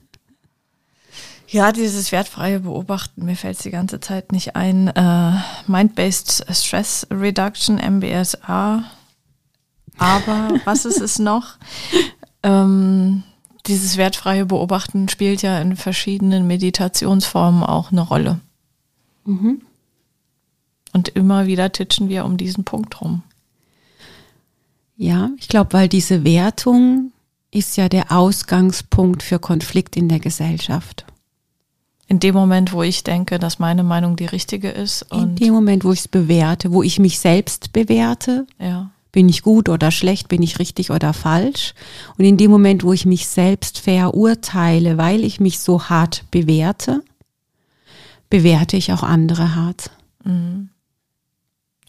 ja, 1.47 1.71
dieses 1.71 2.11
wertfreie 2.11 2.59
Beobachten, 2.59 3.25
mir 3.25 3.35
fällt 3.35 3.57
es 3.57 3.63
die 3.63 3.71
ganze 3.71 3.99
Zeit 3.99 4.31
nicht 4.31 4.55
ein. 4.55 4.89
Äh, 4.89 5.33
Mind-Based 5.67 6.45
Stress 6.51 7.07
Reduction, 7.09 7.77
MBSA. 7.77 8.83
Aber 9.97 10.49
was 10.65 10.85
ist 10.85 10.99
es 10.99 11.19
noch? 11.19 11.57
Ähm, 12.43 13.23
dieses 13.65 13.95
wertfreie 13.95 14.45
Beobachten 14.45 15.07
spielt 15.07 15.41
ja 15.41 15.59
in 15.59 15.77
verschiedenen 15.77 16.45
Meditationsformen 16.47 17.63
auch 17.63 17.91
eine 17.91 18.01
Rolle. 18.01 18.39
Mhm. 19.25 19.61
Und 20.91 21.09
immer 21.09 21.47
wieder 21.47 21.71
titschen 21.71 22.09
wir 22.09 22.25
um 22.25 22.37
diesen 22.37 22.65
Punkt 22.65 23.01
rum. 23.01 23.23
Ja, 24.95 25.31
ich 25.37 25.47
glaube, 25.47 25.73
weil 25.73 25.87
diese 25.87 26.23
Wertung 26.23 27.11
ist 27.51 27.77
ja 27.77 27.89
der 27.89 28.11
Ausgangspunkt 28.11 29.23
für 29.23 29.39
Konflikt 29.39 29.95
in 29.95 30.09
der 30.09 30.19
Gesellschaft. 30.19 31.05
In 32.07 32.19
dem 32.19 32.35
Moment, 32.35 32.73
wo 32.73 32.83
ich 32.83 33.03
denke, 33.03 33.39
dass 33.39 33.59
meine 33.59 33.83
Meinung 33.83 34.15
die 34.15 34.25
richtige 34.25 34.69
ist. 34.69 35.05
in 35.11 35.35
dem 35.35 35.53
Moment, 35.53 35.83
wo 35.83 35.91
ich 35.91 36.01
es 36.01 36.07
bewerte, 36.07 36.71
wo 36.71 36.83
ich 36.83 36.99
mich 36.99 37.19
selbst 37.19 37.73
bewerte. 37.73 38.45
Ja. 38.59 38.91
Bin 39.11 39.29
ich 39.29 39.43
gut 39.43 39.69
oder 39.69 39.91
schlecht, 39.91 40.27
bin 40.27 40.41
ich 40.41 40.59
richtig 40.59 40.89
oder 40.89 41.13
falsch? 41.13 41.73
Und 42.17 42.25
in 42.25 42.37
dem 42.37 42.49
Moment, 42.49 42.83
wo 42.83 42.93
ich 42.93 43.05
mich 43.05 43.27
selbst 43.27 43.79
verurteile, 43.79 44.97
weil 44.97 45.23
ich 45.23 45.39
mich 45.39 45.59
so 45.59 45.83
hart 45.83 46.25
bewerte, 46.31 47.03
bewerte 48.29 48.75
ich 48.75 48.91
auch 48.91 49.03
andere 49.03 49.55
hart. 49.55 49.91
Mhm. 50.23 50.69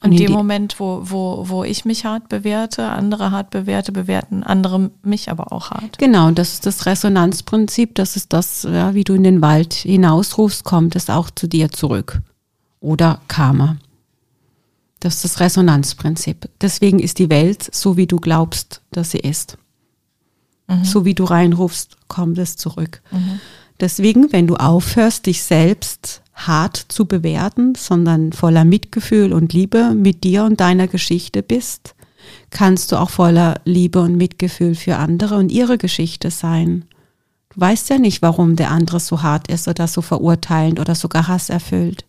Und 0.04 0.12
in 0.12 0.18
dem 0.18 0.32
Moment, 0.32 0.78
wo, 0.78 1.00
wo, 1.04 1.48
wo 1.48 1.64
ich 1.64 1.86
mich 1.86 2.04
hart 2.04 2.28
bewerte, 2.28 2.90
andere 2.90 3.30
hart 3.30 3.48
bewerte, 3.48 3.90
bewerten 3.90 4.42
andere 4.42 4.90
mich 5.02 5.30
aber 5.30 5.50
auch 5.50 5.70
hart. 5.70 5.98
Genau, 5.98 6.30
das 6.30 6.52
ist 6.52 6.66
das 6.66 6.84
Resonanzprinzip, 6.84 7.94
das 7.94 8.14
ist 8.14 8.34
das, 8.34 8.64
ja, 8.64 8.92
wie 8.92 9.04
du 9.04 9.14
in 9.14 9.24
den 9.24 9.40
Wald 9.40 9.72
hinausrufst, 9.72 10.62
kommt 10.64 10.94
es 10.94 11.08
auch 11.08 11.30
zu 11.30 11.46
dir 11.46 11.70
zurück. 11.70 12.20
Oder 12.80 13.20
Karma. 13.28 13.78
Das 15.00 15.16
ist 15.16 15.24
das 15.24 15.40
Resonanzprinzip. 15.40 16.50
Deswegen 16.60 16.98
ist 16.98 17.18
die 17.18 17.30
Welt 17.30 17.74
so, 17.74 17.96
wie 17.96 18.06
du 18.06 18.16
glaubst, 18.16 18.82
dass 18.90 19.12
sie 19.12 19.18
ist. 19.18 19.56
Mhm. 20.68 20.84
So 20.84 21.06
wie 21.06 21.14
du 21.14 21.24
reinrufst, 21.24 21.96
kommt 22.08 22.36
es 22.36 22.56
zurück. 22.56 23.00
Mhm. 23.10 23.40
Deswegen, 23.80 24.32
wenn 24.32 24.46
du 24.46 24.56
aufhörst, 24.56 25.26
dich 25.26 25.42
selbst 25.42 26.22
hart 26.34 26.76
zu 26.76 27.06
bewerten, 27.06 27.74
sondern 27.74 28.32
voller 28.32 28.64
Mitgefühl 28.64 29.32
und 29.32 29.52
Liebe 29.52 29.94
mit 29.94 30.24
dir 30.24 30.44
und 30.44 30.60
deiner 30.60 30.88
Geschichte 30.88 31.42
bist, 31.42 31.94
kannst 32.50 32.92
du 32.92 32.96
auch 32.96 33.10
voller 33.10 33.60
Liebe 33.64 34.00
und 34.00 34.16
Mitgefühl 34.16 34.74
für 34.74 34.96
andere 34.96 35.36
und 35.36 35.50
ihre 35.50 35.78
Geschichte 35.78 36.30
sein. 36.30 36.84
Du 37.50 37.60
weißt 37.60 37.88
ja 37.90 37.98
nicht, 37.98 38.20
warum 38.22 38.56
der 38.56 38.70
andere 38.70 38.98
so 38.98 39.22
hart 39.22 39.48
ist 39.48 39.68
oder 39.68 39.86
so 39.86 40.02
verurteilend 40.02 40.80
oder 40.80 40.94
sogar 40.94 41.28
Hass 41.28 41.50
erfüllt. 41.50 42.04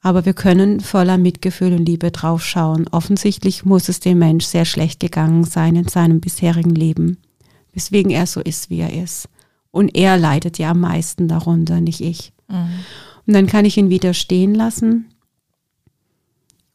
Aber 0.00 0.24
wir 0.24 0.32
können 0.32 0.80
voller 0.80 1.18
Mitgefühl 1.18 1.72
und 1.74 1.84
Liebe 1.84 2.10
draufschauen. 2.10 2.88
Offensichtlich 2.88 3.64
muss 3.64 3.88
es 3.88 4.00
dem 4.00 4.18
Mensch 4.18 4.46
sehr 4.46 4.64
schlecht 4.64 5.00
gegangen 5.00 5.44
sein 5.44 5.76
in 5.76 5.88
seinem 5.88 6.20
bisherigen 6.20 6.74
Leben, 6.74 7.18
weswegen 7.74 8.10
er 8.10 8.26
so 8.26 8.40
ist, 8.40 8.70
wie 8.70 8.78
er 8.78 8.94
ist. 8.94 9.28
Und 9.70 9.96
er 9.96 10.16
leidet 10.16 10.58
ja 10.58 10.70
am 10.70 10.80
meisten 10.80 11.28
darunter, 11.28 11.80
nicht 11.80 12.00
ich. 12.00 12.32
Mhm. 12.48 12.84
Und 13.28 13.34
dann 13.34 13.46
kann 13.46 13.66
ich 13.66 13.76
ihn 13.76 13.90
wieder 13.90 14.14
stehen 14.14 14.54
lassen. 14.54 15.12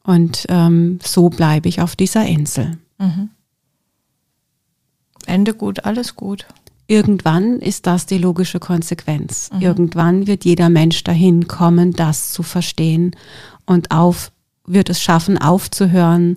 Und 0.03 0.45
ähm, 0.49 0.99
so 1.03 1.29
bleibe 1.29 1.67
ich 1.67 1.81
auf 1.81 1.95
dieser 1.95 2.27
Insel. 2.27 2.77
Mhm. 2.99 3.31
Ende 5.25 5.55
gut, 5.55 5.83
alles 5.85 6.15
gut. 6.15 6.45
Irgendwann 6.85 7.57
ist 7.57 7.87
das 7.87 8.05
die 8.05 8.19
logische 8.19 8.59
Konsequenz. 8.59 9.49
Mhm. 9.51 9.61
Irgendwann 9.61 10.27
wird 10.27 10.45
jeder 10.45 10.69
Mensch 10.69 11.03
dahin 11.03 11.47
kommen, 11.47 11.93
das 11.93 12.31
zu 12.33 12.43
verstehen 12.43 13.15
und 13.65 13.89
auf, 13.89 14.31
wird 14.67 14.91
es 14.91 15.01
schaffen, 15.01 15.39
aufzuhören, 15.39 16.35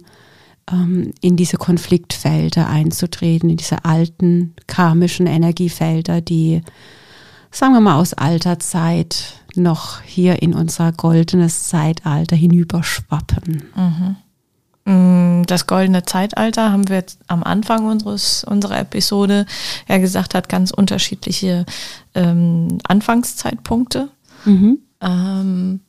ähm, 0.72 1.12
in 1.20 1.36
diese 1.36 1.58
Konfliktfelder 1.58 2.70
einzutreten, 2.70 3.50
in 3.50 3.58
diese 3.58 3.84
alten 3.84 4.54
karmischen 4.66 5.26
Energiefelder, 5.26 6.22
die, 6.22 6.62
sagen 7.56 7.72
wir 7.72 7.80
mal, 7.80 7.98
aus 7.98 8.12
alter 8.12 8.58
Zeit 8.58 9.40
noch 9.54 10.02
hier 10.02 10.42
in 10.42 10.52
unser 10.52 10.92
goldenes 10.92 11.64
Zeitalter 11.64 12.36
hinüberschwappen. 12.36 13.62
Mhm. 13.74 14.16
Mm, 14.92 15.42
das 15.46 15.66
goldene 15.66 16.04
Zeitalter 16.04 16.70
haben 16.70 16.88
wir 16.90 17.02
am 17.28 17.42
Anfang 17.42 17.86
unseres, 17.86 18.44
unserer 18.44 18.78
Episode 18.78 19.46
ja 19.88 19.96
gesagt, 19.96 20.34
hat 20.34 20.50
ganz 20.50 20.70
unterschiedliche 20.70 21.64
ähm, 22.14 22.76
Anfangszeitpunkte. 22.86 24.10
Mhm. 24.44 24.78
Ähm, 25.00 25.80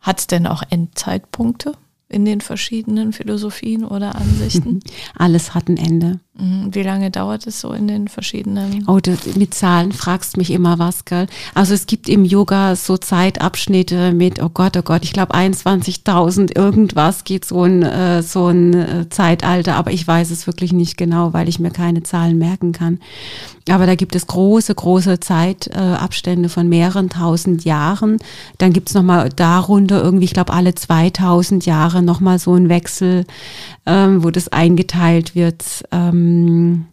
hat 0.00 0.20
es 0.20 0.26
denn 0.26 0.46
auch 0.46 0.62
Endzeitpunkte? 0.68 1.72
in 2.08 2.24
den 2.24 2.40
verschiedenen 2.40 3.12
Philosophien 3.12 3.84
oder 3.84 4.14
Ansichten? 4.14 4.80
Alles 5.16 5.54
hat 5.54 5.68
ein 5.68 5.76
Ende. 5.76 6.20
Mhm. 6.38 6.74
Wie 6.74 6.82
lange 6.82 7.10
dauert 7.10 7.46
es 7.46 7.60
so 7.60 7.72
in 7.72 7.88
den 7.88 8.08
verschiedenen? 8.08 8.84
Oh, 8.88 8.98
du, 9.00 9.16
mit 9.36 9.54
Zahlen 9.54 9.92
fragst 9.92 10.36
mich 10.36 10.50
immer 10.50 10.78
was, 10.78 11.04
gell? 11.06 11.26
Also 11.54 11.72
es 11.72 11.86
gibt 11.86 12.08
im 12.08 12.24
Yoga 12.24 12.76
so 12.76 12.98
Zeitabschnitte 12.98 14.12
mit, 14.12 14.42
oh 14.42 14.50
Gott, 14.52 14.76
oh 14.76 14.82
Gott, 14.82 15.02
ich 15.04 15.12
glaube 15.12 15.34
21.000 15.34 16.56
irgendwas 16.56 17.24
geht 17.24 17.46
so 17.46 17.62
ein, 17.62 17.82
äh, 17.82 18.22
so 18.22 18.48
ein 18.48 18.74
äh, 18.74 19.08
Zeitalter, 19.08 19.76
aber 19.76 19.92
ich 19.92 20.06
weiß 20.06 20.30
es 20.30 20.46
wirklich 20.46 20.72
nicht 20.72 20.98
genau, 20.98 21.32
weil 21.32 21.48
ich 21.48 21.58
mir 21.58 21.70
keine 21.70 22.02
Zahlen 22.02 22.36
merken 22.36 22.72
kann. 22.72 22.98
Aber 23.68 23.86
da 23.86 23.94
gibt 23.96 24.14
es 24.14 24.26
große, 24.26 24.74
große 24.74 25.18
Zeitabstände 25.18 26.48
von 26.48 26.68
mehreren 26.68 27.08
tausend 27.08 27.64
Jahren. 27.64 28.18
Dann 28.58 28.72
gibt 28.72 28.88
es 28.88 28.94
nochmal 28.94 29.30
darunter 29.30 30.02
irgendwie, 30.02 30.26
ich 30.26 30.34
glaube, 30.34 30.52
alle 30.52 30.74
2000 30.74 31.66
Jahre 31.66 32.02
nochmal 32.02 32.38
so 32.38 32.54
ein 32.54 32.68
Wechsel, 32.68 33.24
ähm, 33.86 34.22
wo 34.22 34.30
das 34.30 34.48
eingeteilt 34.48 35.34
wird. 35.34 35.84
Ähm, 35.92 36.86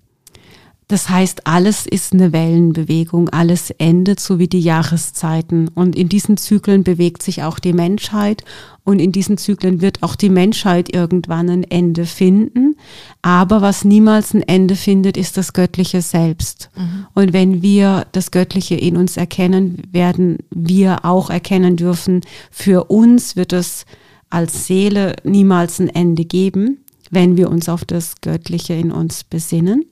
das 0.94 1.10
heißt, 1.10 1.48
alles 1.48 1.88
ist 1.88 2.14
eine 2.14 2.34
Wellenbewegung, 2.34 3.30
alles 3.30 3.72
endet 3.72 4.20
so 4.20 4.38
wie 4.38 4.48
die 4.48 4.60
Jahreszeiten. 4.60 5.70
Und 5.70 5.96
in 5.96 6.08
diesen 6.08 6.38
Zyklen 6.38 6.84
bewegt 6.84 7.24
sich 7.24 7.42
auch 7.42 7.58
die 7.58 7.74
Menschheit 7.74 8.44
und 8.84 9.00
in 9.00 9.12
diesen 9.12 9.38
Zyklen 9.38 9.82
wird 9.82 10.04
auch 10.04 10.16
die 10.16 10.30
Menschheit 10.30 10.94
irgendwann 10.94 11.50
ein 11.50 11.64
Ende 11.64 12.06
finden. 12.06 12.76
Aber 13.22 13.62
was 13.62 13.86
niemals 13.86 14.34
ein 14.36 14.44
Ende 14.44 14.76
findet, 14.76 15.18
ist 15.18 15.38
das 15.38 15.54
Göttliche 15.54 16.02
selbst. 16.02 16.70
Mhm. 16.76 17.08
Und 17.16 17.34
wenn 17.34 17.62
wir 17.62 18.06
das 18.12 18.30
Göttliche 18.30 18.76
in 18.76 18.98
uns 18.98 19.16
erkennen, 19.16 19.82
werden 19.92 20.40
wir 20.52 21.06
auch 21.06 21.30
erkennen 21.30 21.78
dürfen, 21.78 22.22
für 22.52 22.84
uns 22.92 23.36
wird 23.36 23.54
es 23.54 23.86
als 24.30 24.68
Seele 24.68 25.16
niemals 25.24 25.80
ein 25.80 25.90
Ende 25.90 26.26
geben, 26.26 26.83
wenn 27.14 27.38
wir 27.38 27.50
uns 27.50 27.70
auf 27.70 27.86
das 27.86 28.16
Göttliche 28.22 28.74
in 28.74 28.92
uns 28.92 29.24
besinnen. 29.24 29.86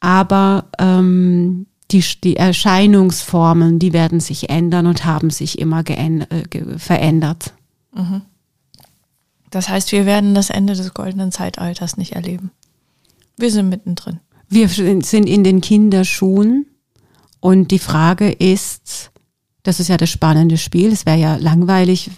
Aber 0.00 0.66
ähm, 0.78 1.66
die, 1.90 2.04
die 2.22 2.36
Erscheinungsformen, 2.36 3.78
die 3.78 3.92
werden 3.92 4.20
sich 4.20 4.50
ändern 4.50 4.86
und 4.86 5.04
haben 5.04 5.30
sich 5.30 5.58
immer 5.58 5.82
äh, 5.88 6.24
verändert. 6.76 7.54
Mhm. 7.94 8.22
Das 9.50 9.68
heißt, 9.68 9.92
wir 9.92 10.04
werden 10.04 10.34
das 10.34 10.50
Ende 10.50 10.74
des 10.74 10.92
goldenen 10.92 11.32
Zeitalters 11.32 11.96
nicht 11.96 12.12
erleben. 12.12 12.50
Wir 13.36 13.50
sind 13.50 13.68
mittendrin. 13.68 14.20
Wir 14.48 14.68
sind 14.68 15.12
in 15.12 15.44
den 15.44 15.60
Kinderschuhen 15.60 16.66
und 17.40 17.70
die 17.70 17.78
Frage 17.78 18.30
ist, 18.30 19.10
das 19.68 19.80
ist 19.80 19.88
ja 19.88 19.98
das 19.98 20.08
spannende 20.08 20.56
Spiel. 20.56 20.90
Es 20.90 21.04
wäre 21.04 21.18
ja 21.18 21.36
langweilig, 21.36 22.10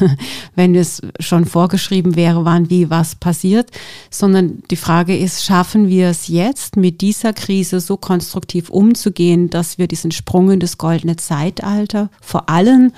wenn 0.54 0.74
es 0.74 1.00
schon 1.18 1.46
vorgeschrieben 1.46 2.14
wäre, 2.14 2.44
wann 2.44 2.68
wie 2.68 2.90
was 2.90 3.14
passiert, 3.14 3.70
sondern 4.10 4.62
die 4.70 4.76
Frage 4.76 5.16
ist, 5.16 5.42
schaffen 5.42 5.88
wir 5.88 6.08
es 6.08 6.28
jetzt 6.28 6.76
mit 6.76 7.00
dieser 7.00 7.32
Krise 7.32 7.80
so 7.80 7.96
konstruktiv 7.96 8.68
umzugehen, 8.68 9.48
dass 9.48 9.78
wir 9.78 9.88
diesen 9.88 10.10
Sprung 10.10 10.50
in 10.50 10.60
das 10.60 10.76
goldene 10.76 11.16
Zeitalter 11.16 12.10
vor 12.20 12.50
allem, 12.50 12.92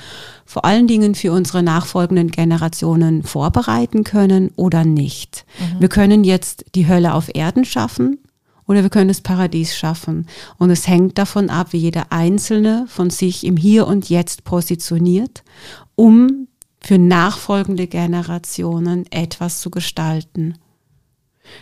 vor 0.46 0.64
allen 0.64 0.88
Dingen 0.88 1.14
für 1.14 1.30
unsere 1.30 1.62
nachfolgenden 1.62 2.32
Generationen 2.32 3.22
vorbereiten 3.22 4.02
können 4.02 4.50
oder 4.56 4.84
nicht? 4.84 5.44
Mhm. 5.60 5.80
Wir 5.80 5.88
können 5.88 6.24
jetzt 6.24 6.64
die 6.74 6.88
Hölle 6.88 7.14
auf 7.14 7.32
Erden 7.32 7.64
schaffen, 7.64 8.18
oder 8.72 8.82
wir 8.82 8.90
können 8.90 9.08
das 9.08 9.20
Paradies 9.20 9.76
schaffen. 9.76 10.26
Und 10.56 10.70
es 10.70 10.88
hängt 10.88 11.18
davon 11.18 11.50
ab, 11.50 11.68
wie 11.72 11.78
jeder 11.78 12.10
Einzelne 12.10 12.86
von 12.88 13.10
sich 13.10 13.44
im 13.44 13.58
Hier 13.58 13.86
und 13.86 14.08
Jetzt 14.08 14.44
positioniert, 14.44 15.44
um 15.94 16.48
für 16.80 16.98
nachfolgende 16.98 17.86
Generationen 17.86 19.04
etwas 19.10 19.60
zu 19.60 19.70
gestalten. 19.70 20.54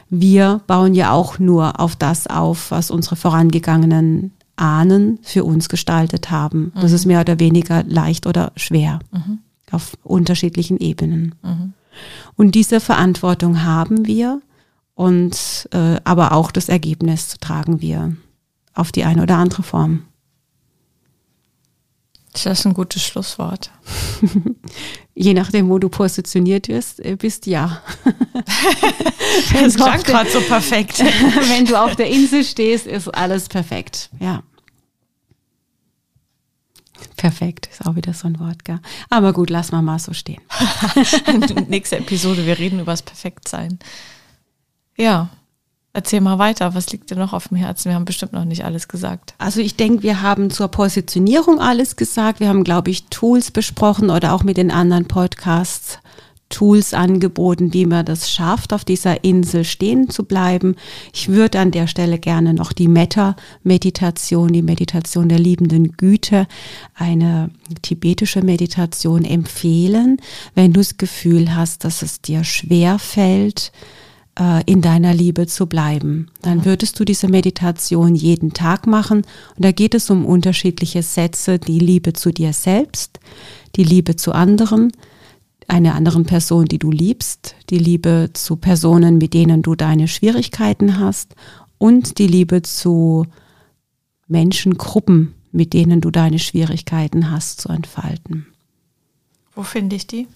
Wir 0.09 0.61
bauen 0.69 0.95
ja 0.95 1.11
auch 1.11 1.41
nur 1.41 1.81
auf 1.81 1.97
das 1.97 2.29
auf, 2.29 2.71
was 2.71 2.93
unsere 2.93 3.17
vorangegangenen 3.17 4.33
Ahnen 4.55 5.19
für 5.23 5.43
uns 5.43 5.69
gestaltet 5.69 6.31
haben. 6.31 6.71
Das 6.77 6.91
mhm. 6.91 6.95
ist 6.95 7.07
mehr 7.07 7.21
oder 7.23 7.41
weniger 7.41 7.83
leicht 7.83 8.29
oder 8.29 8.53
schwer 8.55 9.01
mhm. 9.11 9.41
auf 9.73 9.97
unterschiedlichen 10.05 10.79
Ebenen. 10.79 11.35
Mhm. 11.43 11.73
Und 12.37 12.55
diese 12.55 12.79
Verantwortung 12.79 13.65
haben 13.65 14.07
wir 14.07 14.41
und 15.01 15.67
äh, 15.73 15.99
aber 16.05 16.33
auch 16.33 16.53
das 16.53 16.69
Ergebnis 16.69 17.39
tragen 17.41 17.81
wir 17.81 18.17
auf 18.75 18.93
die 18.93 19.05
eine 19.05 19.23
oder 19.23 19.37
andere 19.37 19.63
Form. 19.63 20.03
Das 22.35 22.45
ist 22.45 22.67
ein 22.67 22.75
gutes 22.75 23.03
Schlusswort. 23.03 23.71
Je 25.15 25.33
nachdem, 25.33 25.71
wo 25.71 25.79
du 25.79 25.89
positioniert 25.89 26.69
wirst, 26.69 27.01
äh, 27.01 27.17
bist 27.17 27.47
ja. 27.47 27.81
das 29.55 29.77
klang 29.77 30.03
gerade 30.03 30.29
so 30.29 30.43
perfekt. 30.43 30.99
Wenn 31.49 31.65
du 31.65 31.81
auf 31.81 31.97
der 31.97 32.11
Insel 32.11 32.45
stehst, 32.45 32.87
ist 32.87 33.09
alles 33.09 33.49
perfekt. 33.49 34.11
Ja. 34.21 34.43
Perfekt 37.17 37.71
ist 37.73 37.87
auch 37.87 37.97
wieder 37.97 38.13
so 38.13 38.27
ein 38.29 38.39
Wort, 38.39 38.67
gell? 38.67 38.81
Aber 39.09 39.33
gut, 39.33 39.49
lass 39.49 39.73
mal 39.73 39.81
mal 39.81 39.99
so 39.99 40.13
stehen. 40.13 40.43
Nächste 41.69 41.97
Episode, 41.97 42.45
wir 42.45 42.59
reden 42.59 42.81
über 42.81 42.93
das 42.93 43.01
Perfektsein. 43.01 43.79
Ja, 45.01 45.31
erzähl 45.95 46.21
mal 46.21 46.39
weiter. 46.39 46.75
Was 46.75 46.93
liegt 46.93 47.11
dir 47.11 47.17
noch 47.17 47.33
auf 47.33 47.49
dem 47.49 47.57
Herzen? 47.57 47.89
Wir 47.89 47.95
haben 47.95 48.05
bestimmt 48.05 48.35
noch 48.35 48.45
nicht 48.45 48.67
alles 48.67 48.87
gesagt. 48.87 49.33
Also 49.39 49.61
ich 49.61 49.75
denke, 49.77 50.03
wir 50.03 50.21
haben 50.21 50.51
zur 50.51 50.69
Positionierung 50.69 51.59
alles 51.59 51.97
gesagt. 51.97 52.39
Wir 52.39 52.49
haben, 52.49 52.65
glaube 52.65 52.91
ich, 52.91 53.07
Tools 53.07 53.51
besprochen 53.51 54.11
oder 54.11 54.35
auch 54.35 54.43
mit 54.43 54.59
den 54.59 54.71
anderen 54.71 55.09
Podcasts 55.09 55.99
Tools 56.51 56.93
angeboten, 56.93 57.73
wie 57.73 57.87
man 57.87 58.05
das 58.05 58.31
schafft, 58.31 58.73
auf 58.73 58.85
dieser 58.85 59.25
Insel 59.25 59.65
stehen 59.65 60.11
zu 60.11 60.25
bleiben. 60.25 60.75
Ich 61.15 61.29
würde 61.29 61.61
an 61.61 61.71
der 61.71 61.87
Stelle 61.87 62.19
gerne 62.19 62.53
noch 62.53 62.73
die 62.73 62.89
Metta-Meditation, 62.89 64.53
die 64.53 64.63
Meditation 64.63 65.29
der 65.29 65.39
liebenden 65.39 65.93
Güte, 65.93 66.47
eine 66.95 67.51
tibetische 67.83 68.43
Meditation 68.43 69.25
empfehlen, 69.25 70.21
wenn 70.55 70.73
du 70.73 70.81
das 70.81 70.99
Gefühl 70.99 71.55
hast, 71.55 71.85
dass 71.85 72.03
es 72.03 72.21
dir 72.21 72.43
schwer 72.43 72.99
fällt, 72.99 73.71
äh, 74.41 74.63
in 74.65 74.81
deiner 74.81 75.13
Liebe 75.13 75.47
zu 75.47 75.67
bleiben. 75.67 76.29
Dann 76.43 76.65
würdest 76.65 76.99
du 76.99 77.05
diese 77.05 77.29
Meditation 77.29 78.15
jeden 78.15 78.53
Tag 78.53 78.87
machen. 78.87 79.19
Und 79.19 79.65
da 79.65 79.71
geht 79.71 79.95
es 79.95 80.09
um 80.11 80.25
unterschiedliche 80.25 81.03
Sätze, 81.03 81.59
die 81.59 81.79
Liebe 81.79 82.15
zu 82.15 82.33
dir 82.33 82.53
selbst, 82.53 83.21
die 83.77 83.85
Liebe 83.85 84.17
zu 84.17 84.33
anderen, 84.33 84.93
einer 85.69 85.95
anderen 85.95 86.25
Person, 86.25 86.65
die 86.65 86.79
du 86.79 86.91
liebst, 86.91 87.55
die 87.69 87.79
Liebe 87.79 88.31
zu 88.33 88.57
Personen, 88.57 89.19
mit 89.19 89.35
denen 89.35 89.63
du 89.63 89.77
deine 89.77 90.09
Schwierigkeiten 90.09 90.99
hast 90.99 91.37
und 91.79 92.19
die 92.19 92.27
Liebe 92.27 92.63
zu 92.63 93.27
Menschengruppen, 94.27 95.35
mit 95.53 95.75
denen 95.75 96.01
du 96.01 96.11
deine 96.11 96.39
Schwierigkeiten 96.39 97.31
hast 97.31 97.61
zu 97.61 97.69
entfalten. 97.69 98.47
Wo 99.61 99.65
finde 99.65 99.95
ich 99.95 100.07
die? 100.07 100.27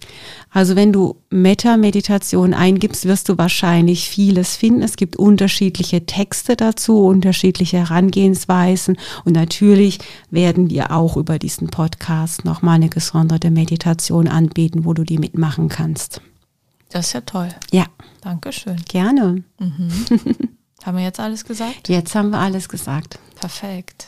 Also 0.51 0.77
wenn 0.77 0.93
du 0.93 1.17
Meta-Meditation 1.31 2.53
eingibst, 2.53 3.07
wirst 3.07 3.31
du 3.31 3.39
wahrscheinlich 3.39 4.11
vieles 4.11 4.55
finden. 4.55 4.83
Es 4.83 4.97
gibt 4.97 5.17
unterschiedliche 5.17 6.05
Texte 6.05 6.57
dazu, 6.57 7.07
unterschiedliche 7.07 7.79
Herangehensweisen 7.79 8.99
und 9.25 9.33
natürlich 9.33 9.99
werden 10.31 10.69
wir 10.69 10.91
auch 10.91 11.17
über 11.17 11.39
diesen 11.39 11.69
Podcast 11.69 12.45
nochmal 12.45 12.75
eine 12.75 12.91
gesonderte 12.91 13.51
Meditation 13.51 14.29
anbieten, 14.29 14.85
wo 14.85 14.93
du 14.93 15.05
die 15.05 15.17
mitmachen 15.17 15.71
kannst. 15.71 16.21
Das 16.91 17.07
ist 17.07 17.13
ja 17.15 17.23
toll. 17.23 17.49
Ja. 17.73 17.87
Dankeschön. 18.21 18.77
Gerne. 18.87 19.43
Mhm. 19.59 19.91
haben 20.85 20.99
wir 20.99 21.05
jetzt 21.05 21.19
alles 21.19 21.47
gesagt? 21.47 21.89
Jetzt 21.89 22.15
haben 22.15 22.29
wir 22.29 22.41
alles 22.41 22.69
gesagt. 22.69 23.19
Perfekt. 23.41 24.07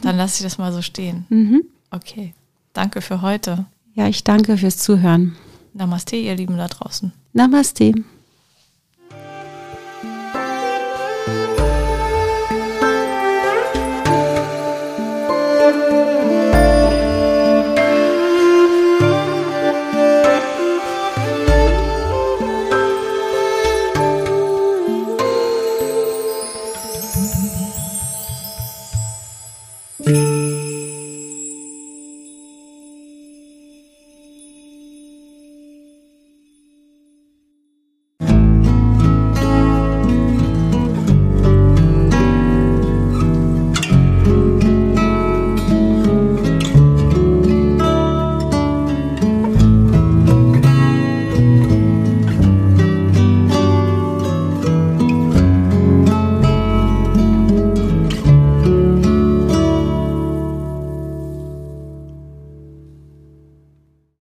Dann 0.00 0.16
lasse 0.16 0.38
ich 0.38 0.42
das 0.42 0.56
mal 0.56 0.72
so 0.72 0.80
stehen. 0.80 1.26
Mhm. 1.28 1.64
Okay. 1.90 2.32
Danke 2.72 3.02
für 3.02 3.20
heute. 3.20 3.66
Ja, 3.94 4.08
ich 4.08 4.24
danke 4.24 4.56
fürs 4.58 4.76
Zuhören. 4.76 5.36
Namaste, 5.72 6.16
ihr 6.16 6.34
Lieben 6.34 6.56
da 6.56 6.66
draußen. 6.66 7.12
Namaste. 7.32 7.92